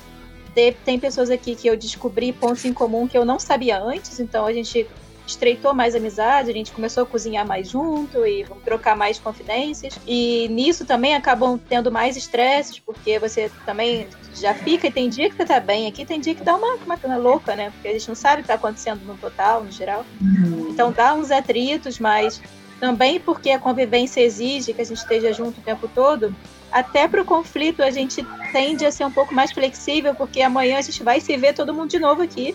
tem 0.85 0.99
pessoas 0.99 1.31
aqui 1.31 1.55
que 1.55 1.69
eu 1.69 1.77
descobri 1.77 2.33
pontos 2.33 2.65
em 2.65 2.73
comum 2.73 3.07
que 3.07 3.17
eu 3.17 3.25
não 3.25 3.39
sabia 3.39 3.81
antes, 3.81 4.21
então 4.21 4.47
a 4.47 4.53
gente 4.53 4.87
estreitou 5.27 5.75
mais 5.75 5.95
a 5.95 5.99
amizade, 5.99 6.51
a 6.51 6.55
gente 6.55 6.73
começou 6.73 7.03
a 7.03 7.07
cozinhar 7.07 7.47
mais 7.47 7.69
junto 7.69 8.27
e 8.27 8.47
trocar 8.65 8.97
mais 8.97 9.19
confidências. 9.19 9.99
E 10.07 10.49
nisso 10.49 10.87
também 10.87 11.15
acabam 11.15 11.59
tendo 11.69 11.93
mais 11.93 12.17
estresses, 12.17 12.79
porque 12.79 13.19
você 13.19 13.51
também 13.67 14.09
já 14.35 14.55
fica 14.55 14.87
e 14.87 14.91
tem 14.91 15.09
dia 15.09 15.29
que 15.29 15.37
você 15.37 15.45
tá 15.45 15.61
bem 15.61 15.87
aqui, 15.87 16.07
tem 16.07 16.19
dia 16.19 16.35
que 16.35 16.43
dá 16.43 16.57
uma, 16.57 16.79
uma 17.05 17.17
louca, 17.17 17.55
né? 17.55 17.71
Porque 17.71 17.89
a 17.89 17.93
gente 17.93 18.09
não 18.09 18.15
sabe 18.15 18.41
o 18.41 18.43
que 18.43 18.49
tá 18.49 18.55
acontecendo 18.55 19.05
no 19.05 19.17
total, 19.19 19.63
no 19.63 19.71
geral. 19.71 20.05
Uhum. 20.21 20.69
Então 20.71 20.91
dá 20.91 21.13
uns 21.13 21.31
atritos, 21.31 21.99
mas 21.99 22.41
também 22.81 23.21
porque 23.21 23.51
a 23.51 23.59
convivência 23.59 24.21
exige 24.21 24.73
que 24.73 24.81
a 24.81 24.85
gente 24.85 24.99
esteja 24.99 25.33
junto 25.33 25.61
o 25.61 25.63
tempo 25.63 25.89
todo, 25.95 26.35
até 26.71 27.09
para 27.09 27.23
o 27.23 27.25
conflito 27.25 27.83
a 27.83 27.91
gente 27.91 28.25
tende 28.53 28.85
a 28.85 28.93
ser 28.93 29.05
um 29.05 29.11
pouco 29.11 29.35
mais 29.35 29.53
flexível, 29.53 30.15
porque 30.15 30.43
amanhã 30.43 30.79
a 30.79 30.83
gente 30.83 31.03
vai 31.03 31.21
se 31.21 31.37
ver 31.37 31.55
todo 31.55 31.75
mundo 31.75 31.91
de 31.91 31.99
novo 31.99 32.23
aqui. 32.23 32.55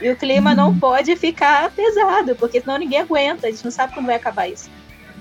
E 0.00 0.10
o 0.10 0.16
clima 0.16 0.50
uhum. 0.50 0.56
não 0.56 0.78
pode 0.78 1.14
ficar 1.14 1.70
pesado, 1.70 2.34
porque 2.34 2.60
senão 2.60 2.76
ninguém 2.76 3.00
aguenta, 3.00 3.46
a 3.46 3.50
gente 3.50 3.64
não 3.64 3.70
sabe 3.70 3.94
como 3.94 4.08
vai 4.08 4.16
acabar 4.16 4.48
isso. 4.48 4.68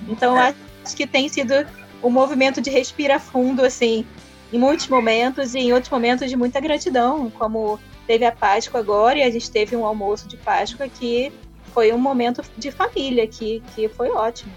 Então, 0.08 0.36
é. 0.40 0.56
acho 0.84 0.96
que 0.96 1.06
tem 1.06 1.30
sido 1.30 1.54
um 2.02 2.10
movimento 2.10 2.60
de 2.60 2.72
respirar 2.72 3.20
fundo, 3.20 3.64
assim, 3.64 4.06
em 4.52 4.58
muitos 4.58 4.88
momentos, 4.88 5.54
e 5.54 5.60
em 5.60 5.74
outros 5.74 5.92
momentos 5.92 6.28
de 6.28 6.36
muita 6.36 6.60
gratidão, 6.60 7.30
como 7.30 7.80
teve 8.08 8.26
a 8.26 8.32
Páscoa 8.32 8.80
agora, 8.80 9.20
e 9.20 9.24
a 9.24 9.30
gente 9.30 9.52
teve 9.52 9.76
um 9.76 9.86
almoço 9.86 10.28
de 10.28 10.36
Páscoa 10.36 10.90
que 10.90 11.32
foi 11.74 11.94
um 11.94 12.00
momento 12.00 12.44
de 12.58 12.72
família, 12.72 13.28
que, 13.28 13.62
que 13.76 13.88
foi 13.88 14.10
ótimo. 14.10 14.52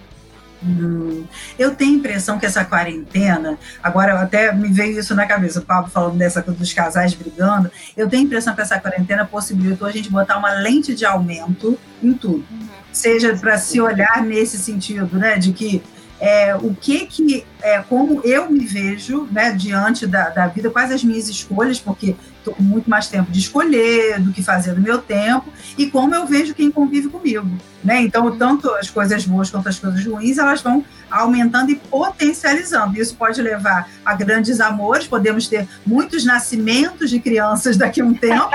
Eu 1.59 1.75
tenho 1.75 1.95
a 1.95 1.99
impressão 1.99 2.39
que 2.39 2.47
essa 2.47 2.65
quarentena, 2.65 3.59
agora 3.83 4.21
até 4.21 4.53
me 4.53 4.69
veio 4.69 4.99
isso 4.99 5.15
na 5.15 5.27
cabeça, 5.27 5.61
o 5.61 5.63
Pablo 5.63 5.91
falando 5.91 6.17
dessa 6.17 6.41
dos 6.43 6.73
casais 6.73 7.15
brigando, 7.15 7.71
eu 7.97 8.09
tenho 8.09 8.23
a 8.23 8.27
impressão 8.27 8.55
que 8.55 8.63
essa 8.63 8.79
quarentena 8.79 9.25
possibilitou 9.25 9.87
a 9.87 9.93
gente 9.93 10.11
botar 10.11 10.37
uma 10.37 10.53
lente 10.53 10.95
de 10.95 11.05
aumento 11.05 11.79
em 12.03 12.13
tudo. 12.13 12.45
Uhum. 12.51 12.69
Seja 12.93 13.37
para 13.37 13.59
se 13.59 13.81
olhar 13.81 14.23
nesse 14.23 14.59
sentido, 14.59 15.19
né, 15.19 15.37
de 15.37 15.53
que 15.53 15.83
é, 16.21 16.55
o 16.55 16.75
que 16.75 17.07
que, 17.07 17.45
é, 17.65 17.83
como 17.83 18.21
eu 18.25 18.51
me 18.51 18.61
vejo, 18.61 19.27
né, 19.33 19.51
diante 19.53 20.07
da, 20.07 20.29
da 20.29 20.47
vida, 20.49 20.69
quais 20.69 20.93
as 20.93 21.03
minhas 21.03 21.31
escolhas, 21.31 21.81
porque 21.81 22.15
estou 22.37 22.55
com 22.55 22.63
muito 22.63 22.91
mais 22.91 23.09
tempo 23.09 23.33
de 23.33 23.41
escolher 23.41 24.21
do 24.21 24.35
que 24.35 24.43
fazer 24.43 24.75
do 24.75 24.83
meu 24.83 24.99
tempo, 24.99 25.51
e 25.79 25.91
como 25.91 26.15
eu 26.15 26.27
vejo 26.27 26.55
quem 26.55 26.71
convive 26.71 27.09
comigo. 27.09 27.49
Né? 27.83 28.03
Então, 28.03 28.37
tanto 28.37 28.71
as 28.73 28.91
coisas 28.91 29.25
boas 29.25 29.51
quanto 29.51 29.67
as 29.71 29.79
coisas 29.79 30.05
ruins, 30.05 30.37
elas 30.37 30.61
vão 30.61 30.85
aumentando 31.11 31.71
e 31.71 31.77
potencializando. 31.77 33.01
Isso 33.01 33.17
pode 33.17 33.41
levar 33.41 33.89
a 34.05 34.13
grandes 34.15 34.61
amores, 34.61 35.07
podemos 35.07 35.49
ter 35.49 35.67
muitos 35.87 36.23
nascimentos 36.23 37.09
de 37.09 37.19
crianças 37.19 37.79
daqui 37.79 38.03
a 38.03 38.05
um 38.05 38.13
tempo, 38.13 38.51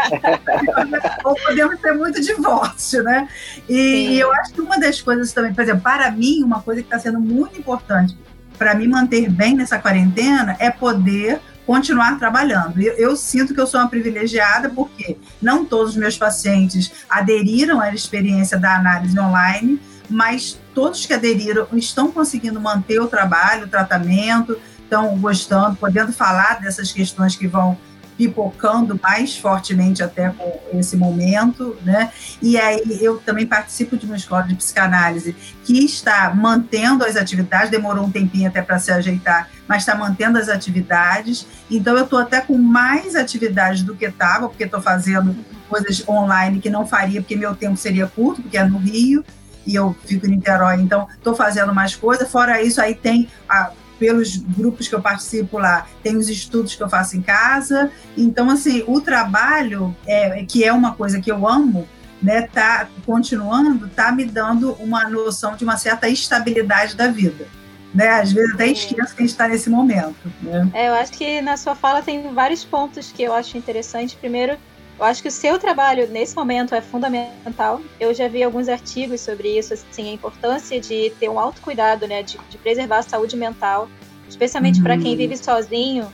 ou 1.25 1.33
podemos 1.33 1.79
ter 1.79 1.93
muito 1.93 2.21
divórcio, 2.21 3.01
né? 3.01 3.27
E, 3.67 4.09
e 4.11 4.19
eu 4.19 4.31
acho 4.33 4.53
que 4.53 4.61
uma 4.61 4.79
das 4.79 5.01
coisas 5.01 5.33
também, 5.33 5.51
por 5.51 5.63
exemplo, 5.63 5.81
para 5.81 6.11
mim, 6.11 6.43
uma 6.43 6.61
coisa 6.61 6.81
que 6.81 6.87
está 6.87 6.99
sendo 6.99 7.19
muito 7.19 7.57
importante 7.57 8.15
para 8.59 8.75
me 8.75 8.87
manter 8.87 9.31
bem 9.31 9.55
nessa 9.55 9.79
quarentena 9.79 10.57
é 10.59 10.69
poder 10.69 11.39
continuar 11.65 12.19
trabalhando. 12.19 12.81
Eu, 12.81 12.93
eu, 12.95 13.15
sinto 13.15 13.53
que 13.53 13.61
eu 13.61 13.65
sou 13.65 13.79
uma 13.79 13.87
privilegiada 13.87 14.69
porque 14.69 15.17
não 15.41 15.63
todos 15.63 15.91
os 15.91 15.97
meus 15.97 16.17
pacientes 16.17 16.91
aderiram 17.09 17.79
à 17.79 17.93
experiência 17.93 18.57
da 18.57 18.75
análise 18.75 19.17
online, 19.17 19.79
mas 20.09 20.59
todos 20.75 21.05
que 21.05 21.13
aderiram 21.13 21.67
estão 21.73 22.11
conseguindo 22.11 22.59
manter 22.59 22.99
o 22.99 23.07
trabalho, 23.07 23.65
o 23.65 23.69
tratamento, 23.69 24.59
estão 24.83 25.15
gostando, 25.19 25.75
podendo 25.77 26.11
falar 26.11 26.59
dessas 26.59 26.91
questões 26.91 27.35
que 27.35 27.47
vão 27.47 27.77
pipocando 28.19 28.99
mais 29.01 29.37
fortemente 29.37 30.03
até 30.03 30.27
com 30.29 30.77
esse 30.77 30.97
momento, 30.97 31.77
né? 31.85 32.11
E 32.41 32.57
aí 32.57 32.99
eu 33.01 33.17
também 33.17 33.47
participo 33.47 33.95
de 33.95 34.05
uma 34.05 34.17
escola 34.17 34.43
de 34.43 34.55
psicanálise 34.55 35.33
que 35.63 35.85
está 35.85 36.35
mantendo 36.35 37.05
as 37.05 37.15
atividades, 37.15 37.69
demorou 37.69 38.03
um 38.03 38.11
tempinho 38.11 38.49
até 38.49 38.61
para 38.61 38.77
se 38.77 38.91
ajeitar, 38.91 39.49
mas 39.65 39.83
está 39.83 39.95
mantendo 39.95 40.37
as 40.37 40.49
atividades. 40.49 41.47
Então 41.71 41.95
eu 41.95 42.03
estou 42.03 42.19
até 42.19 42.41
com 42.41 42.57
mais 42.57 43.15
atividades 43.15 43.83
do 43.83 43.95
que 43.95 44.03
estava, 44.03 44.49
porque 44.49 44.65
estou 44.65 44.81
fazendo 44.81 45.33
coisas 45.69 46.03
online 46.05 46.59
que 46.59 46.69
não 46.69 46.85
faria, 46.85 47.21
porque 47.21 47.37
meu 47.37 47.55
tempo 47.55 47.77
seria 47.77 48.05
curto, 48.05 48.41
porque 48.41 48.57
é 48.57 48.65
no 48.65 48.79
Rio 48.79 49.23
e 49.65 49.75
eu 49.75 49.95
fico 50.05 50.25
em 50.25 50.31
Niterói, 50.31 50.81
então 50.81 51.07
estou 51.15 51.33
fazendo 51.33 51.73
mais 51.73 51.95
coisas. 51.95 52.29
Fora 52.29 52.61
isso, 52.61 52.81
aí 52.81 52.93
tem 52.93 53.29
a 53.47 53.71
pelos 53.99 54.37
grupos 54.37 54.87
que 54.87 54.95
eu 54.95 55.01
participo 55.01 55.59
lá, 55.59 55.85
tem 56.01 56.15
os 56.15 56.29
estudos 56.29 56.73
que 56.73 56.81
eu 56.81 56.89
faço 56.89 57.17
em 57.17 57.21
casa. 57.21 57.91
Então, 58.17 58.49
assim, 58.49 58.83
o 58.87 59.01
trabalho, 59.01 59.95
é, 60.07 60.43
que 60.45 60.63
é 60.63 60.71
uma 60.71 60.95
coisa 60.95 61.19
que 61.19 61.29
eu 61.29 61.47
amo, 61.47 61.87
né, 62.21 62.43
tá 62.43 62.87
continuando, 63.05 63.87
tá 63.89 64.11
me 64.11 64.25
dando 64.25 64.73
uma 64.73 65.07
noção 65.09 65.55
de 65.55 65.63
uma 65.63 65.77
certa 65.77 66.07
estabilidade 66.07 66.95
da 66.95 67.07
vida. 67.07 67.47
Né? 67.93 68.07
Às 68.07 68.31
vezes 68.31 68.53
até 68.53 68.67
esqueço 68.67 69.15
que 69.15 69.23
a 69.23 69.25
gente 69.25 69.31
está 69.31 69.47
nesse 69.47 69.69
momento. 69.69 70.31
Né? 70.41 70.69
É, 70.73 70.89
eu 70.89 70.93
acho 70.93 71.11
que 71.13 71.41
na 71.41 71.57
sua 71.57 71.75
fala 71.75 72.01
tem 72.01 72.33
vários 72.33 72.63
pontos 72.63 73.11
que 73.11 73.23
eu 73.23 73.33
acho 73.33 73.57
interessante. 73.57 74.15
Primeiro, 74.15 74.57
eu 74.99 75.05
acho 75.05 75.21
que 75.21 75.29
o 75.29 75.31
seu 75.31 75.57
trabalho 75.57 76.07
nesse 76.07 76.35
momento 76.35 76.75
é 76.75 76.81
fundamental. 76.81 77.81
Eu 77.99 78.13
já 78.13 78.27
vi 78.27 78.43
alguns 78.43 78.67
artigos 78.67 79.21
sobre 79.21 79.57
isso, 79.57 79.73
assim, 79.73 80.09
a 80.09 80.13
importância 80.13 80.79
de 80.79 81.11
ter 81.11 81.29
um 81.29 81.39
autocuidado, 81.39 82.05
né, 82.05 82.21
de, 82.21 82.37
de 82.49 82.57
preservar 82.57 82.97
a 82.97 83.03
saúde 83.03 83.37
mental, 83.37 83.87
especialmente 84.27 84.79
uhum. 84.79 84.83
para 84.83 84.97
quem 84.97 85.15
vive 85.15 85.37
sozinho. 85.37 86.11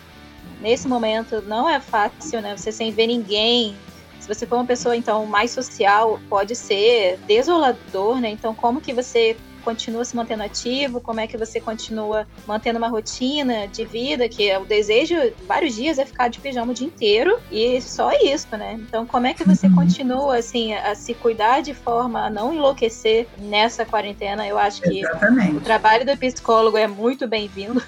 Nesse 0.62 0.88
momento 0.88 1.42
não 1.42 1.68
é 1.68 1.80
fácil, 1.80 2.42
né? 2.42 2.56
Você 2.56 2.72
sem 2.72 2.92
ver 2.92 3.08
ninguém. 3.08 3.76
Se 4.20 4.28
você 4.28 4.46
for 4.46 4.56
uma 4.58 4.66
pessoa 4.66 4.96
então 4.96 5.26
mais 5.26 5.52
social, 5.52 6.20
pode 6.30 6.56
ser 6.56 7.20
desolador, 7.28 8.20
né? 8.22 8.30
Então 8.30 8.54
como 8.54 8.80
que 8.80 8.94
você 8.94 9.36
continua 9.66 10.06
se 10.06 10.16
mantendo 10.16 10.44
ativo? 10.44 11.02
Como 11.02 11.20
é 11.20 11.26
que 11.26 11.36
você 11.36 11.60
continua 11.60 12.28
mantendo 12.46 12.78
uma 12.78 12.88
rotina 12.88 13.68
de 13.68 13.84
vida? 13.84 14.30
Que 14.30 14.50
é 14.50 14.60
o 14.60 14.66
desejo, 14.66 15.16
vários 15.48 15.76
dias, 15.76 15.98
é 15.98 16.06
ficar 16.06 16.28
de 16.28 16.40
pijama 16.40 16.72
o 16.72 16.76
dia 16.76 16.86
inteiro 16.86 17.40
e 17.52 17.82
só 17.82 18.12
isso, 18.14 18.56
né? 18.56 18.80
Então, 18.80 19.06
como 19.08 19.26
é 19.26 19.34
que 19.34 19.44
você 19.44 19.66
uhum. 19.66 19.76
continua, 19.76 20.38
assim, 20.38 20.74
a 20.74 20.94
se 20.94 21.16
cuidar 21.16 21.62
de 21.62 21.74
forma 21.74 22.28
a 22.28 22.30
não 22.30 22.54
enlouquecer 22.54 23.28
nessa 23.40 23.84
quarentena? 23.84 24.48
Eu 24.48 24.60
acho 24.60 24.82
que 24.84 25.00
Exatamente. 25.00 25.58
o 25.58 25.62
trabalho 25.62 26.06
do 26.06 26.16
psicólogo 26.16 26.78
é 26.78 26.88
muito 26.88 27.28
bem-vindo. 27.28 27.82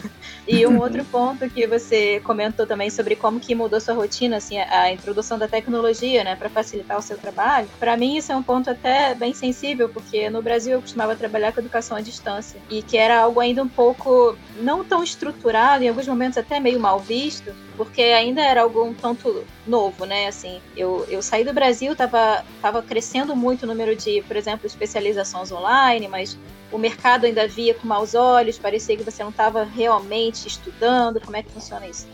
E 0.48 0.66
um 0.66 0.80
outro 0.80 1.04
ponto 1.06 1.50
que 1.50 1.68
você 1.68 2.22
comentou 2.22 2.66
também 2.66 2.90
sobre 2.90 3.16
como 3.16 3.40
que 3.40 3.54
mudou 3.54 3.82
sua 3.82 3.94
rotina, 3.94 4.38
assim, 4.38 4.58
a 4.58 4.92
introdução 4.92 5.38
da 5.38 5.48
tecnologia, 5.48 6.24
né, 6.24 6.36
para 6.36 6.50
facilitar 6.50 6.98
o 6.98 7.02
seu 7.02 7.18
trabalho. 7.18 7.68
Para 7.78 7.98
mim 7.98 8.16
isso 8.16 8.32
é 8.32 8.36
um 8.36 8.42
ponto 8.42 8.70
até 8.70 9.14
bem 9.14 9.34
sensível, 9.34 9.90
porque 9.90 10.30
no 10.30 10.42
Brasil 10.42 10.74
eu 10.74 10.82
costumava 10.82 11.16
trabalhar 11.16 11.52
com 11.52 11.60
educação 11.68 11.98
à 11.98 12.02
distância 12.02 12.60
e 12.70 12.82
que 12.82 12.98
era 12.98 13.20
algo 13.20 13.40
ainda 13.40 13.62
um 13.62 13.68
pouco 13.68 14.36
não 14.60 14.84
tão 14.84 15.04
estruturado, 15.04 15.84
em 15.84 15.90
alguns 15.90 16.08
momentos 16.08 16.38
até 16.38 16.60
meio 16.60 16.80
mal 16.80 17.00
visto, 17.00 17.54
porque 17.76 18.02
ainda 18.02 18.42
era 18.42 18.62
algo 18.62 18.84
um 18.84 18.94
tanto 18.94 19.44
novo, 19.68 20.06
né? 20.06 20.28
Assim, 20.28 20.60
eu, 20.76 21.06
eu 21.10 21.22
saí 21.22 21.44
do 21.44 21.54
Brasil, 21.54 21.96
tava, 21.96 22.44
tava 22.62 22.82
crescendo 22.82 23.36
muito 23.36 23.64
o 23.64 23.68
número 23.68 23.96
de, 23.96 24.22
por 24.24 24.36
exemplo, 24.36 24.66
especializações 24.66 25.52
online, 25.52 26.08
mas 26.08 26.38
o 26.72 26.78
mercado 26.78 27.26
ainda 27.26 27.48
via 27.48 27.74
com 27.74 27.88
maus 27.88 28.16
olhos, 28.16 28.58
parecia 28.58 28.98
que 28.98 29.04
você 29.04 29.24
não 29.24 29.30
estava 29.30 29.64
realmente 29.64 30.48
estudando, 30.48 31.22
como 31.22 31.38
é 31.38 31.44
que 31.44 31.52
funciona 31.52 31.86
isso. 31.86 32.08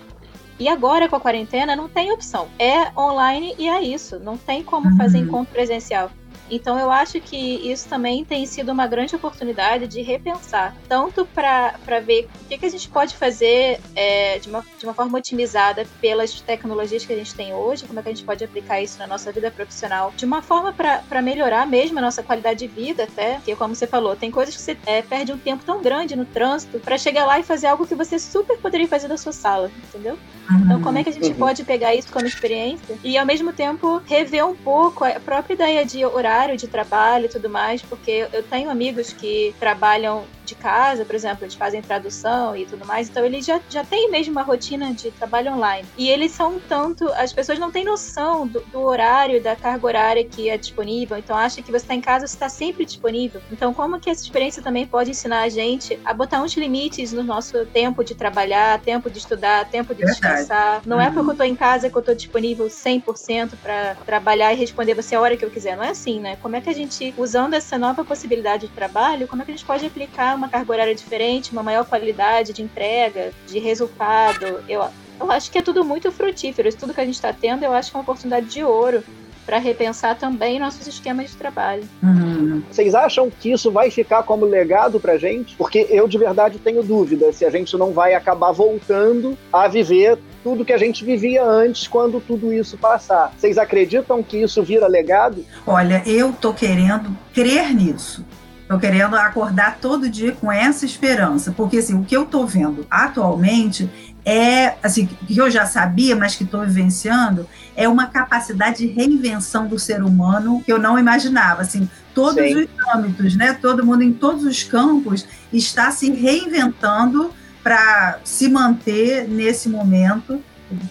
E 0.60 0.68
agora 0.68 1.10
com 1.10 1.16
a 1.16 1.20
quarentena 1.20 1.76
não 1.76 1.90
tem 1.90 2.12
opção. 2.12 2.48
É 2.60 2.92
online 2.98 3.56
e 3.58 3.68
é 3.68 3.82
isso. 3.82 4.20
Não 4.20 4.38
tem 4.38 4.64
como 4.64 4.96
fazer 4.96 5.18
uhum. 5.18 5.24
encontro 5.26 5.54
presencial. 5.54 6.12
Então 6.56 6.78
eu 6.78 6.92
acho 6.92 7.20
que 7.22 7.72
isso 7.72 7.88
também 7.90 8.24
tem 8.24 8.46
sido 8.46 8.72
uma 8.72 8.88
grande 8.88 9.16
oportunidade 9.16 9.88
de 9.88 10.02
repensar, 10.02 10.76
tanto 10.88 11.28
para 11.34 12.00
ver 12.06 12.28
o 12.42 12.46
que, 12.46 12.58
que 12.58 12.66
a 12.66 12.70
gente 12.70 12.90
pode 12.90 13.18
fazer 13.18 13.80
é, 13.96 14.38
de, 14.40 14.50
uma, 14.50 14.66
de 14.78 14.86
uma 14.86 14.94
forma 14.94 15.18
otimizada 15.18 15.84
pelas 16.00 16.42
tecnologias 16.42 17.06
que 17.06 17.14
a 17.14 17.16
gente 17.16 17.36
tem 17.36 17.54
hoje, 17.54 17.88
como 17.88 18.00
é 18.00 18.04
que 18.04 18.10
a 18.10 18.14
gente 18.14 18.26
pode 18.26 18.44
aplicar 18.44 18.82
isso 18.82 19.00
na 19.00 19.08
nossa 19.08 19.32
vida 19.32 19.50
profissional, 19.50 20.14
de 20.16 20.26
uma 20.26 20.42
forma 20.44 20.74
para 20.74 21.22
melhorar 21.22 21.66
mesmo 21.66 21.98
a 22.00 22.02
nossa 22.02 22.22
qualidade 22.24 22.60
de 22.60 22.68
vida 22.68 23.06
até, 23.06 23.36
porque 23.36 23.56
como 23.56 23.74
você 23.74 23.88
falou, 23.88 24.16
tem 24.16 24.30
coisas 24.30 24.56
que 24.56 24.62
você 24.62 24.78
é, 24.86 25.02
perde 25.02 25.34
um 25.34 25.40
tempo 25.40 25.66
tão 25.66 25.82
grande 25.82 26.16
no 26.16 26.26
trânsito 26.26 26.80
para 26.82 26.98
chegar 26.98 27.26
lá 27.26 27.40
e 27.40 27.44
fazer 27.44 27.68
algo 27.68 27.88
que 27.88 27.96
você 27.96 28.20
super 28.20 28.60
poderia 28.62 28.88
fazer 28.88 29.08
da 29.08 29.18
sua 29.18 29.32
sala, 29.32 29.72
entendeu? 29.76 30.20
Uhum. 30.50 30.66
Então 30.66 30.82
como 30.82 30.98
é 30.98 31.04
que 31.04 31.10
a 31.10 31.14
gente 31.14 31.30
uhum. 31.30 31.36
pode 31.36 31.64
pegar 31.64 31.96
isso 31.96 32.12
como 32.12 32.26
experiência 32.26 32.98
e 33.04 33.18
ao 33.18 33.26
mesmo 33.26 33.54
tempo 33.54 34.02
rever 34.06 34.46
um 34.46 34.56
pouco 34.56 35.06
a 35.06 35.20
própria 35.20 35.54
ideia 35.54 35.86
de 35.86 36.06
horário 36.06 36.58
de 36.58 36.68
trabalho 36.68 37.26
e 37.26 37.30
tudo 37.30 37.50
mais, 37.50 37.82
porque 37.82 38.28
eu 38.32 38.44
tenho 38.44 38.70
amigos 38.70 39.14
que 39.14 39.56
trabalham 39.60 40.26
de 40.44 40.56
casa, 40.56 41.06
por 41.06 41.16
exemplo, 41.16 41.44
eles 41.44 41.56
fazem 41.56 41.82
tradução 41.82 42.56
e 42.56 42.66
tudo 42.66 42.86
mais, 42.86 43.10
então 43.10 43.26
eles 43.26 43.46
já, 43.46 43.60
já 43.70 43.84
têm 43.84 44.10
mesmo 44.12 44.32
uma 44.32 44.44
rotina 44.44 44.94
de 44.94 45.12
trabalho 45.12 45.54
online. 45.54 45.88
E 45.98 46.10
eles 46.10 46.32
são 46.32 46.60
tanto. 46.60 47.08
As 47.14 47.34
pessoas 47.34 47.60
não 47.60 47.72
têm 47.72 47.86
noção 47.86 48.48
do, 48.48 48.62
do 48.62 48.82
horário, 48.82 49.42
da 49.42 49.56
carga 49.56 49.86
horária 49.86 50.24
que 50.24 50.50
é 50.50 50.58
disponível, 50.58 51.18
então 51.18 51.36
acha 51.36 51.62
que 51.62 51.72
você 51.72 51.78
está 51.78 51.94
em 51.94 52.02
casa, 52.02 52.28
você 52.28 52.36
está 52.36 52.50
sempre 52.50 52.86
disponível. 52.86 53.42
Então, 53.52 53.74
como 53.74 54.00
que 54.00 54.10
essa 54.10 54.24
experiência 54.24 54.62
também 54.62 54.86
pode 54.86 55.12
ensinar 55.12 55.42
a 55.42 55.50
gente 55.50 56.00
a 56.04 56.14
botar 56.14 56.42
uns 56.42 56.56
limites 56.56 57.14
no 57.14 57.24
nosso 57.24 57.66
tempo 57.68 58.04
de 58.04 58.16
trabalhar, 58.16 58.80
tempo 58.82 59.10
de 59.10 59.20
estudar, 59.20 59.70
tempo 59.70 59.94
de 59.94 60.04
descansar? 60.04 60.82
Não 60.86 61.00
é 61.00 61.10
porque 61.10 61.30
eu 61.30 61.32
estou 61.32 61.46
em 61.46 61.56
casa 61.56 61.90
que 61.90 61.96
eu 61.96 62.00
estou 62.00 62.16
disponível 62.16 62.68
100% 62.68 63.58
para 63.62 63.96
trabalhar 64.06 64.54
e 64.54 64.56
responder 64.56 64.94
você 64.94 65.16
a 65.16 65.22
hora 65.22 65.38
que 65.38 65.46
eu 65.46 65.50
quiser. 65.50 65.78
Não 65.78 65.84
é 65.84 65.90
assim, 65.90 66.20
né? 66.20 66.36
Como 66.38 66.56
é 66.56 66.62
que 66.62 66.70
a 66.70 66.74
gente, 66.74 67.14
usando 67.18 67.54
essa 67.54 67.78
nova 67.78 68.04
possibilidade 68.04 68.68
de 68.68 68.74
trabalho, 68.74 69.28
como 69.28 69.42
é 69.42 69.46
que 69.46 69.52
a 69.52 69.56
gente 69.56 69.66
pode 69.66 69.86
aplicar 69.86 70.33
uma 70.36 70.50
carga 70.50 70.72
horária 70.72 70.96
diferente, 70.96 71.52
uma 71.52 71.64
maior 71.64 71.86
qualidade 71.86 72.54
de 72.54 72.62
entrega, 72.62 73.32
de 73.48 73.60
resultado? 73.60 74.64
Eu, 74.68 74.84
eu 75.20 75.32
acho 75.32 75.52
que 75.52 75.58
é 75.58 75.62
tudo 75.62 75.84
muito 75.84 76.12
frutífero. 76.12 76.68
Isso 76.68 76.78
tudo 76.78 76.94
que 76.94 77.02
a 77.02 77.06
gente 77.06 77.16
está 77.16 77.34
tendo, 77.34 77.64
eu 77.64 77.74
acho 77.74 77.92
que 77.92 77.98
é 77.98 78.00
uma 78.00 78.04
oportunidade 78.04 78.48
de 78.48 78.64
ouro 78.64 79.04
para 79.46 79.58
repensar 79.58 80.18
também 80.18 80.60
nossos 80.60 80.88
esquemas 80.88 81.32
de 81.32 81.38
trabalho. 81.38 81.84
Uhum. 82.02 82.64
Vocês 82.72 82.96
acham 82.96 83.30
que 83.30 83.52
isso 83.52 83.70
vai 83.72 83.92
ficar 83.92 84.24
como 84.24 84.46
legado 84.46 85.00
para 85.00 85.18
gente? 85.18 85.56
Porque 85.56 85.88
eu 85.90 86.08
de 86.08 86.18
verdade 86.18 86.60
tenho 86.60 86.82
dúvida 86.82 87.32
se 87.34 87.46
a 87.46 87.50
gente 87.50 87.76
não 87.78 87.92
vai 87.92 88.14
acabar 88.14 88.52
voltando 88.52 89.38
a 89.52 89.68
viver 89.68 90.18
tudo 90.44 90.66
que 90.66 90.74
a 90.74 90.78
gente 90.78 91.06
vivia 91.06 91.44
antes 91.44 91.88
quando 91.88 92.20
tudo 92.20 92.52
isso 92.52 92.78
passar. 92.78 93.34
Vocês 93.38 93.58
acreditam 93.58 94.22
que 94.22 94.38
isso 94.38 94.62
vira 94.62 94.88
legado? 94.88 95.46
Olha, 95.66 96.04
eu 96.06 96.34
tô 96.34 96.54
querendo 96.54 97.16
crer 97.34 97.74
nisso. 97.74 98.26
Tô 98.68 98.80
querendo 98.80 99.16
acordar 99.16 99.78
todo 99.82 100.10
dia 100.10 100.32
com 100.32 100.52
essa 100.52 100.86
esperança, 100.86 101.52
porque 101.52 101.78
assim, 101.78 101.94
o 102.00 102.04
que 102.04 102.16
eu 102.16 102.26
tô 102.26 102.46
vendo 102.46 102.88
atualmente 102.90 103.90
é, 104.26 104.76
assim, 104.82 105.06
que 105.06 105.38
eu 105.38 105.52
já 105.52 105.66
sabia, 105.66 106.16
mas 106.16 106.36
que 106.36 106.44
estou 106.44 106.62
vivenciando, 106.62 107.48
é 107.76 107.88
uma 107.90 108.08
capacidade 108.08 108.78
de 108.78 108.88
reinvenção 108.88 109.68
do 109.68 109.78
ser 109.78 110.02
humano 110.02 110.62
que 110.66 110.72
eu 110.72 110.80
não 110.80 110.98
imaginava, 110.98 111.62
assim, 111.62 111.90
todos 112.14 112.44
Sim. 112.44 112.64
os 112.64 112.96
âmbitos, 112.96 113.36
né? 113.36 113.54
Todo 113.54 113.86
mundo 113.86 114.02
em 114.02 114.14
todos 114.14 114.46
os 114.46 114.64
campos 114.64 115.26
está 115.52 115.92
se 115.92 116.10
reinventando 116.12 117.32
para 117.62 118.20
se 118.24 118.48
manter 118.48 119.28
nesse 119.28 119.68
momento, 119.68 120.42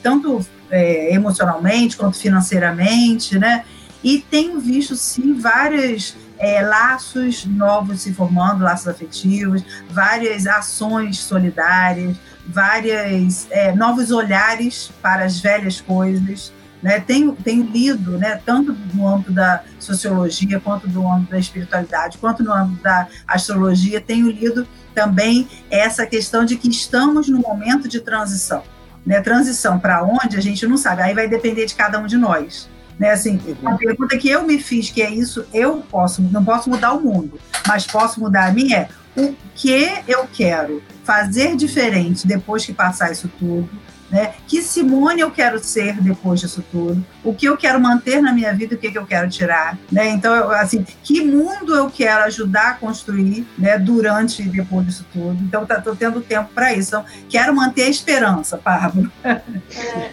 tanto 0.03 0.45
é, 0.70 1.14
emocionalmente 1.14 1.97
quanto 1.97 2.18
financeiramente, 2.18 3.39
né? 3.39 3.64
E 4.05 4.18
tenho 4.18 4.59
visto 4.59 4.97
sim 4.97 5.35
vários 5.35 6.16
é, 6.43 6.61
laços 6.61 7.47
novos 7.47 8.01
se 8.01 8.12
formando, 8.12 8.64
laços 8.64 8.88
afetivos, 8.88 9.62
várias 9.88 10.45
ações 10.45 11.18
solidárias, 11.18 12.16
várias 12.45 13.47
é, 13.49 13.72
novos 13.72 14.11
olhares 14.11 14.90
para 15.01 15.24
as 15.24 15.38
velhas 15.38 15.80
coisas. 15.80 16.53
Né? 16.82 16.99
Tenho, 16.99 17.36
tenho 17.36 17.62
lido, 17.62 18.18
né, 18.18 18.40
tanto 18.45 18.76
no 18.93 19.07
âmbito 19.07 19.30
da 19.30 19.62
sociologia, 19.78 20.59
quanto 20.59 20.88
no 20.88 21.09
âmbito 21.09 21.30
da 21.30 21.38
espiritualidade, 21.38 22.18
quanto 22.18 22.43
no 22.43 22.53
âmbito 22.53 22.82
da 22.82 23.07
astrologia, 23.24 24.01
tenho 24.01 24.28
lido 24.28 24.66
também 24.93 25.49
essa 25.70 26.05
questão 26.05 26.45
de 26.45 26.57
que 26.57 26.68
estamos 26.68 27.28
no 27.28 27.38
momento 27.38 27.86
de 27.86 28.01
transição. 28.01 28.64
Né? 29.07 29.20
Transição 29.20 29.78
para 29.78 30.03
onde 30.03 30.36
a 30.36 30.40
gente 30.40 30.66
não 30.66 30.76
sabe, 30.76 31.03
aí 31.03 31.14
vai 31.14 31.28
depender 31.28 31.66
de 31.66 31.74
cada 31.76 32.01
um 32.01 32.07
de 32.09 32.16
nós. 32.16 32.68
Né? 33.03 33.11
Assim, 33.11 33.40
a 33.64 33.74
pergunta 33.74 34.16
que 34.16 34.28
eu 34.28 34.44
me 34.44 34.61
fiz, 34.61 34.88
que 34.88 35.03
é 35.03 35.11
isso, 35.11 35.44
eu 35.53 35.78
posso, 35.90 36.22
não 36.22 36.44
posso 36.44 36.70
mudar 36.70 36.92
o 36.92 37.00
mundo, 37.00 37.36
mas 37.66 37.84
posso 37.84 38.20
mudar 38.20 38.46
a 38.46 38.53
mim 38.53 38.72
é 38.72 38.88
o 39.16 39.34
que 39.57 39.90
eu 40.07 40.28
quero 40.32 40.80
fazer 41.03 41.57
diferente 41.57 42.28
depois 42.28 42.64
que 42.64 42.72
passar 42.72 43.11
isso 43.11 43.28
tudo, 43.40 43.68
né? 44.12 44.34
Que 44.46 44.60
Simone 44.60 45.22
eu 45.22 45.30
quero 45.30 45.58
ser 45.58 46.00
depois 46.00 46.38
disso 46.38 46.62
tudo? 46.70 47.04
O 47.24 47.34
que 47.34 47.46
eu 47.46 47.56
quero 47.56 47.80
manter 47.80 48.20
na 48.20 48.32
minha 48.32 48.52
vida, 48.52 48.74
o 48.74 48.78
que, 48.78 48.92
que 48.92 48.98
eu 48.98 49.06
quero 49.06 49.28
tirar, 49.30 49.78
né? 49.90 50.10
Então, 50.10 50.50
assim, 50.50 50.84
que 51.02 51.24
mundo 51.24 51.74
eu 51.74 51.90
quero 51.90 52.24
ajudar 52.24 52.72
a 52.72 52.74
construir, 52.74 53.46
né? 53.56 53.78
Durante 53.78 54.42
e 54.42 54.48
depois 54.48 54.86
disso 54.86 55.06
tudo. 55.10 55.42
Então, 55.42 55.64
tá, 55.64 55.80
tô 55.80 55.96
tendo 55.96 56.20
tempo 56.20 56.50
para 56.54 56.74
isso. 56.74 56.90
Então, 56.90 57.04
quero 57.28 57.54
manter 57.56 57.84
a 57.84 57.88
esperança, 57.88 58.58
Pablo. 58.58 59.10
É, 59.24 59.40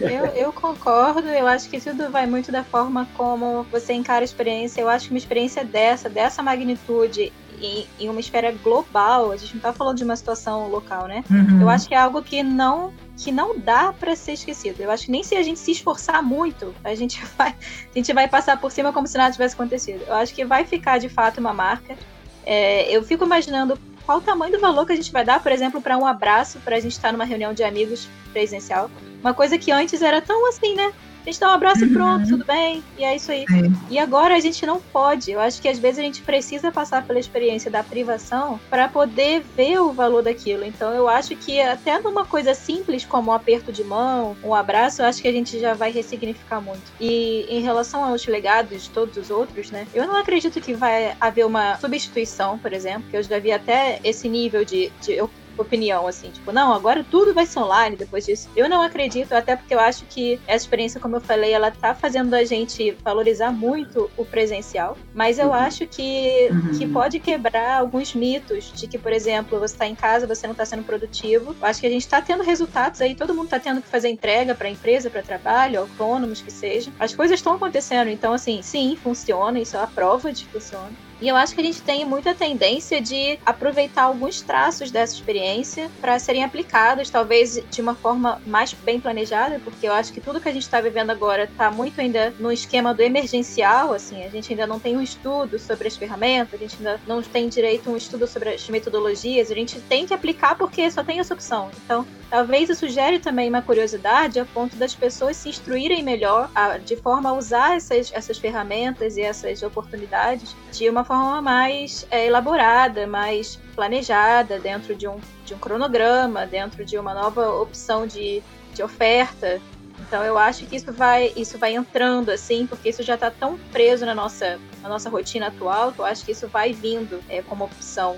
eu, 0.02 0.26
eu 0.28 0.54
concordo. 0.54 1.28
Eu 1.28 1.46
acho 1.46 1.70
que 1.70 1.82
tudo 1.82 2.10
vai 2.10 2.26
muito 2.26 2.52
da 2.52 2.64
forma 2.64 3.08
como 3.16 3.64
você 3.72 3.94
encara 3.94 4.22
a 4.22 4.24
experiência. 4.24 4.80
Eu 4.80 4.88
acho 4.88 5.08
que 5.08 5.14
uma 5.14 5.18
experiência 5.18 5.66
dessa, 5.66 6.10
dessa 6.10 6.42
magnitude 6.42 7.34
em, 7.62 7.88
em, 8.00 8.10
uma 8.10 8.20
esfera 8.20 8.52
global, 8.52 9.32
a 9.32 9.38
gente 9.38 9.56
não 9.56 9.62
tá 9.62 9.74
falando 9.74 9.98
de 9.98 10.04
uma 10.04 10.16
situação 10.16 10.68
local, 10.70 11.08
né? 11.08 11.24
Uhum. 11.30 11.62
Eu 11.62 11.70
acho 11.70 11.88
que 11.88 11.94
é 11.94 11.98
algo 11.98 12.22
que 12.22 12.44
não 12.44 12.94
que 13.18 13.34
não 13.34 13.60
dá 13.60 13.92
para 13.92 14.16
ser 14.16 14.34
esquecido. 14.34 14.80
Eu 14.80 14.90
acho 14.90 15.06
que 15.06 15.12
nem 15.12 15.24
se 15.24 15.36
a 15.36 15.44
gente 15.44 15.60
se 15.60 15.72
esforçar 15.72 16.24
muito, 16.24 16.74
a 16.84 16.96
gente 16.96 17.22
vai, 17.38 17.50
a 17.50 17.94
gente 17.94 18.14
vai 18.14 18.28
passar 18.28 18.60
por 18.60 18.72
cima 18.72 18.94
como 18.94 19.08
se 19.08 19.18
nada 19.18 19.32
tivesse 19.32 19.56
acontecido. 19.56 20.04
Eu 20.08 20.14
acho 20.16 20.34
que 20.34 20.46
vai 20.46 20.66
ficar 20.66 21.00
de 21.00 21.10
fato 21.10 21.40
uma 21.40 21.54
marca. 21.54 21.98
É, 22.46 22.90
eu 22.96 23.04
fico 23.04 23.26
imaginando 23.26 23.78
qual 24.06 24.20
o 24.20 24.22
tamanho 24.22 24.54
do 24.54 24.60
valor 24.60 24.86
que 24.86 24.94
a 24.94 24.96
gente 24.96 25.12
vai 25.12 25.26
dar, 25.26 25.44
por 25.44 25.52
exemplo, 25.52 25.82
para 25.82 25.98
um 25.98 26.06
abraço, 26.06 26.60
para 26.60 26.78
a 26.78 26.80
gente 26.80 26.94
estar 26.94 27.12
numa 27.12 27.26
reunião 27.26 27.54
de 27.54 27.64
amigos 27.64 28.08
presencial. 28.32 28.90
Uma 29.20 29.34
coisa 29.34 29.58
que 29.58 29.72
antes 29.72 30.02
era 30.02 30.22
tão 30.22 30.48
assim, 30.48 30.76
né? 30.76 30.94
A 31.22 31.30
gente 31.30 31.40
dá 31.40 31.50
um 31.50 31.54
abraço 31.54 31.84
uhum. 31.84 31.88
e 31.88 31.94
pronto, 31.94 32.28
tudo 32.28 32.46
bem. 32.46 32.84
E 32.98 33.04
é 33.04 33.16
isso 33.16 33.32
aí. 33.32 33.44
É. 33.44 33.90
E 33.90 34.00
agora 34.00 34.36
a 34.36 34.40
gente 34.40 34.66
não 34.66 34.80
pode. 34.80 35.32
Eu 35.32 35.40
acho 35.40 35.62
que 35.62 35.68
às 35.68 35.78
vezes 35.78 36.00
a 36.00 36.04
gente 36.04 36.22
precisa 36.22 36.72
passar 36.72 37.06
pela 37.06 37.20
experiência 37.20 37.70
da 37.70 37.84
privação 37.84 38.60
para 38.70 38.88
poder 38.88 39.44
ver 39.56 39.80
o 39.80 39.92
valor 39.92 40.24
daquilo. 40.24 40.64
Então 40.64 40.94
eu 40.94 41.08
acho 41.08 41.36
que 41.36 41.62
até 41.62 42.00
numa 42.00 42.26
coisa 42.26 42.54
simples 42.54 43.06
como 43.06 43.32
um 43.32 43.34
aperto 43.34 43.72
de 43.72 43.84
mão, 43.84 44.36
um 44.44 44.54
abraço, 44.54 45.02
eu 45.02 45.06
acho 45.06 45.22
que 45.22 45.28
a 45.28 45.32
gente 45.32 45.60
já 45.60 45.74
vai 45.74 45.92
ressignificar 45.92 46.62
muito. 46.62 46.84
E 47.00 47.46
em 47.50 47.62
relação 47.62 48.04
aos 48.04 48.26
legados 48.26 48.84
de 48.84 48.90
todos 48.90 49.18
os 49.18 49.30
outros, 49.30 49.72
né? 49.72 49.88
Eu 49.94 50.08
não 50.08 50.16
acredito 50.16 50.60
que 50.62 50.74
vai 50.74 51.16
haver 51.20 51.46
uma 51.46 51.78
substituição, 51.78 52.58
por 52.58 52.74
exemplo, 52.74 53.04
que 53.10 53.18
eu 53.18 53.24
já 53.24 53.40
vi 53.40 53.52
até 53.52 54.00
esse 54.04 54.28
nível 54.30 54.64
de, 54.64 54.92
de 55.02 55.14
eu 55.14 55.30
opinião, 55.62 56.08
assim, 56.08 56.30
tipo, 56.32 56.52
não, 56.52 56.74
agora 56.74 57.06
tudo 57.10 57.34
vai 57.34 57.46
ser 57.46 57.60
online 57.60 57.96
depois 57.96 58.26
disso. 58.26 58.50
Eu 58.56 58.70
não 58.70 58.82
acredito, 58.82 59.34
até 59.34 59.56
porque 59.56 59.74
eu 59.74 59.80
acho 59.80 60.06
que 60.06 60.40
essa 60.48 60.66
experiência, 60.66 61.00
como 61.00 61.16
eu 61.16 61.22
falei, 61.22 61.54
ela 61.54 61.72
tá 61.72 61.94
fazendo 61.94 62.34
a 62.34 62.44
gente 62.44 62.92
valorizar 63.04 63.52
muito 63.52 64.10
o 64.18 64.26
presencial, 64.26 64.98
mas 65.14 65.40
eu 65.40 65.48
uhum. 65.48 65.54
acho 65.54 65.88
que, 65.88 66.50
uhum. 66.52 66.78
que 66.78 66.88
pode 66.88 67.20
quebrar 67.20 67.80
alguns 67.80 68.14
mitos 68.14 68.72
de 68.74 68.88
que, 68.88 68.98
por 68.98 69.12
exemplo, 69.12 69.60
você 69.60 69.76
tá 69.76 69.88
em 69.88 69.96
casa, 69.96 70.28
você 70.28 70.48
não 70.48 70.56
tá 70.56 70.66
sendo 70.66 70.84
produtivo. 70.84 71.56
Eu 71.60 71.68
acho 71.68 71.80
que 71.80 71.88
a 71.88 71.90
gente 71.90 72.08
tá 72.08 72.22
tendo 72.22 72.44
resultados 72.44 73.02
aí, 73.02 73.16
todo 73.16 73.34
mundo 73.34 73.50
tá 73.50 73.60
tendo 73.60 73.82
que 73.82 73.88
fazer 73.88 74.10
entrega 74.10 74.56
para 74.56 74.70
empresa, 74.70 75.10
para 75.10 75.22
trabalho, 75.22 75.80
autônomos 75.82 76.42
que 76.42 76.52
seja. 76.52 76.92
As 77.00 77.14
coisas 77.14 77.40
estão 77.40 77.54
acontecendo, 77.54 78.10
então 78.10 78.34
assim, 78.34 78.62
sim, 78.62 78.98
funciona, 79.02 79.60
isso 79.60 79.78
é 79.78 79.82
a 79.82 79.88
prova 79.88 80.32
de 80.32 80.46
que 80.46 80.52
funciona. 80.52 81.09
E 81.22 81.28
eu 81.28 81.36
acho 81.36 81.54
que 81.54 81.62
a 81.62 81.64
gente 81.64 81.82
tem 81.82 82.06
muita 82.06 82.34
tendência 82.34 83.02
de 83.02 83.38
aproveitar 83.46 84.04
alguns 84.04 84.42
traços 84.42 84.90
dessa 84.90 85.14
experiência 85.14 85.90
para 86.00 86.18
serem 86.18 86.44
aplicados, 86.44 87.10
talvez 87.10 87.62
de 87.70 87.82
uma 87.82 87.94
forma 87.94 88.42
mais 88.46 88.74
bem 88.74 89.00
planejada, 89.00 89.60
porque 89.60 89.88
eu 89.88 89.94
acho 89.94 90.14
que 90.14 90.22
tudo 90.22 90.40
que 90.40 90.48
a 90.48 90.54
gente 90.54 90.64
está 90.64 90.80
vivendo 90.80 91.10
agora 91.10 91.44
está 91.44 91.70
muito 91.70 92.00
ainda 92.00 92.34
no 92.40 92.52
esquema 92.52 92.94
do 92.94 93.02
emergencial, 93.02 93.94
assim, 93.94 94.24
a 94.24 94.30
gente 94.30 94.52
ainda 94.54 94.66
não 94.66 94.80
tem 94.80 94.96
um 94.96 95.02
estudo 95.02 95.60
sobre 95.60 95.88
as 95.88 95.98
ferramentas, 95.98 96.54
a 96.54 96.58
gente 96.58 96.78
ainda 96.78 97.00
não 97.06 97.22
tem 97.22 97.50
direito 97.50 97.90
a 97.90 97.94
um 97.94 97.98
estudo 97.98 98.26
sobre 98.26 98.50
as 98.50 98.70
metodologias, 98.70 99.52
a 99.52 99.56
gente 99.56 99.80
tem 99.82 100.06
que 100.06 100.14
aplicar 100.14 100.56
porque 100.56 100.90
só 100.90 101.04
tem 101.04 101.20
essa 101.20 101.34
opção. 101.34 101.70
Então, 101.84 102.06
Talvez 102.30 102.70
isso 102.70 102.88
gere 102.88 103.18
também 103.18 103.50
uma 103.50 103.62
curiosidade 103.62 104.40
a 104.40 104.46
ponto 104.46 104.76
das 104.76 104.94
pessoas 104.94 105.36
se 105.36 105.50
instruírem 105.50 106.04
melhor 106.04 106.50
a, 106.54 106.78
de 106.78 106.96
forma 106.96 107.30
a 107.30 107.34
usar 107.34 107.76
essas, 107.76 108.12
essas 108.14 108.38
ferramentas 108.38 109.18
e 109.18 109.22
essas 109.22 109.64
oportunidades 109.64 110.56
de 110.72 110.88
uma 110.88 111.04
forma 111.10 111.42
mais 111.42 112.06
é, 112.12 112.28
elaborada, 112.28 113.08
mais 113.08 113.56
planejada, 113.76 114.60
dentro 114.60 114.94
de 114.94 115.08
um, 115.08 115.18
de 115.44 115.56
um 115.56 115.58
cronograma, 115.58 116.46
dentro 116.46 116.86
de 116.86 117.00
uma 117.00 117.16
nova 117.16 117.50
opção 117.50 118.06
de, 118.06 118.44
de 118.76 118.84
oferta. 118.84 119.60
Então 120.02 120.24
eu 120.24 120.38
acho 120.38 120.68
que 120.68 120.76
isso 120.76 120.94
vai, 120.94 121.34
isso 121.36 121.58
vai 121.58 121.74
entrando 121.74 122.30
assim, 122.30 122.68
porque 122.68 122.90
isso 122.90 123.02
já 123.02 123.16
está 123.16 123.32
tão 123.32 123.58
preso 123.72 124.06
na 124.06 124.14
nossa, 124.14 124.60
na 124.84 124.90
nossa 124.90 125.10
rotina 125.10 125.48
atual, 125.48 125.92
que 125.92 125.98
eu 125.98 126.06
acho 126.06 126.24
que 126.24 126.32
isso 126.32 126.48
vai 126.48 126.74
vindo 126.74 127.20
é, 127.28 127.42
como 127.42 127.64
opção 127.64 128.18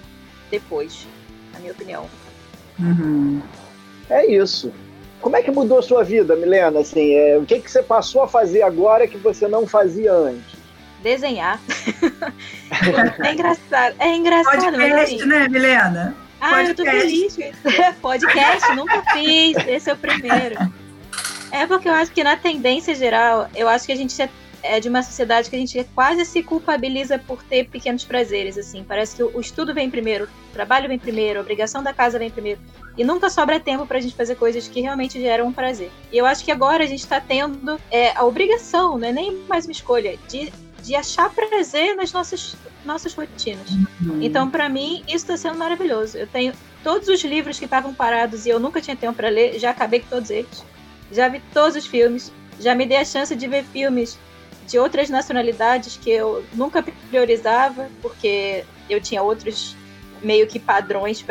depois, 0.50 1.08
na 1.54 1.60
minha 1.60 1.72
opinião. 1.72 2.10
Uhum. 2.78 3.42
É 4.10 4.26
isso. 4.26 4.70
Como 5.22 5.38
é 5.38 5.42
que 5.42 5.50
mudou 5.50 5.80
a 5.80 5.82
sua 5.82 6.04
vida, 6.04 6.36
Milena? 6.36 6.82
Assim, 6.82 7.14
é, 7.14 7.38
o 7.38 7.46
que, 7.46 7.62
que 7.62 7.72
você 7.72 7.82
passou 7.82 8.24
a 8.24 8.28
fazer 8.28 8.64
agora 8.64 9.08
que 9.08 9.18
você 9.18 9.48
não 9.48 9.66
fazia 9.66 10.12
antes? 10.12 10.61
Desenhar. 11.02 11.60
é 13.24 13.34
engraçado. 13.34 13.96
É 14.00 14.16
engraçado. 14.16 14.72
Podcast, 14.72 15.16
assim, 15.16 15.26
né, 15.26 15.48
Milena? 15.48 16.16
Ah, 16.40 16.56
Podcast. 16.56 16.70
eu 16.70 16.86
tô 16.86 16.92
feliz. 16.92 17.38
Podcast, 18.02 18.76
nunca 18.76 19.04
fiz. 19.14 19.58
Esse 19.68 19.90
é 19.90 19.94
o 19.94 19.98
primeiro. 19.98 20.56
É 21.52 21.68
porque 21.68 21.90
eu 21.90 21.94
acho 21.94 22.12
que 22.12 22.24
na 22.24 22.38
tendência 22.38 22.96
geral, 22.96 23.50
eu 23.56 23.68
acho 23.68 23.86
que 23.86 23.92
a 23.92 23.96
gente 23.96 24.16
é 24.64 24.80
de 24.80 24.90
uma 24.90 25.04
sociedade 25.04 25.50
que 25.50 25.56
a 25.56 25.60
gente 25.60 25.84
quase 25.96 26.24
se 26.26 26.44
culpabiliza 26.44 27.18
por 27.18 27.44
ter 27.44 27.68
pequenos 27.68 28.04
prazeres, 28.04 28.58
assim. 28.58 28.84
Parece 28.84 29.16
que 29.16 29.24
o 29.24 29.40
estudo 29.40 29.74
vem 29.74 29.90
primeiro, 29.90 30.26
o 30.26 30.54
trabalho 30.54 30.88
vem 30.88 31.00
primeiro, 31.00 31.40
a 31.40 31.42
obrigação 31.42 31.84
da 31.84 31.94
casa 31.94 32.20
vem 32.20 32.30
primeiro. 32.30 32.60
E 32.98 33.04
nunca 33.04 33.30
sobra 33.30 33.60
tempo 33.60 33.86
pra 33.86 34.00
gente 34.00 34.16
fazer 34.16 34.36
coisas 34.36 34.68
que 34.68 34.82
realmente 34.82 35.20
geram 35.20 35.48
um 35.48 35.54
prazer. 35.54 35.92
E 36.12 36.18
eu 36.18 36.26
acho 36.26 36.44
que 36.44 36.52
agora 36.52 36.84
a 36.84 36.88
gente 36.88 37.08
tá 37.08 37.20
tendo 37.20 37.80
é, 37.90 38.16
a 38.16 38.24
obrigação, 38.24 38.98
não 38.98 39.08
é 39.08 39.12
nem 39.12 39.38
mais 39.48 39.66
uma 39.66 39.72
escolha, 39.72 40.18
de, 40.28 40.52
de 40.84 40.96
achar 40.96 41.30
prazer 41.30 41.96
nas 41.96 42.12
nossas, 42.12 42.56
nossas 42.86 43.14
rotinas. 43.14 43.70
Uhum. 44.02 44.22
Então, 44.22 44.50
para 44.50 44.68
mim, 44.68 45.04
isso 45.08 45.28
tá 45.28 45.38
sendo 45.38 45.58
maravilhoso. 45.58 46.18
Eu 46.18 46.28
tenho 46.28 46.54
todos 46.84 47.08
os 47.08 47.24
livros 47.24 47.60
que 47.60 47.66
estavam 47.66 47.94
parados 47.94 48.46
e 48.46 48.50
eu 48.50 48.60
nunca 48.60 48.82
tinha 48.82 48.96
tempo 48.96 49.14
para 49.14 49.30
ler, 49.30 49.60
já 49.60 49.70
acabei 49.70 50.00
com 50.00 50.08
todos 50.08 50.30
eles. 50.30 50.64
Já 51.12 51.28
vi 51.28 51.42
todos 51.54 51.76
os 51.76 51.86
filmes, 51.86 52.32
já 52.60 52.74
me 52.74 52.86
dei 52.86 52.98
a 52.98 53.06
chance 53.06 53.36
de 53.36 53.48
ver 53.48 53.64
filmes 53.66 54.18
de 54.68 54.80
outras 54.80 55.10
nacionalidades 55.10 55.98
que 55.98 56.10
eu 56.10 56.46
nunca 56.54 56.84
priorizava, 57.10 57.90
porque 58.02 58.64
eu 58.90 59.02
tinha 59.02 59.22
outros 59.22 59.76
meio 60.22 60.48
que 60.48 60.60
padrões 60.60 61.24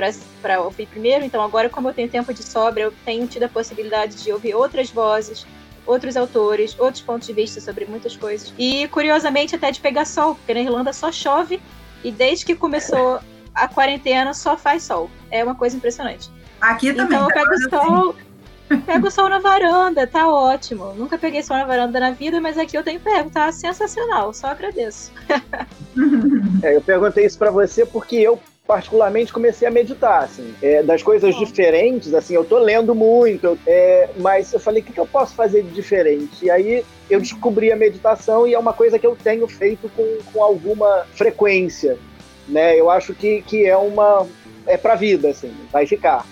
para 0.43 0.61
ouvir 0.61 0.87
primeiro. 0.87 1.25
Então, 1.25 1.43
agora, 1.43 1.69
como 1.69 1.89
eu 1.89 1.95
tenho 1.95 2.09
tempo 2.09 2.35
de 2.35 2.43
sobra, 2.43 2.83
eu 2.83 2.93
tenho 3.05 3.27
tido 3.27 3.45
a 3.45 3.49
possibilidade 3.49 4.23
de 4.23 4.33
ouvir 4.33 4.55
outras 4.55 4.91
vozes, 4.91 5.47
outros 5.87 6.17
autores, 6.17 6.77
outros 6.79 7.03
pontos 7.03 7.27
de 7.27 7.33
vista 7.33 7.61
sobre 7.61 7.85
muitas 7.87 8.17
coisas. 8.17 8.53
E, 8.59 8.89
curiosamente, 8.89 9.55
até 9.55 9.71
de 9.71 9.81
pegar 9.81 10.05
sol, 10.05 10.35
porque 10.35 10.55
na 10.55 10.61
Irlanda 10.61 10.93
só 10.93 11.11
chove 11.11 11.61
e 12.05 12.11
desde 12.11 12.45
que 12.45 12.55
começou 12.55 13.21
a 13.55 13.69
quarentena 13.69 14.33
só 14.33 14.57
faz 14.57 14.85
sol. 14.85 15.11
É 15.31 15.43
uma 15.43 15.55
coisa 15.55 15.77
impressionante. 15.77 16.31
Aqui 16.61 16.93
também. 16.93 17.17
Então, 17.17 17.29
eu 17.29 17.35
pego 17.35 17.71
sol. 17.71 18.17
Pego 18.87 19.11
sol 19.11 19.29
na 19.29 19.41
varanda, 19.41 20.07
tá 20.07 20.29
ótimo. 20.29 20.95
Nunca 20.95 21.19
peguei 21.19 21.43
sol 21.43 21.57
na 21.57 21.65
varanda 21.65 21.99
na 21.99 22.13
vida, 22.13 22.41
mas 22.41 22.57
aqui 22.57 22.79
eu 22.79 22.85
tenho 22.85 23.01
pego, 23.01 23.29
tá 23.29 23.51
sensacional. 23.51 24.33
Só 24.33 24.47
agradeço. 24.47 25.11
é, 26.63 26.77
eu 26.77 26.81
perguntei 26.81 27.27
isso 27.27 27.37
para 27.37 27.51
você 27.51 27.85
porque 27.85 28.15
eu 28.15 28.39
particularmente 28.71 29.33
comecei 29.33 29.67
a 29.67 29.71
meditar, 29.71 30.23
assim, 30.23 30.55
é, 30.63 30.81
das 30.81 31.03
coisas 31.03 31.35
diferentes, 31.35 32.15
assim, 32.15 32.35
eu 32.35 32.45
tô 32.45 32.57
lendo 32.57 32.95
muito, 32.95 33.59
é, 33.67 34.09
mas 34.19 34.53
eu 34.53 34.61
falei, 34.61 34.81
o 34.81 34.85
que, 34.85 34.93
que 34.93 35.01
eu 35.01 35.09
posso 35.09 35.35
fazer 35.35 35.65
de 35.65 35.71
diferente? 35.71 36.45
E 36.45 36.51
aí 36.53 36.85
eu 37.11 37.19
descobri 37.21 37.73
a 37.73 37.77
meditação 37.77 38.47
e 38.47 38.55
é 38.55 38.59
uma 38.61 38.73
coisa 38.73 38.97
que 38.97 39.05
eu 39.05 39.17
tenho 39.17 39.49
feito 39.49 39.91
com, 39.97 40.19
com 40.33 40.41
alguma 40.41 41.05
frequência, 41.15 41.99
né? 42.47 42.79
Eu 42.79 42.89
acho 42.89 43.13
que, 43.13 43.43
que 43.43 43.67
é 43.67 43.77
uma, 43.77 44.25
é 44.65 44.77
pra 44.77 44.95
vida, 44.95 45.31
assim, 45.31 45.53
vai 45.73 45.85
ficar. 45.85 46.25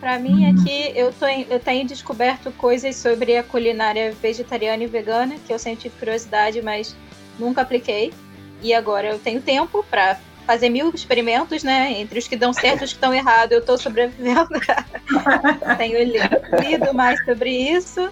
Para 0.00 0.18
mim 0.18 0.46
aqui 0.46 0.90
eu, 0.96 1.12
tô 1.12 1.26
em, 1.28 1.46
eu 1.48 1.60
tenho 1.60 1.86
descoberto 1.86 2.50
coisas 2.58 2.96
sobre 2.96 3.36
a 3.36 3.42
culinária 3.44 4.10
vegetariana 4.20 4.82
e 4.82 4.88
vegana 4.88 5.36
que 5.46 5.52
eu 5.52 5.60
sempre 5.60 5.82
tive 5.82 5.94
curiosidade, 5.96 6.60
mas 6.60 6.96
nunca 7.38 7.62
apliquei. 7.62 8.12
E 8.60 8.74
agora 8.74 9.10
eu 9.10 9.18
tenho 9.20 9.40
tempo 9.40 9.84
para 9.88 10.18
fazer 10.46 10.68
mil 10.68 10.90
experimentos, 10.94 11.62
né? 11.62 11.92
Entre 12.00 12.18
os 12.18 12.28
que 12.28 12.36
dão 12.36 12.52
certo 12.52 12.82
e 12.82 12.84
os 12.84 12.92
que 12.92 12.96
estão 12.96 13.14
errados, 13.14 13.52
eu 13.52 13.60
estou 13.60 13.78
sobrevivendo. 13.78 14.48
tenho 15.78 15.98
lido 16.04 16.94
mais 16.94 17.22
sobre 17.24 17.50
isso. 17.50 18.10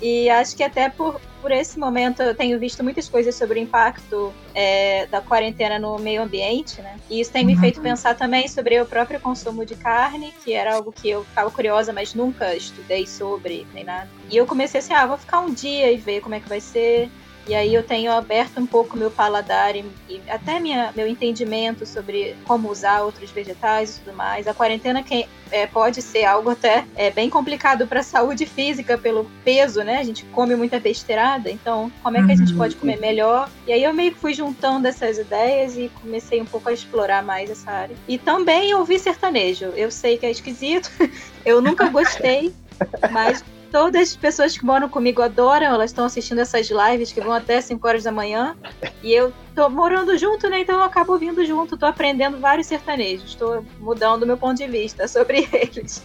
E 0.00 0.30
acho 0.30 0.56
que 0.56 0.62
até 0.62 0.88
por, 0.88 1.20
por 1.42 1.50
esse 1.50 1.78
momento 1.78 2.22
eu 2.22 2.34
tenho 2.34 2.58
visto 2.58 2.84
muitas 2.84 3.08
coisas 3.08 3.34
sobre 3.34 3.58
o 3.58 3.62
impacto 3.62 4.32
é, 4.54 5.06
da 5.06 5.20
quarentena 5.20 5.78
no 5.78 5.98
meio 5.98 6.22
ambiente, 6.22 6.80
né? 6.80 6.96
E 7.10 7.20
isso 7.20 7.32
tem 7.32 7.44
me 7.44 7.54
uhum. 7.54 7.60
feito 7.60 7.80
pensar 7.80 8.14
também 8.14 8.46
sobre 8.46 8.80
o 8.80 8.86
próprio 8.86 9.18
consumo 9.18 9.64
de 9.64 9.74
carne, 9.74 10.32
que 10.44 10.52
era 10.52 10.74
algo 10.74 10.92
que 10.92 11.10
eu 11.10 11.24
ficava 11.24 11.50
curiosa, 11.50 11.92
mas 11.92 12.14
nunca 12.14 12.54
estudei 12.54 13.06
sobre, 13.06 13.66
nem 13.74 13.82
nada. 13.82 14.08
E 14.30 14.36
eu 14.36 14.46
comecei 14.46 14.78
assim, 14.78 14.94
ah, 14.94 15.06
vou 15.06 15.18
ficar 15.18 15.40
um 15.40 15.52
dia 15.52 15.90
e 15.90 15.96
ver 15.96 16.20
como 16.20 16.34
é 16.34 16.40
que 16.40 16.48
vai 16.48 16.60
ser. 16.60 17.10
E 17.48 17.54
aí 17.54 17.74
eu 17.74 17.82
tenho 17.82 18.12
aberto 18.12 18.60
um 18.60 18.66
pouco 18.66 18.94
meu 18.94 19.10
paladar 19.10 19.74
e, 19.74 19.82
e, 20.06 20.20
até 20.28 20.60
minha, 20.60 20.92
meu 20.94 21.06
entendimento 21.06 21.86
sobre 21.86 22.36
como 22.44 22.70
usar 22.70 23.00
outros 23.00 23.30
vegetais 23.30 23.96
e 23.96 24.00
tudo 24.00 24.14
mais. 24.14 24.46
A 24.46 24.52
quarentena 24.52 25.02
que, 25.02 25.26
é, 25.50 25.66
pode 25.66 26.02
ser 26.02 26.26
algo 26.26 26.50
até 26.50 26.84
é, 26.94 27.10
bem 27.10 27.30
complicado 27.30 27.86
para 27.86 28.00
a 28.00 28.02
saúde 28.02 28.44
física 28.44 28.98
pelo 28.98 29.30
peso, 29.44 29.82
né? 29.82 29.96
A 29.96 30.02
gente 30.02 30.26
come 30.26 30.54
muita 30.54 30.78
besteirada, 30.78 31.50
então 31.50 31.90
como 32.02 32.18
é 32.18 32.26
que 32.26 32.32
a 32.32 32.36
gente 32.36 32.52
uhum. 32.52 32.58
pode 32.58 32.76
comer 32.76 33.00
melhor? 33.00 33.48
E 33.66 33.72
aí 33.72 33.82
eu 33.82 33.94
meio 33.94 34.12
que 34.12 34.18
fui 34.18 34.34
juntando 34.34 34.86
essas 34.86 35.16
ideias 35.16 35.74
e 35.74 35.90
comecei 36.02 36.42
um 36.42 36.46
pouco 36.46 36.68
a 36.68 36.72
explorar 36.72 37.22
mais 37.22 37.48
essa 37.48 37.70
área. 37.70 37.96
E 38.06 38.18
também 38.18 38.74
ouvi 38.74 38.98
sertanejo. 38.98 39.66
Eu 39.74 39.90
sei 39.90 40.18
que 40.18 40.26
é 40.26 40.30
esquisito, 40.30 40.90
eu 41.46 41.62
nunca 41.62 41.88
gostei, 41.88 42.52
mas 43.10 43.42
Todas 43.70 44.10
as 44.10 44.16
pessoas 44.16 44.56
que 44.56 44.64
moram 44.64 44.88
comigo 44.88 45.20
adoram, 45.20 45.66
elas 45.66 45.90
estão 45.90 46.06
assistindo 46.06 46.40
essas 46.40 46.70
lives 46.70 47.12
que 47.12 47.20
vão 47.20 47.32
até 47.32 47.60
5 47.60 47.86
horas 47.86 48.02
da 48.02 48.10
manhã. 48.10 48.56
E 49.02 49.12
eu 49.12 49.32
tô 49.54 49.68
morando 49.68 50.16
junto, 50.16 50.48
né? 50.48 50.60
Então 50.60 50.78
eu 50.78 50.84
acabo 50.84 51.18
vindo 51.18 51.44
junto, 51.44 51.76
tô 51.76 51.84
aprendendo 51.84 52.38
vários 52.38 52.66
sertanejos, 52.66 53.34
tô 53.34 53.62
mudando 53.78 54.26
meu 54.26 54.38
ponto 54.38 54.56
de 54.56 54.66
vista 54.66 55.06
sobre 55.06 55.46
eles. 55.52 56.02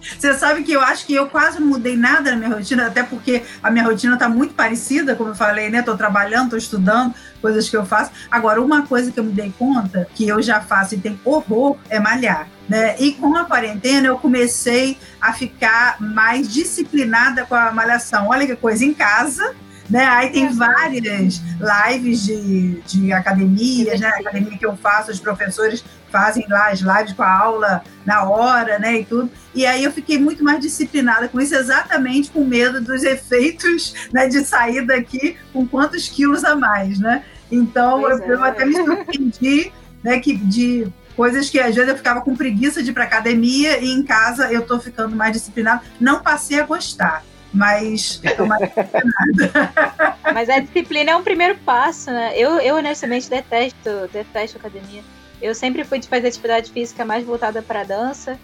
Você 0.00 0.32
sabe 0.32 0.62
que 0.62 0.72
eu 0.72 0.80
acho 0.80 1.04
que 1.04 1.14
eu 1.14 1.28
quase 1.28 1.60
não 1.60 1.66
mudei 1.66 1.96
nada 1.96 2.30
na 2.30 2.36
minha 2.36 2.54
rotina, 2.54 2.86
até 2.86 3.02
porque 3.02 3.42
a 3.62 3.70
minha 3.70 3.84
rotina 3.84 4.14
está 4.14 4.28
muito 4.28 4.54
parecida, 4.54 5.14
como 5.14 5.30
eu 5.30 5.34
falei, 5.34 5.68
né? 5.68 5.82
Tô 5.82 5.96
trabalhando, 5.96 6.50
tô 6.50 6.56
estudando, 6.56 7.14
coisas 7.42 7.68
que 7.68 7.76
eu 7.76 7.84
faço. 7.84 8.12
Agora, 8.30 8.62
uma 8.62 8.86
coisa 8.86 9.12
que 9.12 9.20
eu 9.20 9.24
me 9.24 9.32
dei 9.32 9.52
conta, 9.58 10.08
que 10.14 10.26
eu 10.26 10.40
já 10.40 10.60
faço 10.60 10.94
e 10.94 10.98
tem 10.98 11.20
horror, 11.24 11.76
é 11.90 12.00
malhar. 12.00 12.48
Né? 12.68 12.96
E 12.98 13.12
com 13.12 13.34
a 13.34 13.44
quarentena 13.44 14.08
eu 14.08 14.18
comecei 14.18 14.98
a 15.20 15.32
ficar 15.32 15.96
mais 16.00 16.52
disciplinada 16.52 17.46
com 17.46 17.54
a 17.54 17.72
malhação. 17.72 18.28
Olha 18.28 18.46
que 18.46 18.54
coisa, 18.56 18.84
em 18.84 18.92
casa, 18.92 19.54
né? 19.88 20.04
Aí 20.06 20.30
tem 20.30 20.50
várias 20.50 21.40
lives 21.88 22.24
de, 22.24 22.80
de 22.82 23.12
academias, 23.12 23.98
né? 24.00 24.08
Academia 24.08 24.58
que 24.58 24.66
eu 24.66 24.76
faço, 24.76 25.10
os 25.10 25.18
professores 25.18 25.82
fazem 26.10 26.46
lá 26.48 26.70
as 26.70 26.80
lives 26.80 27.12
com 27.12 27.22
a 27.22 27.30
aula 27.30 27.82
na 28.04 28.24
hora, 28.24 28.78
né? 28.78 29.00
E 29.00 29.04
tudo. 29.04 29.30
E 29.54 29.64
aí 29.64 29.82
eu 29.82 29.92
fiquei 29.92 30.18
muito 30.18 30.44
mais 30.44 30.60
disciplinada 30.60 31.28
com 31.28 31.40
isso, 31.40 31.54
exatamente 31.54 32.30
com 32.30 32.44
medo 32.44 32.80
dos 32.80 33.02
efeitos 33.02 33.94
né, 34.12 34.28
de 34.28 34.44
sair 34.44 34.86
daqui 34.86 35.36
com 35.52 35.66
quantos 35.66 36.08
quilos 36.08 36.44
a 36.44 36.54
mais, 36.54 36.98
né? 36.98 37.24
Então 37.50 38.02
eu, 38.08 38.22
é. 38.22 38.30
eu, 38.30 38.44
até 38.44 38.66
me 38.66 38.74
surpreendi 38.74 39.72
né, 40.02 40.18
que 40.20 40.36
de 40.36 40.86
Coisas 41.18 41.50
que 41.50 41.58
às 41.58 41.74
vezes 41.74 41.90
eu 41.90 41.96
ficava 41.96 42.20
com 42.20 42.36
preguiça 42.36 42.80
de 42.80 42.90
ir 42.90 42.94
para 42.94 43.02
academia 43.02 43.80
e 43.80 43.90
em 43.90 44.04
casa 44.04 44.52
eu 44.52 44.64
tô 44.64 44.78
ficando 44.78 45.16
mais 45.16 45.32
disciplinado. 45.32 45.82
Não 45.98 46.22
passei 46.22 46.60
a 46.60 46.62
gostar, 46.62 47.24
mas 47.52 48.20
mais 48.46 48.70
Mas 50.32 50.48
a 50.48 50.60
disciplina 50.60 51.10
é 51.10 51.16
um 51.16 51.24
primeiro 51.24 51.58
passo, 51.66 52.08
né? 52.12 52.34
Eu, 52.36 52.60
eu 52.60 52.76
honestamente 52.76 53.28
detesto, 53.28 54.08
detesto 54.12 54.58
academia. 54.58 55.02
Eu 55.42 55.56
sempre 55.56 55.82
fui 55.82 55.98
de 55.98 56.06
fazer 56.06 56.28
atividade 56.28 56.70
física 56.70 57.04
mais 57.04 57.24
voltada 57.24 57.62
para 57.62 57.82
dança. 57.82 58.38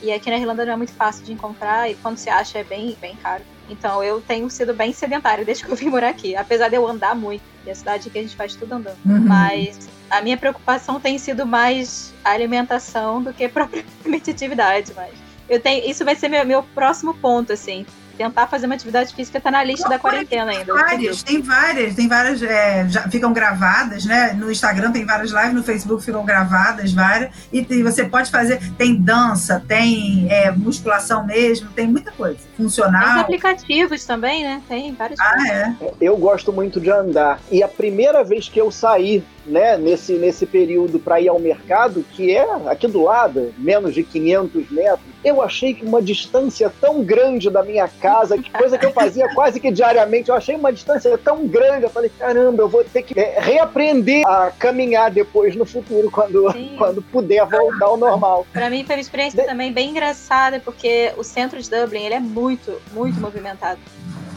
E 0.00 0.12
aqui 0.12 0.30
na 0.30 0.38
Irlanda 0.38 0.64
não 0.64 0.74
é 0.74 0.76
muito 0.76 0.92
fácil 0.92 1.24
de 1.24 1.32
encontrar 1.32 1.90
e 1.90 1.96
quando 1.96 2.18
se 2.18 2.30
acha 2.30 2.56
é 2.56 2.62
bem, 2.62 2.96
bem 3.00 3.16
caro. 3.16 3.42
Então 3.68 4.02
eu 4.02 4.20
tenho 4.20 4.48
sido 4.50 4.74
bem 4.74 4.92
sedentária 4.92 5.44
desde 5.44 5.64
que 5.64 5.70
eu 5.70 5.76
vim 5.76 5.88
morar 5.88 6.10
aqui, 6.10 6.36
apesar 6.36 6.68
de 6.68 6.76
eu 6.76 6.86
andar 6.86 7.14
muito. 7.14 7.42
E 7.64 7.70
a 7.70 7.74
cidade 7.74 8.10
que 8.10 8.18
a 8.18 8.22
gente 8.22 8.34
faz 8.34 8.54
tudo 8.54 8.72
andando. 8.72 8.98
Uhum. 9.06 9.20
Mas 9.20 9.88
a 10.10 10.20
minha 10.20 10.36
preocupação 10.36 11.00
tem 11.00 11.16
sido 11.16 11.46
mais 11.46 12.12
alimentação 12.24 13.22
do 13.22 13.32
que 13.32 13.46
propriamente 13.48 14.30
atividade. 14.30 14.92
Mas 14.96 15.12
eu 15.48 15.60
tenho, 15.60 15.88
isso 15.88 16.04
vai 16.04 16.16
ser 16.16 16.28
meu, 16.28 16.44
meu 16.44 16.62
próximo 16.62 17.14
ponto, 17.14 17.52
assim 17.52 17.86
tentar 18.12 18.46
fazer 18.46 18.66
uma 18.66 18.74
atividade 18.74 19.14
física 19.14 19.38
está 19.38 19.50
na 19.50 19.62
lista 19.64 19.84
Não, 19.84 19.90
da 19.90 19.98
quarentena 19.98 20.50
tem 20.50 20.58
ainda. 20.58 20.74
Várias, 20.74 21.22
tem 21.22 21.42
várias, 21.42 21.94
tem 21.94 22.08
várias, 22.08 22.42
é, 22.42 22.88
já 22.88 23.02
ficam 23.08 23.32
gravadas, 23.32 24.04
né? 24.04 24.32
No 24.32 24.50
Instagram 24.50 24.92
tem 24.92 25.04
várias 25.04 25.30
lives, 25.30 25.54
no 25.54 25.62
Facebook 25.62 26.04
ficam 26.04 26.24
gravadas 26.24 26.92
várias, 26.92 27.34
e, 27.52 27.66
e 27.68 27.82
você 27.82 28.04
pode 28.04 28.30
fazer, 28.30 28.60
tem 28.76 28.94
dança, 28.94 29.62
tem 29.66 30.26
é, 30.30 30.50
musculação 30.50 31.26
mesmo, 31.26 31.68
tem 31.70 31.86
muita 31.86 32.10
coisa. 32.12 32.38
Funcional. 32.56 33.14
Tem 33.14 33.20
aplicativos 33.20 34.04
também, 34.04 34.44
né? 34.44 34.62
Tem 34.68 34.92
vários. 34.94 35.18
Ah, 35.20 35.48
é. 35.48 35.74
Eu 36.00 36.16
gosto 36.16 36.52
muito 36.52 36.80
de 36.80 36.90
andar. 36.90 37.40
E 37.50 37.62
a 37.62 37.68
primeira 37.68 38.22
vez 38.22 38.48
que 38.48 38.60
eu 38.60 38.70
saí 38.70 39.24
né, 39.46 39.76
nesse, 39.76 40.14
nesse 40.14 40.46
período 40.46 40.98
para 40.98 41.20
ir 41.20 41.28
ao 41.28 41.38
mercado, 41.38 42.04
que 42.12 42.30
é 42.30 42.46
aqui 42.66 42.86
do 42.86 43.02
lado, 43.02 43.52
menos 43.58 43.94
de 43.94 44.02
500 44.02 44.70
metros, 44.70 45.11
eu 45.24 45.42
achei 45.42 45.74
que 45.74 45.84
uma 45.84 46.02
distância 46.02 46.72
tão 46.80 47.02
grande 47.02 47.50
da 47.50 47.62
minha 47.62 47.88
casa, 47.88 48.38
que 48.38 48.50
coisa 48.50 48.78
que 48.78 48.86
eu 48.86 48.92
fazia 48.92 49.28
quase 49.34 49.60
que 49.60 49.70
diariamente, 49.70 50.28
eu 50.30 50.34
achei 50.34 50.54
uma 50.54 50.72
distância 50.72 51.16
tão 51.18 51.46
grande, 51.46 51.84
eu 51.84 51.90
falei, 51.90 52.10
caramba, 52.18 52.62
eu 52.62 52.68
vou 52.68 52.84
ter 52.84 53.02
que 53.02 53.18
é, 53.18 53.38
reaprender 53.40 54.26
a 54.26 54.50
caminhar 54.50 55.10
depois 55.10 55.54
no 55.54 55.64
futuro, 55.64 56.10
quando, 56.10 56.44
quando 56.78 57.02
puder 57.02 57.46
voltar 57.46 57.86
ao 57.86 57.96
normal. 57.96 58.46
Para 58.52 58.70
mim 58.70 58.84
foi 58.84 58.96
uma 58.96 59.00
experiência 59.00 59.42
de... 59.42 59.48
também 59.48 59.72
bem 59.72 59.90
engraçada, 59.90 60.60
porque 60.60 61.12
o 61.16 61.22
centro 61.22 61.60
de 61.60 61.70
Dublin, 61.70 62.04
ele 62.04 62.14
é 62.14 62.20
muito, 62.20 62.80
muito 62.92 63.20
movimentado. 63.20 63.80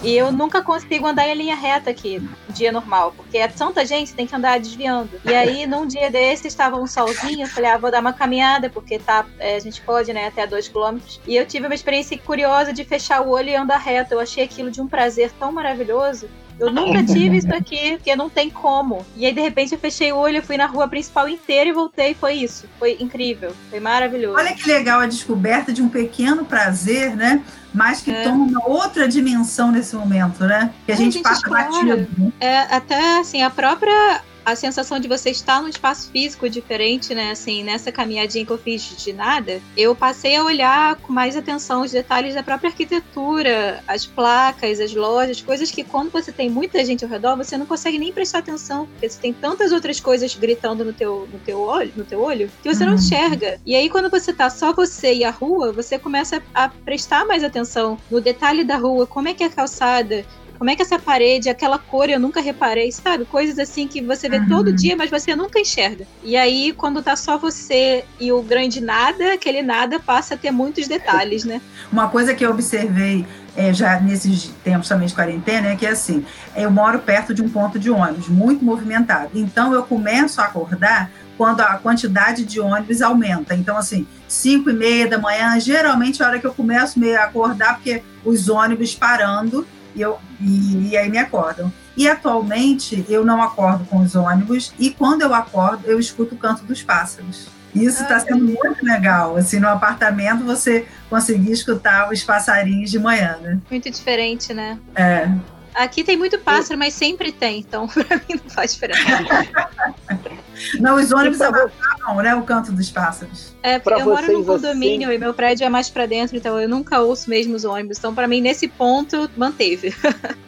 E 0.03 0.15
eu 0.15 0.31
nunca 0.31 0.61
consigo 0.61 1.07
andar 1.07 1.27
em 1.27 1.35
linha 1.35 1.55
reta 1.55 1.89
aqui, 1.89 2.21
dia 2.49 2.71
normal, 2.71 3.13
porque 3.15 3.37
é 3.37 3.47
tanta 3.47 3.85
gente, 3.85 4.13
tem 4.13 4.27
que 4.27 4.35
andar 4.35 4.59
desviando. 4.59 5.09
E 5.25 5.33
aí, 5.33 5.65
num 5.65 5.87
dia 5.87 6.11
desse, 6.11 6.47
estava 6.47 6.77
um 6.77 6.85
solzinho, 6.85 7.43
eu 7.43 7.49
falei, 7.49 7.71
ah, 7.71 7.77
vou 7.77 7.89
dar 7.89 8.01
uma 8.01 8.13
caminhada, 8.13 8.69
porque 8.69 8.99
tá, 8.99 9.25
é, 9.39 9.55
a 9.55 9.59
gente 9.59 9.81
pode, 9.81 10.13
né, 10.13 10.27
até 10.27 10.45
dois 10.45 10.67
quilômetros. 10.67 11.19
E 11.25 11.35
eu 11.35 11.45
tive 11.45 11.65
uma 11.65 11.75
experiência 11.75 12.17
curiosa 12.17 12.71
de 12.71 12.83
fechar 12.83 13.21
o 13.21 13.29
olho 13.29 13.49
e 13.49 13.55
andar 13.55 13.77
reto. 13.77 14.13
Eu 14.13 14.19
achei 14.19 14.43
aquilo 14.43 14.69
de 14.69 14.81
um 14.81 14.87
prazer 14.87 15.31
tão 15.39 15.51
maravilhoso. 15.51 16.29
Eu 16.59 16.71
nunca 16.71 17.03
tive 17.03 17.37
isso 17.37 17.53
aqui, 17.53 17.97
porque 17.97 18.15
não 18.15 18.29
tem 18.29 18.49
como. 18.49 19.05
E 19.15 19.25
aí, 19.25 19.33
de 19.33 19.41
repente, 19.41 19.73
eu 19.73 19.79
fechei 19.79 20.11
o 20.11 20.17
olho, 20.17 20.41
fui 20.41 20.57
na 20.57 20.65
rua 20.65 20.87
principal 20.87 21.27
inteira 21.27 21.69
e 21.69 21.73
voltei. 21.73 22.13
Foi 22.13 22.33
isso. 22.33 22.65
Foi 22.79 22.97
incrível. 22.99 23.53
Foi 23.69 23.79
maravilhoso. 23.79 24.37
Olha 24.37 24.53
que 24.53 24.67
legal 24.67 24.99
a 25.01 25.05
descoberta 25.05 25.73
de 25.73 25.81
um 25.81 25.89
pequeno 25.89 26.45
prazer, 26.45 27.15
né? 27.15 27.43
mas 27.75 28.01
que 28.01 28.09
é. 28.09 28.23
toma 28.23 28.45
uma 28.45 28.69
outra 28.69 29.05
dimensão 29.05 29.69
nesse 29.69 29.97
momento, 29.97 30.45
né? 30.45 30.73
Que 30.85 30.93
a, 30.93 30.95
é, 30.95 30.97
gente, 30.97 31.19
a 31.25 31.33
gente 31.33 31.41
passa 31.43 31.49
batido. 31.49 32.07
Né? 32.17 32.31
É, 32.39 32.59
até 32.73 33.19
assim, 33.19 33.43
a 33.43 33.49
própria 33.49 34.21
a 34.45 34.55
sensação 34.55 34.99
de 34.99 35.07
você 35.07 35.31
estar 35.31 35.61
num 35.61 35.67
espaço 35.67 36.11
físico 36.11 36.47
diferente, 36.47 37.15
né? 37.15 37.31
Assim, 37.31 37.63
nessa 37.63 37.91
caminhadinha 37.91 38.45
que 38.45 38.51
eu 38.51 38.57
fiz 38.57 38.95
de 38.95 39.11
nada, 39.11 39.59
eu 39.75 39.95
passei 39.95 40.35
a 40.35 40.43
olhar 40.43 40.95
com 40.97 41.11
mais 41.11 41.35
atenção 41.35 41.81
os 41.81 41.91
detalhes 41.91 42.35
da 42.35 42.43
própria 42.43 42.69
arquitetura, 42.69 43.83
as 43.87 44.05
placas, 44.05 44.79
as 44.79 44.93
lojas, 44.93 45.41
coisas 45.41 45.71
que 45.71 45.83
quando 45.83 46.11
você 46.11 46.31
tem 46.31 46.49
muita 46.49 46.85
gente 46.85 47.03
ao 47.03 47.09
redor, 47.09 47.35
você 47.35 47.57
não 47.57 47.65
consegue 47.65 47.97
nem 47.97 48.13
prestar 48.13 48.39
atenção, 48.39 48.85
porque 48.85 49.09
você 49.09 49.19
tem 49.19 49.33
tantas 49.33 49.71
outras 49.71 49.99
coisas 49.99 50.35
gritando 50.35 50.85
no 50.85 50.93
teu, 50.93 51.27
no 51.31 51.39
teu 51.39 51.59
olho, 51.59 51.91
no 51.95 52.03
teu 52.03 52.21
olho, 52.21 52.51
que 52.61 52.73
você 52.73 52.83
uhum. 52.83 52.91
não 52.91 52.97
enxerga. 52.97 53.59
E 53.65 53.75
aí 53.75 53.89
quando 53.89 54.09
você 54.09 54.31
tá 54.31 54.49
só 54.49 54.71
você 54.71 55.13
e 55.13 55.23
a 55.23 55.31
rua, 55.31 55.71
você 55.71 55.97
começa 55.97 56.41
a 56.53 56.69
prestar 56.69 57.25
mais 57.25 57.43
atenção 57.43 57.97
no 58.11 58.21
detalhe 58.21 58.63
da 58.63 58.77
rua, 58.77 59.07
como 59.07 59.27
é 59.27 59.33
que 59.33 59.43
é 59.43 59.47
a 59.47 59.49
calçada, 59.49 60.25
como 60.57 60.69
é 60.69 60.75
que 60.75 60.81
essa 60.81 60.97
parede, 60.97 61.49
aquela 61.49 61.77
cor 61.77 62.09
eu 62.09 62.19
nunca 62.19 62.41
reparei, 62.41 62.91
sabe? 62.91 63.25
Coisas 63.25 63.59
assim 63.59 63.87
que 63.87 64.01
você 64.01 64.29
vê 64.29 64.37
uhum. 64.37 64.47
todo 64.47 64.73
dia, 64.73 64.95
mas 64.95 65.09
você 65.09 65.35
nunca 65.35 65.59
enxerga. 65.59 66.07
E 66.23 66.35
aí, 66.35 66.73
quando 66.73 67.01
tá 67.01 67.15
só 67.15 67.37
você 67.37 68.05
e 68.19 68.31
o 68.31 68.41
grande 68.41 68.81
nada, 68.81 69.33
aquele 69.33 69.61
nada 69.61 69.99
passa 69.99 70.35
a 70.35 70.37
ter 70.37 70.51
muitos 70.51 70.87
detalhes, 70.87 71.43
né? 71.43 71.61
Uma 71.91 72.09
coisa 72.09 72.33
que 72.33 72.45
eu 72.45 72.51
observei 72.51 73.25
é, 73.55 73.73
já 73.73 73.99
nesses 73.99 74.51
tempos 74.63 74.87
também 74.87 75.07
de 75.07 75.13
quarentena 75.13 75.69
é 75.69 75.75
que 75.75 75.85
assim, 75.85 76.25
eu 76.55 76.69
moro 76.69 76.99
perto 76.99 77.33
de 77.33 77.41
um 77.41 77.49
ponto 77.49 77.79
de 77.79 77.89
ônibus 77.89 78.27
muito 78.27 78.63
movimentado. 78.63 79.31
Então 79.33 79.73
eu 79.73 79.83
começo 79.83 80.41
a 80.41 80.45
acordar 80.45 81.09
quando 81.37 81.61
a 81.61 81.77
quantidade 81.77 82.45
de 82.45 82.59
ônibus 82.59 83.01
aumenta. 83.01 83.55
Então, 83.55 83.77
assim, 83.77 84.07
5 84.27 84.69
e 84.69 84.73
meia 84.73 85.07
da 85.07 85.17
manhã, 85.17 85.59
geralmente 85.59 86.21
é 86.21 86.25
a 86.25 86.29
hora 86.29 86.39
que 86.39 86.47
eu 86.47 86.53
começo 86.53 86.99
meio 86.99 87.19
a 87.19 87.25
acordar, 87.25 87.75
porque 87.75 88.01
os 88.23 88.49
ônibus 88.49 88.95
parando 88.95 89.67
e, 89.95 90.01
eu, 90.01 90.19
e, 90.39 90.89
e 90.89 90.97
aí 90.97 91.09
me 91.09 91.17
acordam. 91.17 91.71
E 91.97 92.07
atualmente 92.07 93.05
eu 93.07 93.25
não 93.25 93.41
acordo 93.41 93.85
com 93.85 94.01
os 94.01 94.15
ônibus 94.15 94.73
e 94.77 94.91
quando 94.91 95.21
eu 95.21 95.33
acordo 95.33 95.87
eu 95.87 95.99
escuto 95.99 96.35
o 96.35 96.37
canto 96.37 96.63
dos 96.65 96.83
pássaros. 96.83 97.47
Isso 97.73 98.03
está 98.03 98.19
sendo 98.19 98.45
muito 98.45 98.85
legal. 98.85 99.35
Assim, 99.35 99.59
no 99.59 99.67
apartamento 99.67 100.45
você 100.45 100.87
conseguir 101.09 101.51
escutar 101.51 102.09
os 102.11 102.23
passarinhos 102.23 102.89
de 102.89 102.99
manhã, 102.99 103.37
né? 103.41 103.59
Muito 103.69 103.89
diferente, 103.89 104.53
né? 104.53 104.79
É. 104.95 105.29
Aqui 105.73 106.03
tem 106.03 106.15
muito 106.15 106.39
pássaro, 106.39 106.79
mas 106.79 106.93
sempre 106.93 107.33
tem, 107.33 107.59
então 107.59 107.87
para 107.91 108.15
mim 108.17 108.39
não 108.41 108.49
faz 108.49 108.73
diferença. 108.73 109.01
não, 110.79 110.95
os 110.95 111.11
ônibus 111.11 111.41
abafam, 111.41 112.15
né? 112.21 112.35
O 112.35 112.43
canto 112.43 112.71
dos 112.71 112.89
pássaros. 112.89 113.53
É, 113.61 113.79
porque 113.79 114.01
eu 114.01 114.05
moro 114.05 114.31
num 114.31 114.43
condomínio 114.43 115.07
assim... 115.07 115.15
e 115.15 115.19
meu 115.19 115.33
prédio 115.33 115.65
é 115.65 115.69
mais 115.69 115.89
para 115.89 116.05
dentro, 116.05 116.37
então 116.37 116.59
eu 116.59 116.69
nunca 116.69 117.01
ouço 117.01 117.29
mesmo 117.29 117.55
os 117.55 117.65
ônibus. 117.65 117.97
Então, 117.97 118.13
para 118.13 118.27
mim, 118.27 118.41
nesse 118.41 118.67
ponto, 118.67 119.29
manteve. 119.35 119.93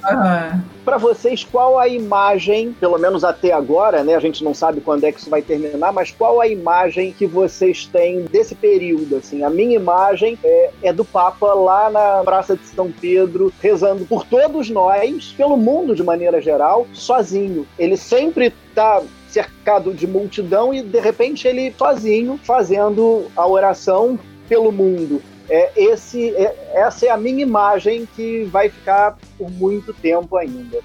Uhum. 0.07 0.61
Para 0.85 0.97
vocês, 0.97 1.43
qual 1.43 1.77
a 1.77 1.85
imagem, 1.85 2.71
pelo 2.79 2.97
menos 2.97 3.25
até 3.25 3.51
agora, 3.51 4.05
né? 4.05 4.15
A 4.15 4.21
gente 4.21 4.41
não 4.41 4.53
sabe 4.53 4.79
quando 4.79 5.03
é 5.03 5.11
que 5.11 5.19
isso 5.19 5.29
vai 5.29 5.41
terminar, 5.41 5.91
mas 5.91 6.11
qual 6.11 6.39
a 6.39 6.47
imagem 6.47 7.11
que 7.11 7.25
vocês 7.25 7.85
têm 7.87 8.21
desse 8.21 8.55
período? 8.55 9.17
Assim, 9.17 9.43
a 9.43 9.49
minha 9.49 9.75
imagem 9.75 10.39
é, 10.41 10.69
é 10.81 10.93
do 10.93 11.03
Papa 11.03 11.53
lá 11.53 11.89
na 11.89 12.23
Praça 12.23 12.55
de 12.55 12.65
São 12.67 12.89
Pedro, 12.89 13.51
rezando 13.61 14.05
por 14.05 14.25
todos 14.25 14.69
nós, 14.69 15.33
pelo 15.35 15.57
mundo 15.57 15.93
de 15.93 16.03
maneira 16.03 16.39
geral, 16.39 16.87
sozinho. 16.93 17.67
Ele 17.77 17.97
sempre 17.97 18.53
está 18.69 19.01
cercado 19.37 19.93
de 19.93 20.07
multidão 20.07 20.73
e 20.73 20.81
de 20.81 20.99
repente 20.99 21.47
ele 21.47 21.73
sozinho 21.77 22.39
fazendo 22.43 23.27
a 23.35 23.45
oração 23.45 24.17
pelo 24.49 24.71
mundo. 24.71 25.21
É, 25.47 25.71
esse, 25.75 26.29
é, 26.31 26.73
essa 26.73 27.05
é 27.05 27.09
a 27.09 27.17
minha 27.17 27.43
imagem 27.43 28.07
que 28.15 28.45
vai 28.45 28.67
ficar 28.67 29.15
por 29.37 29.51
muito 29.51 29.93
tempo 29.93 30.35
ainda. 30.35 30.79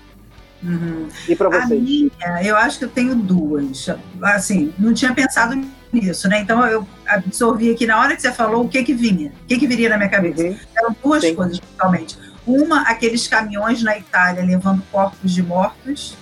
Uhum. 0.62 1.08
E 1.28 1.34
para 1.34 1.48
vocês? 1.48 1.72
A 1.72 1.74
minha, 1.74 2.10
eu 2.44 2.56
acho 2.56 2.78
que 2.78 2.84
eu 2.84 2.90
tenho 2.90 3.14
duas. 3.14 3.88
Assim, 4.22 4.72
não 4.78 4.92
tinha 4.92 5.12
pensado 5.14 5.60
nisso, 5.92 6.28
né? 6.28 6.42
Então 6.42 6.64
eu 6.66 6.86
absorvi 7.06 7.72
aqui 7.72 7.86
na 7.86 7.98
hora 7.98 8.14
que 8.14 8.22
você 8.22 8.30
falou 8.30 8.64
o 8.64 8.68
que 8.68 8.84
que 8.84 8.94
vinha, 8.94 9.32
o 9.44 9.46
que 9.46 9.58
que 9.58 9.66
viria 9.66 9.88
na 9.88 9.96
minha 9.96 10.10
cabeça. 10.10 10.42
Uhum. 10.42 10.56
Eram 10.76 10.96
duas 11.02 11.22
Sim. 11.22 11.34
coisas, 11.34 11.58
principalmente. 11.58 12.18
Uma, 12.46 12.82
aqueles 12.82 13.26
caminhões 13.26 13.82
na 13.82 13.98
Itália 13.98 14.44
levando 14.44 14.82
corpos 14.92 15.32
de 15.32 15.42
mortos 15.42 16.16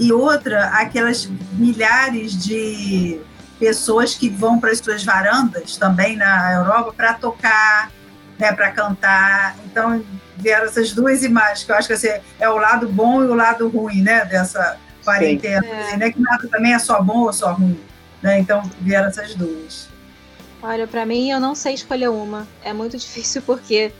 e 0.00 0.10
outra, 0.12 0.68
aquelas 0.68 1.28
milhares 1.52 2.32
de 2.42 3.20
pessoas 3.58 4.14
que 4.14 4.30
vão 4.30 4.58
para 4.58 4.70
as 4.70 4.78
suas 4.78 5.04
varandas 5.04 5.76
também 5.76 6.16
na 6.16 6.54
Europa 6.54 6.94
para 6.96 7.12
tocar, 7.12 7.92
né, 8.38 8.50
para 8.50 8.70
cantar. 8.70 9.54
Então, 9.66 10.02
vieram 10.38 10.64
essas 10.64 10.92
duas 10.92 11.22
imagens, 11.22 11.64
que 11.64 11.70
eu 11.70 11.76
acho 11.76 11.86
que 11.86 11.92
assim, 11.92 12.08
é 12.38 12.48
o 12.48 12.56
lado 12.56 12.88
bom 12.88 13.22
e 13.22 13.26
o 13.26 13.34
lado 13.34 13.68
ruim 13.68 14.00
né, 14.00 14.24
dessa 14.24 14.78
quarentena. 15.04 15.66
É. 15.66 15.96
Né, 15.98 16.10
que 16.10 16.18
nada 16.18 16.48
também 16.48 16.72
é 16.72 16.78
só 16.78 17.02
bom 17.02 17.18
ou 17.18 17.32
só 17.34 17.52
ruim. 17.52 17.78
Né? 18.22 18.38
Então, 18.38 18.62
vieram 18.80 19.08
essas 19.08 19.34
duas. 19.34 19.86
Olha, 20.62 20.86
para 20.86 21.04
mim, 21.04 21.30
eu 21.30 21.38
não 21.38 21.54
sei 21.54 21.74
escolher 21.74 22.08
uma. 22.08 22.48
É 22.64 22.72
muito 22.72 22.96
difícil 22.98 23.42
porque 23.42 23.92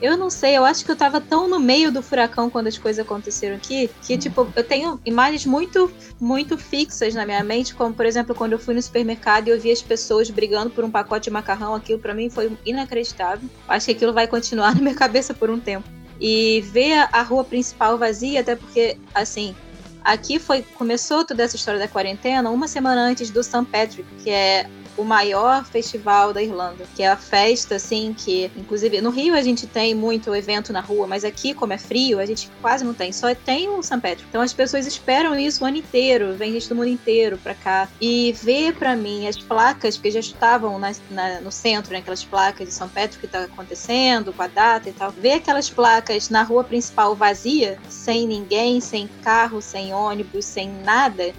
eu 0.00 0.16
não 0.16 0.28
sei, 0.28 0.56
eu 0.56 0.64
acho 0.64 0.84
que 0.84 0.90
eu 0.90 0.96
tava 0.96 1.20
tão 1.20 1.48
no 1.48 1.58
meio 1.58 1.90
do 1.90 2.02
furacão 2.02 2.50
quando 2.50 2.66
as 2.66 2.76
coisas 2.76 3.04
aconteceram 3.04 3.56
aqui, 3.56 3.90
que, 4.02 4.18
tipo, 4.18 4.46
eu 4.54 4.62
tenho 4.62 5.00
imagens 5.04 5.46
muito, 5.46 5.90
muito 6.20 6.58
fixas 6.58 7.14
na 7.14 7.24
minha 7.24 7.42
mente, 7.42 7.74
como, 7.74 7.94
por 7.94 8.04
exemplo, 8.04 8.34
quando 8.34 8.52
eu 8.52 8.58
fui 8.58 8.74
no 8.74 8.82
supermercado 8.82 9.48
e 9.48 9.50
eu 9.50 9.60
vi 9.60 9.70
as 9.72 9.80
pessoas 9.80 10.28
brigando 10.28 10.70
por 10.70 10.84
um 10.84 10.90
pacote 10.90 11.24
de 11.24 11.30
macarrão, 11.30 11.74
aquilo 11.74 11.98
para 11.98 12.14
mim 12.14 12.28
foi 12.28 12.56
inacreditável. 12.64 13.48
Acho 13.66 13.86
que 13.86 13.92
aquilo 13.92 14.12
vai 14.12 14.26
continuar 14.26 14.74
na 14.76 14.82
minha 14.82 14.94
cabeça 14.94 15.32
por 15.32 15.48
um 15.48 15.58
tempo. 15.58 15.88
E 16.20 16.62
ver 16.72 17.08
a 17.12 17.22
rua 17.22 17.44
principal 17.44 17.98
vazia, 17.98 18.40
até 18.40 18.56
porque, 18.56 18.98
assim, 19.14 19.54
aqui 20.04 20.38
foi 20.38 20.62
começou 20.62 21.24
toda 21.24 21.42
essa 21.42 21.56
história 21.56 21.80
da 21.80 21.88
quarentena 21.88 22.50
uma 22.50 22.68
semana 22.68 23.02
antes 23.02 23.30
do 23.30 23.42
St. 23.42 23.64
Patrick, 23.70 24.06
que 24.22 24.30
é 24.30 24.66
o 24.96 25.04
maior 25.04 25.64
festival 25.64 26.32
da 26.32 26.42
Irlanda, 26.42 26.84
que 26.94 27.02
é 27.02 27.08
a 27.08 27.16
festa, 27.16 27.76
assim, 27.76 28.14
que, 28.16 28.50
inclusive, 28.56 29.00
no 29.00 29.10
Rio 29.10 29.34
a 29.34 29.42
gente 29.42 29.66
tem 29.66 29.94
muito 29.94 30.34
evento 30.34 30.72
na 30.72 30.80
rua, 30.80 31.06
mas 31.06 31.24
aqui, 31.24 31.54
como 31.54 31.72
é 31.72 31.78
frio, 31.78 32.18
a 32.18 32.26
gente 32.26 32.50
quase 32.60 32.84
não 32.84 32.94
tem, 32.94 33.12
só 33.12 33.34
tem 33.34 33.68
o 33.68 33.82
St. 33.82 34.00
Patrick. 34.00 34.24
Então 34.28 34.40
as 34.40 34.52
pessoas 34.52 34.86
esperam 34.86 35.38
isso 35.38 35.62
o 35.62 35.66
ano 35.66 35.76
inteiro, 35.76 36.34
vem 36.34 36.52
gente 36.52 36.68
do 36.68 36.74
mundo 36.74 36.88
inteiro 36.88 37.38
pra 37.38 37.54
cá. 37.54 37.88
E 38.00 38.32
ver 38.32 38.74
para 38.74 38.96
mim 38.96 39.26
as 39.26 39.36
placas, 39.36 39.96
porque 39.96 40.10
já 40.10 40.20
estavam 40.20 40.78
na, 40.78 40.92
na, 41.10 41.40
no 41.40 41.52
centro, 41.52 41.92
né, 41.92 41.98
aquelas 41.98 42.24
placas 42.24 42.68
de 42.68 42.74
São 42.74 42.88
Pedro 42.88 43.18
que 43.18 43.26
tá 43.26 43.44
acontecendo, 43.44 44.32
com 44.32 44.42
a 44.42 44.46
data 44.46 44.88
e 44.88 44.92
tal, 44.92 45.10
ver 45.10 45.32
aquelas 45.32 45.68
placas 45.68 46.30
na 46.30 46.42
rua 46.42 46.64
principal 46.64 47.14
vazia, 47.14 47.78
sem 47.88 48.26
ninguém, 48.26 48.80
sem 48.80 49.08
carro, 49.22 49.60
sem 49.60 49.92
ônibus, 49.92 50.44
sem 50.44 50.70
nada, 50.84 51.32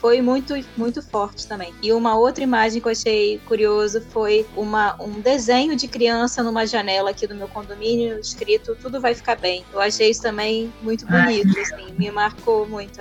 foi 0.00 0.22
muito, 0.22 0.54
muito 0.76 1.02
forte 1.02 1.46
também. 1.46 1.74
E 1.82 1.92
uma 1.92 2.16
outra 2.16 2.42
imagem 2.42 2.80
que 2.80 2.88
eu 2.88 2.92
achei 2.92 3.38
curioso 3.46 4.00
foi 4.00 4.46
uma, 4.56 4.96
um 5.00 5.20
desenho 5.20 5.76
de 5.76 5.86
criança 5.86 6.42
numa 6.42 6.66
janela 6.66 7.10
aqui 7.10 7.26
do 7.26 7.34
meu 7.34 7.46
condomínio, 7.48 8.18
escrito 8.18 8.74
Tudo 8.80 9.00
vai 9.00 9.14
ficar 9.14 9.36
bem. 9.36 9.62
Eu 9.72 9.80
achei 9.80 10.10
isso 10.10 10.22
também 10.22 10.72
muito 10.82 11.06
bonito, 11.06 11.58
assim, 11.60 11.92
me 11.98 12.10
marcou 12.10 12.66
muito. 12.66 12.98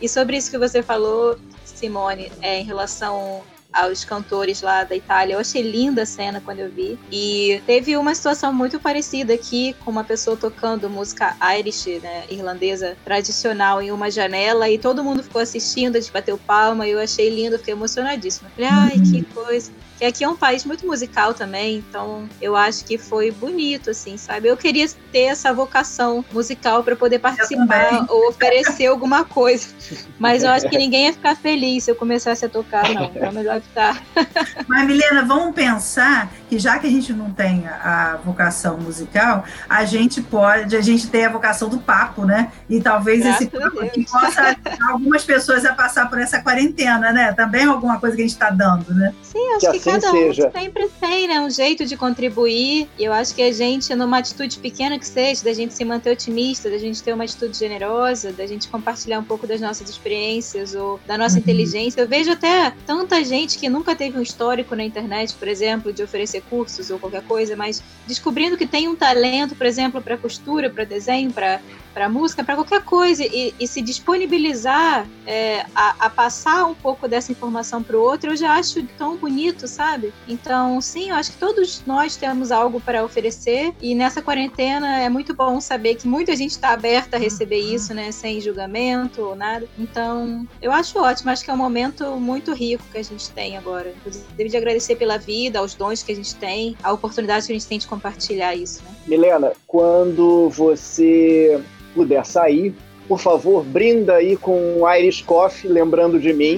E 0.00 0.08
sobre 0.08 0.36
isso 0.36 0.50
que 0.50 0.58
você 0.58 0.82
falou, 0.82 1.38
Simone, 1.64 2.30
é, 2.42 2.60
em 2.60 2.64
relação 2.64 3.42
aos 3.74 4.04
cantores 4.04 4.62
lá 4.62 4.84
da 4.84 4.94
Itália. 4.94 5.34
Eu 5.34 5.40
achei 5.40 5.62
linda 5.62 6.02
a 6.02 6.06
cena 6.06 6.40
quando 6.40 6.60
eu 6.60 6.70
vi. 6.70 6.98
E 7.10 7.60
teve 7.66 7.96
uma 7.96 8.14
situação 8.14 8.52
muito 8.52 8.78
parecida 8.78 9.34
aqui, 9.34 9.74
com 9.84 9.90
uma 9.90 10.04
pessoa 10.04 10.36
tocando 10.36 10.88
música 10.88 11.36
Irish, 11.58 12.00
né, 12.02 12.24
irlandesa, 12.30 12.96
tradicional, 13.04 13.82
em 13.82 13.90
uma 13.90 14.10
janela, 14.10 14.70
e 14.70 14.78
todo 14.78 15.02
mundo 15.02 15.22
ficou 15.22 15.42
assistindo, 15.42 15.96
a 15.96 16.00
gente 16.00 16.12
bateu 16.12 16.38
palma, 16.38 16.86
e 16.86 16.92
eu 16.92 17.00
achei 17.00 17.28
lindo, 17.28 17.58
fiquei 17.58 17.74
emocionadíssima. 17.74 18.50
Falei, 18.54 18.70
ai, 18.70 19.00
que 19.00 19.22
coisa 19.34 19.70
que 20.04 20.08
aqui 20.08 20.24
é 20.24 20.28
um 20.28 20.36
país 20.36 20.64
muito 20.64 20.86
musical 20.86 21.32
também, 21.32 21.78
então 21.78 22.28
eu 22.40 22.54
acho 22.54 22.84
que 22.84 22.98
foi 22.98 23.30
bonito, 23.30 23.90
assim, 23.90 24.16
sabe? 24.16 24.48
Eu 24.48 24.56
queria 24.56 24.86
ter 25.10 25.24
essa 25.24 25.52
vocação 25.52 26.24
musical 26.32 26.82
para 26.82 26.94
poder 26.94 27.18
participar 27.18 28.04
ou 28.08 28.28
oferecer 28.28 28.86
alguma 28.86 29.24
coisa, 29.24 29.68
mas 30.18 30.42
eu 30.42 30.50
acho 30.50 30.68
que 30.68 30.76
ninguém 30.76 31.06
ia 31.06 31.12
ficar 31.12 31.36
feliz 31.36 31.84
se 31.84 31.90
eu 31.90 31.94
começasse 31.96 32.44
a 32.44 32.48
tocar, 32.48 32.88
não. 32.90 33.04
Então 33.04 33.28
é 33.28 33.32
melhor 33.32 33.60
ficar. 33.60 34.02
Mas, 34.66 34.86
Milena, 34.86 35.22
vamos 35.22 35.54
pensar 35.54 36.32
que 36.48 36.58
já 36.58 36.78
que 36.78 36.86
a 36.86 36.90
gente 36.90 37.12
não 37.12 37.30
tem 37.30 37.66
a 37.66 38.18
vocação 38.24 38.78
musical, 38.78 39.44
a 39.68 39.84
gente 39.84 40.22
pode, 40.22 40.76
a 40.76 40.80
gente 40.80 41.08
tem 41.08 41.26
a 41.26 41.28
vocação 41.28 41.68
do 41.68 41.78
papo, 41.78 42.24
né? 42.24 42.50
E 42.68 42.80
talvez 42.80 43.20
Graças 43.20 43.42
esse 43.42 43.50
papo 43.50 43.80
aqui 43.80 44.04
possa 44.04 44.56
algumas 44.88 45.24
pessoas 45.24 45.64
a 45.64 45.74
passar 45.74 46.08
por 46.08 46.18
essa 46.18 46.40
quarentena, 46.40 47.12
né? 47.12 47.32
Também 47.32 47.64
alguma 47.64 48.00
coisa 48.00 48.16
que 48.16 48.22
a 48.22 48.24
gente 48.24 48.34
está 48.34 48.50
dando, 48.50 48.94
né? 48.94 49.14
Sim, 49.22 49.54
acho 49.54 49.72
que, 49.72 49.80
que 49.80 49.90
assim 49.90 49.93
cada 50.00 50.10
seja. 50.10 50.48
um 50.48 50.52
sempre 50.52 50.88
tem, 51.00 51.28
né? 51.28 51.40
Um 51.40 51.50
jeito 51.50 51.84
de 51.84 51.96
contribuir. 51.96 52.88
E 52.98 53.04
eu 53.04 53.12
acho 53.12 53.34
que 53.34 53.42
a 53.42 53.52
gente, 53.52 53.94
numa 53.94 54.18
atitude 54.18 54.58
pequena 54.58 54.98
que 54.98 55.06
seja, 55.06 55.44
da 55.44 55.52
gente 55.52 55.74
se 55.74 55.84
manter 55.84 56.10
otimista, 56.10 56.70
da 56.70 56.78
gente 56.78 57.02
ter 57.02 57.12
uma 57.12 57.24
atitude 57.24 57.56
generosa, 57.56 58.32
da 58.32 58.46
gente 58.46 58.68
compartilhar 58.68 59.18
um 59.18 59.24
pouco 59.24 59.46
das 59.46 59.60
nossas 59.60 59.88
experiências 59.88 60.74
ou 60.74 61.00
da 61.06 61.16
nossa 61.16 61.36
uhum. 61.36 61.40
inteligência. 61.40 62.00
Eu 62.00 62.08
vejo 62.08 62.30
até 62.30 62.72
tanta 62.86 63.22
gente 63.24 63.58
que 63.58 63.68
nunca 63.68 63.94
teve 63.94 64.18
um 64.18 64.22
histórico 64.22 64.74
na 64.74 64.84
internet, 64.84 65.34
por 65.34 65.48
exemplo, 65.48 65.92
de 65.92 66.02
oferecer 66.02 66.42
cursos 66.48 66.90
ou 66.90 66.98
qualquer 66.98 67.22
coisa, 67.22 67.56
mas 67.56 67.82
descobrindo 68.06 68.56
que 68.56 68.66
tem 68.66 68.88
um 68.88 68.96
talento, 68.96 69.54
por 69.54 69.66
exemplo, 69.66 70.00
para 70.00 70.16
costura, 70.16 70.70
para 70.70 70.84
desenho, 70.84 71.32
para 71.32 71.60
para 71.94 72.08
música, 72.08 72.42
para 72.42 72.56
qualquer 72.56 72.82
coisa, 72.82 73.24
e, 73.24 73.54
e 73.58 73.68
se 73.68 73.80
disponibilizar 73.80 75.06
é, 75.24 75.64
a, 75.74 76.06
a, 76.06 76.10
passar 76.10 76.66
um 76.66 76.74
pouco 76.74 77.06
dessa 77.06 77.30
informação 77.30 77.82
para 77.82 77.96
o 77.96 78.02
outro, 78.02 78.32
eu 78.32 78.36
já 78.36 78.54
acho 78.54 78.84
tão 78.98 79.16
bonito, 79.16 79.68
sabe? 79.68 80.12
Então, 80.28 80.80
sim, 80.80 81.10
eu 81.10 81.14
acho 81.14 81.32
que 81.32 81.38
todos 81.38 81.82
nós 81.86 82.16
temos 82.16 82.50
algo 82.50 82.80
para 82.80 83.04
oferecer, 83.04 83.72
e 83.80 83.94
nessa 83.94 84.20
quarentena 84.20 85.00
é 85.00 85.08
muito 85.08 85.32
bom 85.32 85.60
saber 85.60 85.94
que 85.94 86.08
muita 86.08 86.34
gente 86.34 86.50
está 86.50 86.70
aberta 86.70 87.16
a 87.16 87.20
receber 87.20 87.60
isso, 87.60 87.94
né, 87.94 88.10
sem 88.10 88.40
julgamento 88.40 89.22
ou 89.22 89.36
nada. 89.36 89.66
Então, 89.78 90.46
eu 90.60 90.72
acho 90.72 90.98
ótimo, 90.98 91.30
acho 91.30 91.44
que 91.44 91.50
é 91.50 91.54
um 91.54 91.58
momento 91.58 92.16
muito 92.16 92.52
rico 92.52 92.82
que 92.90 92.98
a 92.98 93.04
gente 93.04 93.30
tem 93.30 93.56
agora. 93.56 93.94
Inclusive, 93.96 94.48
de 94.48 94.56
agradecer 94.56 94.96
pela 94.96 95.16
vida, 95.16 95.60
aos 95.60 95.74
dons 95.74 96.02
que 96.02 96.10
a 96.10 96.16
gente 96.16 96.34
tem, 96.34 96.76
a 96.82 96.92
oportunidade 96.92 97.46
que 97.46 97.52
a 97.52 97.54
gente 97.54 97.68
tem 97.68 97.78
de 97.78 97.86
compartilhar 97.86 98.54
isso, 98.54 98.82
né? 98.82 98.90
Milena, 99.06 99.52
quando 99.66 100.48
você 100.48 101.62
puder 101.94 102.24
sair, 102.26 102.74
por 103.06 103.20
favor, 103.20 103.62
brinda 103.62 104.14
aí 104.14 104.36
com 104.36 104.80
um 104.80 104.90
Irish 104.94 105.22
Coffee, 105.22 105.70
lembrando 105.70 106.18
de 106.18 106.32
mim. 106.32 106.56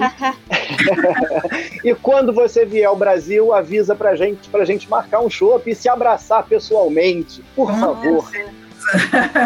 e 1.83 1.93
quando 1.95 2.33
você 2.33 2.65
vier 2.65 2.87
ao 2.87 2.95
Brasil, 2.95 3.53
avisa 3.53 3.95
pra 3.95 4.15
gente, 4.15 4.47
pra 4.49 4.63
gente 4.63 4.89
marcar 4.89 5.19
um 5.19 5.29
show 5.29 5.61
e 5.65 5.75
se 5.75 5.89
abraçar 5.89 6.45
pessoalmente, 6.45 7.43
por 7.55 7.69
Nossa. 7.71 7.81
favor. 7.81 8.31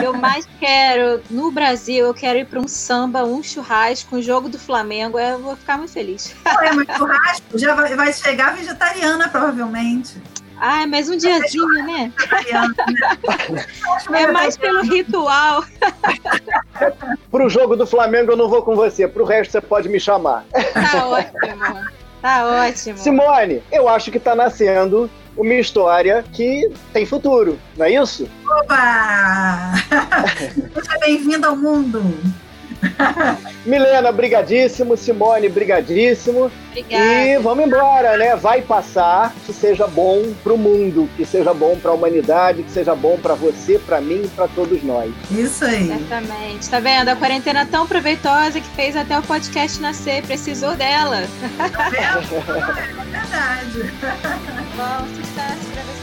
Eu 0.04 0.14
mais 0.14 0.48
quero, 0.60 1.22
no 1.30 1.52
Brasil, 1.52 2.06
eu 2.06 2.14
quero 2.14 2.38
ir 2.38 2.46
para 2.46 2.60
um 2.60 2.68
samba, 2.68 3.24
um 3.24 3.42
churrasco, 3.42 4.18
um 4.18 4.22
jogo 4.22 4.48
do 4.48 4.60
Flamengo. 4.60 5.18
Eu 5.18 5.40
vou 5.40 5.56
ficar 5.56 5.78
muito 5.78 5.92
feliz. 5.92 6.36
É, 6.46 6.72
mas 6.72 6.96
churrasco 6.96 7.58
já 7.58 7.74
vai, 7.74 7.96
vai 7.96 8.14
chegar 8.14 8.56
vegetariana, 8.56 9.28
provavelmente. 9.30 10.22
Ah, 10.64 10.86
mas 10.86 11.10
um 11.10 11.18
diazinho, 11.18 11.88
né? 11.88 12.14
é 14.14 14.28
mais 14.32 14.56
pelo 14.56 14.84
ritual. 14.84 15.66
Pro 17.32 17.50
jogo 17.50 17.76
do 17.76 17.88
Flamengo 17.88 18.34
eu 18.34 18.38
não 18.38 18.48
vou 18.48 18.62
com 18.62 18.76
você, 18.76 19.08
pro 19.08 19.26
resto 19.26 19.54
você 19.54 19.62
pode 19.62 19.90
me 19.90 20.00
chamar. 20.00 20.46
Tá 20.52 21.08
ótimo. 21.08 22.02
Tá 22.22 22.46
ótimo. 22.46 22.98
Simone, 23.00 23.64
eu 23.72 23.90
acho 23.90 24.12
que 24.12 24.20
tá 24.20 24.36
nascendo 24.36 25.10
uma 25.36 25.56
história 25.56 26.24
que 26.32 26.72
tem 26.94 27.08
futuro, 27.08 27.58
não 27.76 27.88
é 27.88 27.94
isso? 27.94 28.30
Opa! 28.46 29.74
Seja 30.76 31.00
bem-vindo 31.00 31.48
ao 31.48 31.56
mundo! 31.56 32.04
Milena, 33.66 34.12
brigadíssimo. 34.12 34.98
Simone, 34.98 35.50
brigadíssimo. 35.50 36.52
Obrigada. 36.70 37.04
E 37.04 37.38
vamos 37.40 37.66
embora, 37.66 38.18
né? 38.18 38.36
Vai 38.36 38.62
passar, 38.62 39.34
que 39.46 39.54
seja 39.54 39.88
bom 39.88 40.34
para 40.44 40.54
o 40.54 40.58
mundo, 40.58 41.10
que 41.16 41.26
seja 41.26 41.54
bom 41.54 41.78
para 41.78 41.92
a 41.92 41.94
humanidade, 41.94 42.64
que 42.64 42.72
seja 42.72 42.96
bom 42.96 43.18
para 43.18 43.36
você, 43.36 43.78
para 43.78 44.00
mim 44.00 44.22
e 44.24 44.28
para 44.30 44.48
todos 44.48 44.82
nós. 44.84 45.12
Isso 45.30 45.66
aí. 45.66 45.92
Exatamente. 45.92 46.70
Tá 46.70 46.80
vendo? 46.80 47.10
A 47.10 47.16
quarentena 47.16 47.66
tão 47.66 47.86
proveitosa 47.86 48.60
que 48.60 48.70
fez 48.70 48.96
até 48.96 49.18
o 49.18 49.22
podcast 49.22 49.82
nascer. 49.82 50.24
Precisou 50.24 50.76
dela. 50.76 51.24
Tá 51.72 51.90
vendo? 51.90 52.36
é 52.78 53.04
verdade. 53.12 53.92
Bom, 54.76 55.08
sucesso 55.16 55.72
para 55.72 55.84
você. 55.84 56.01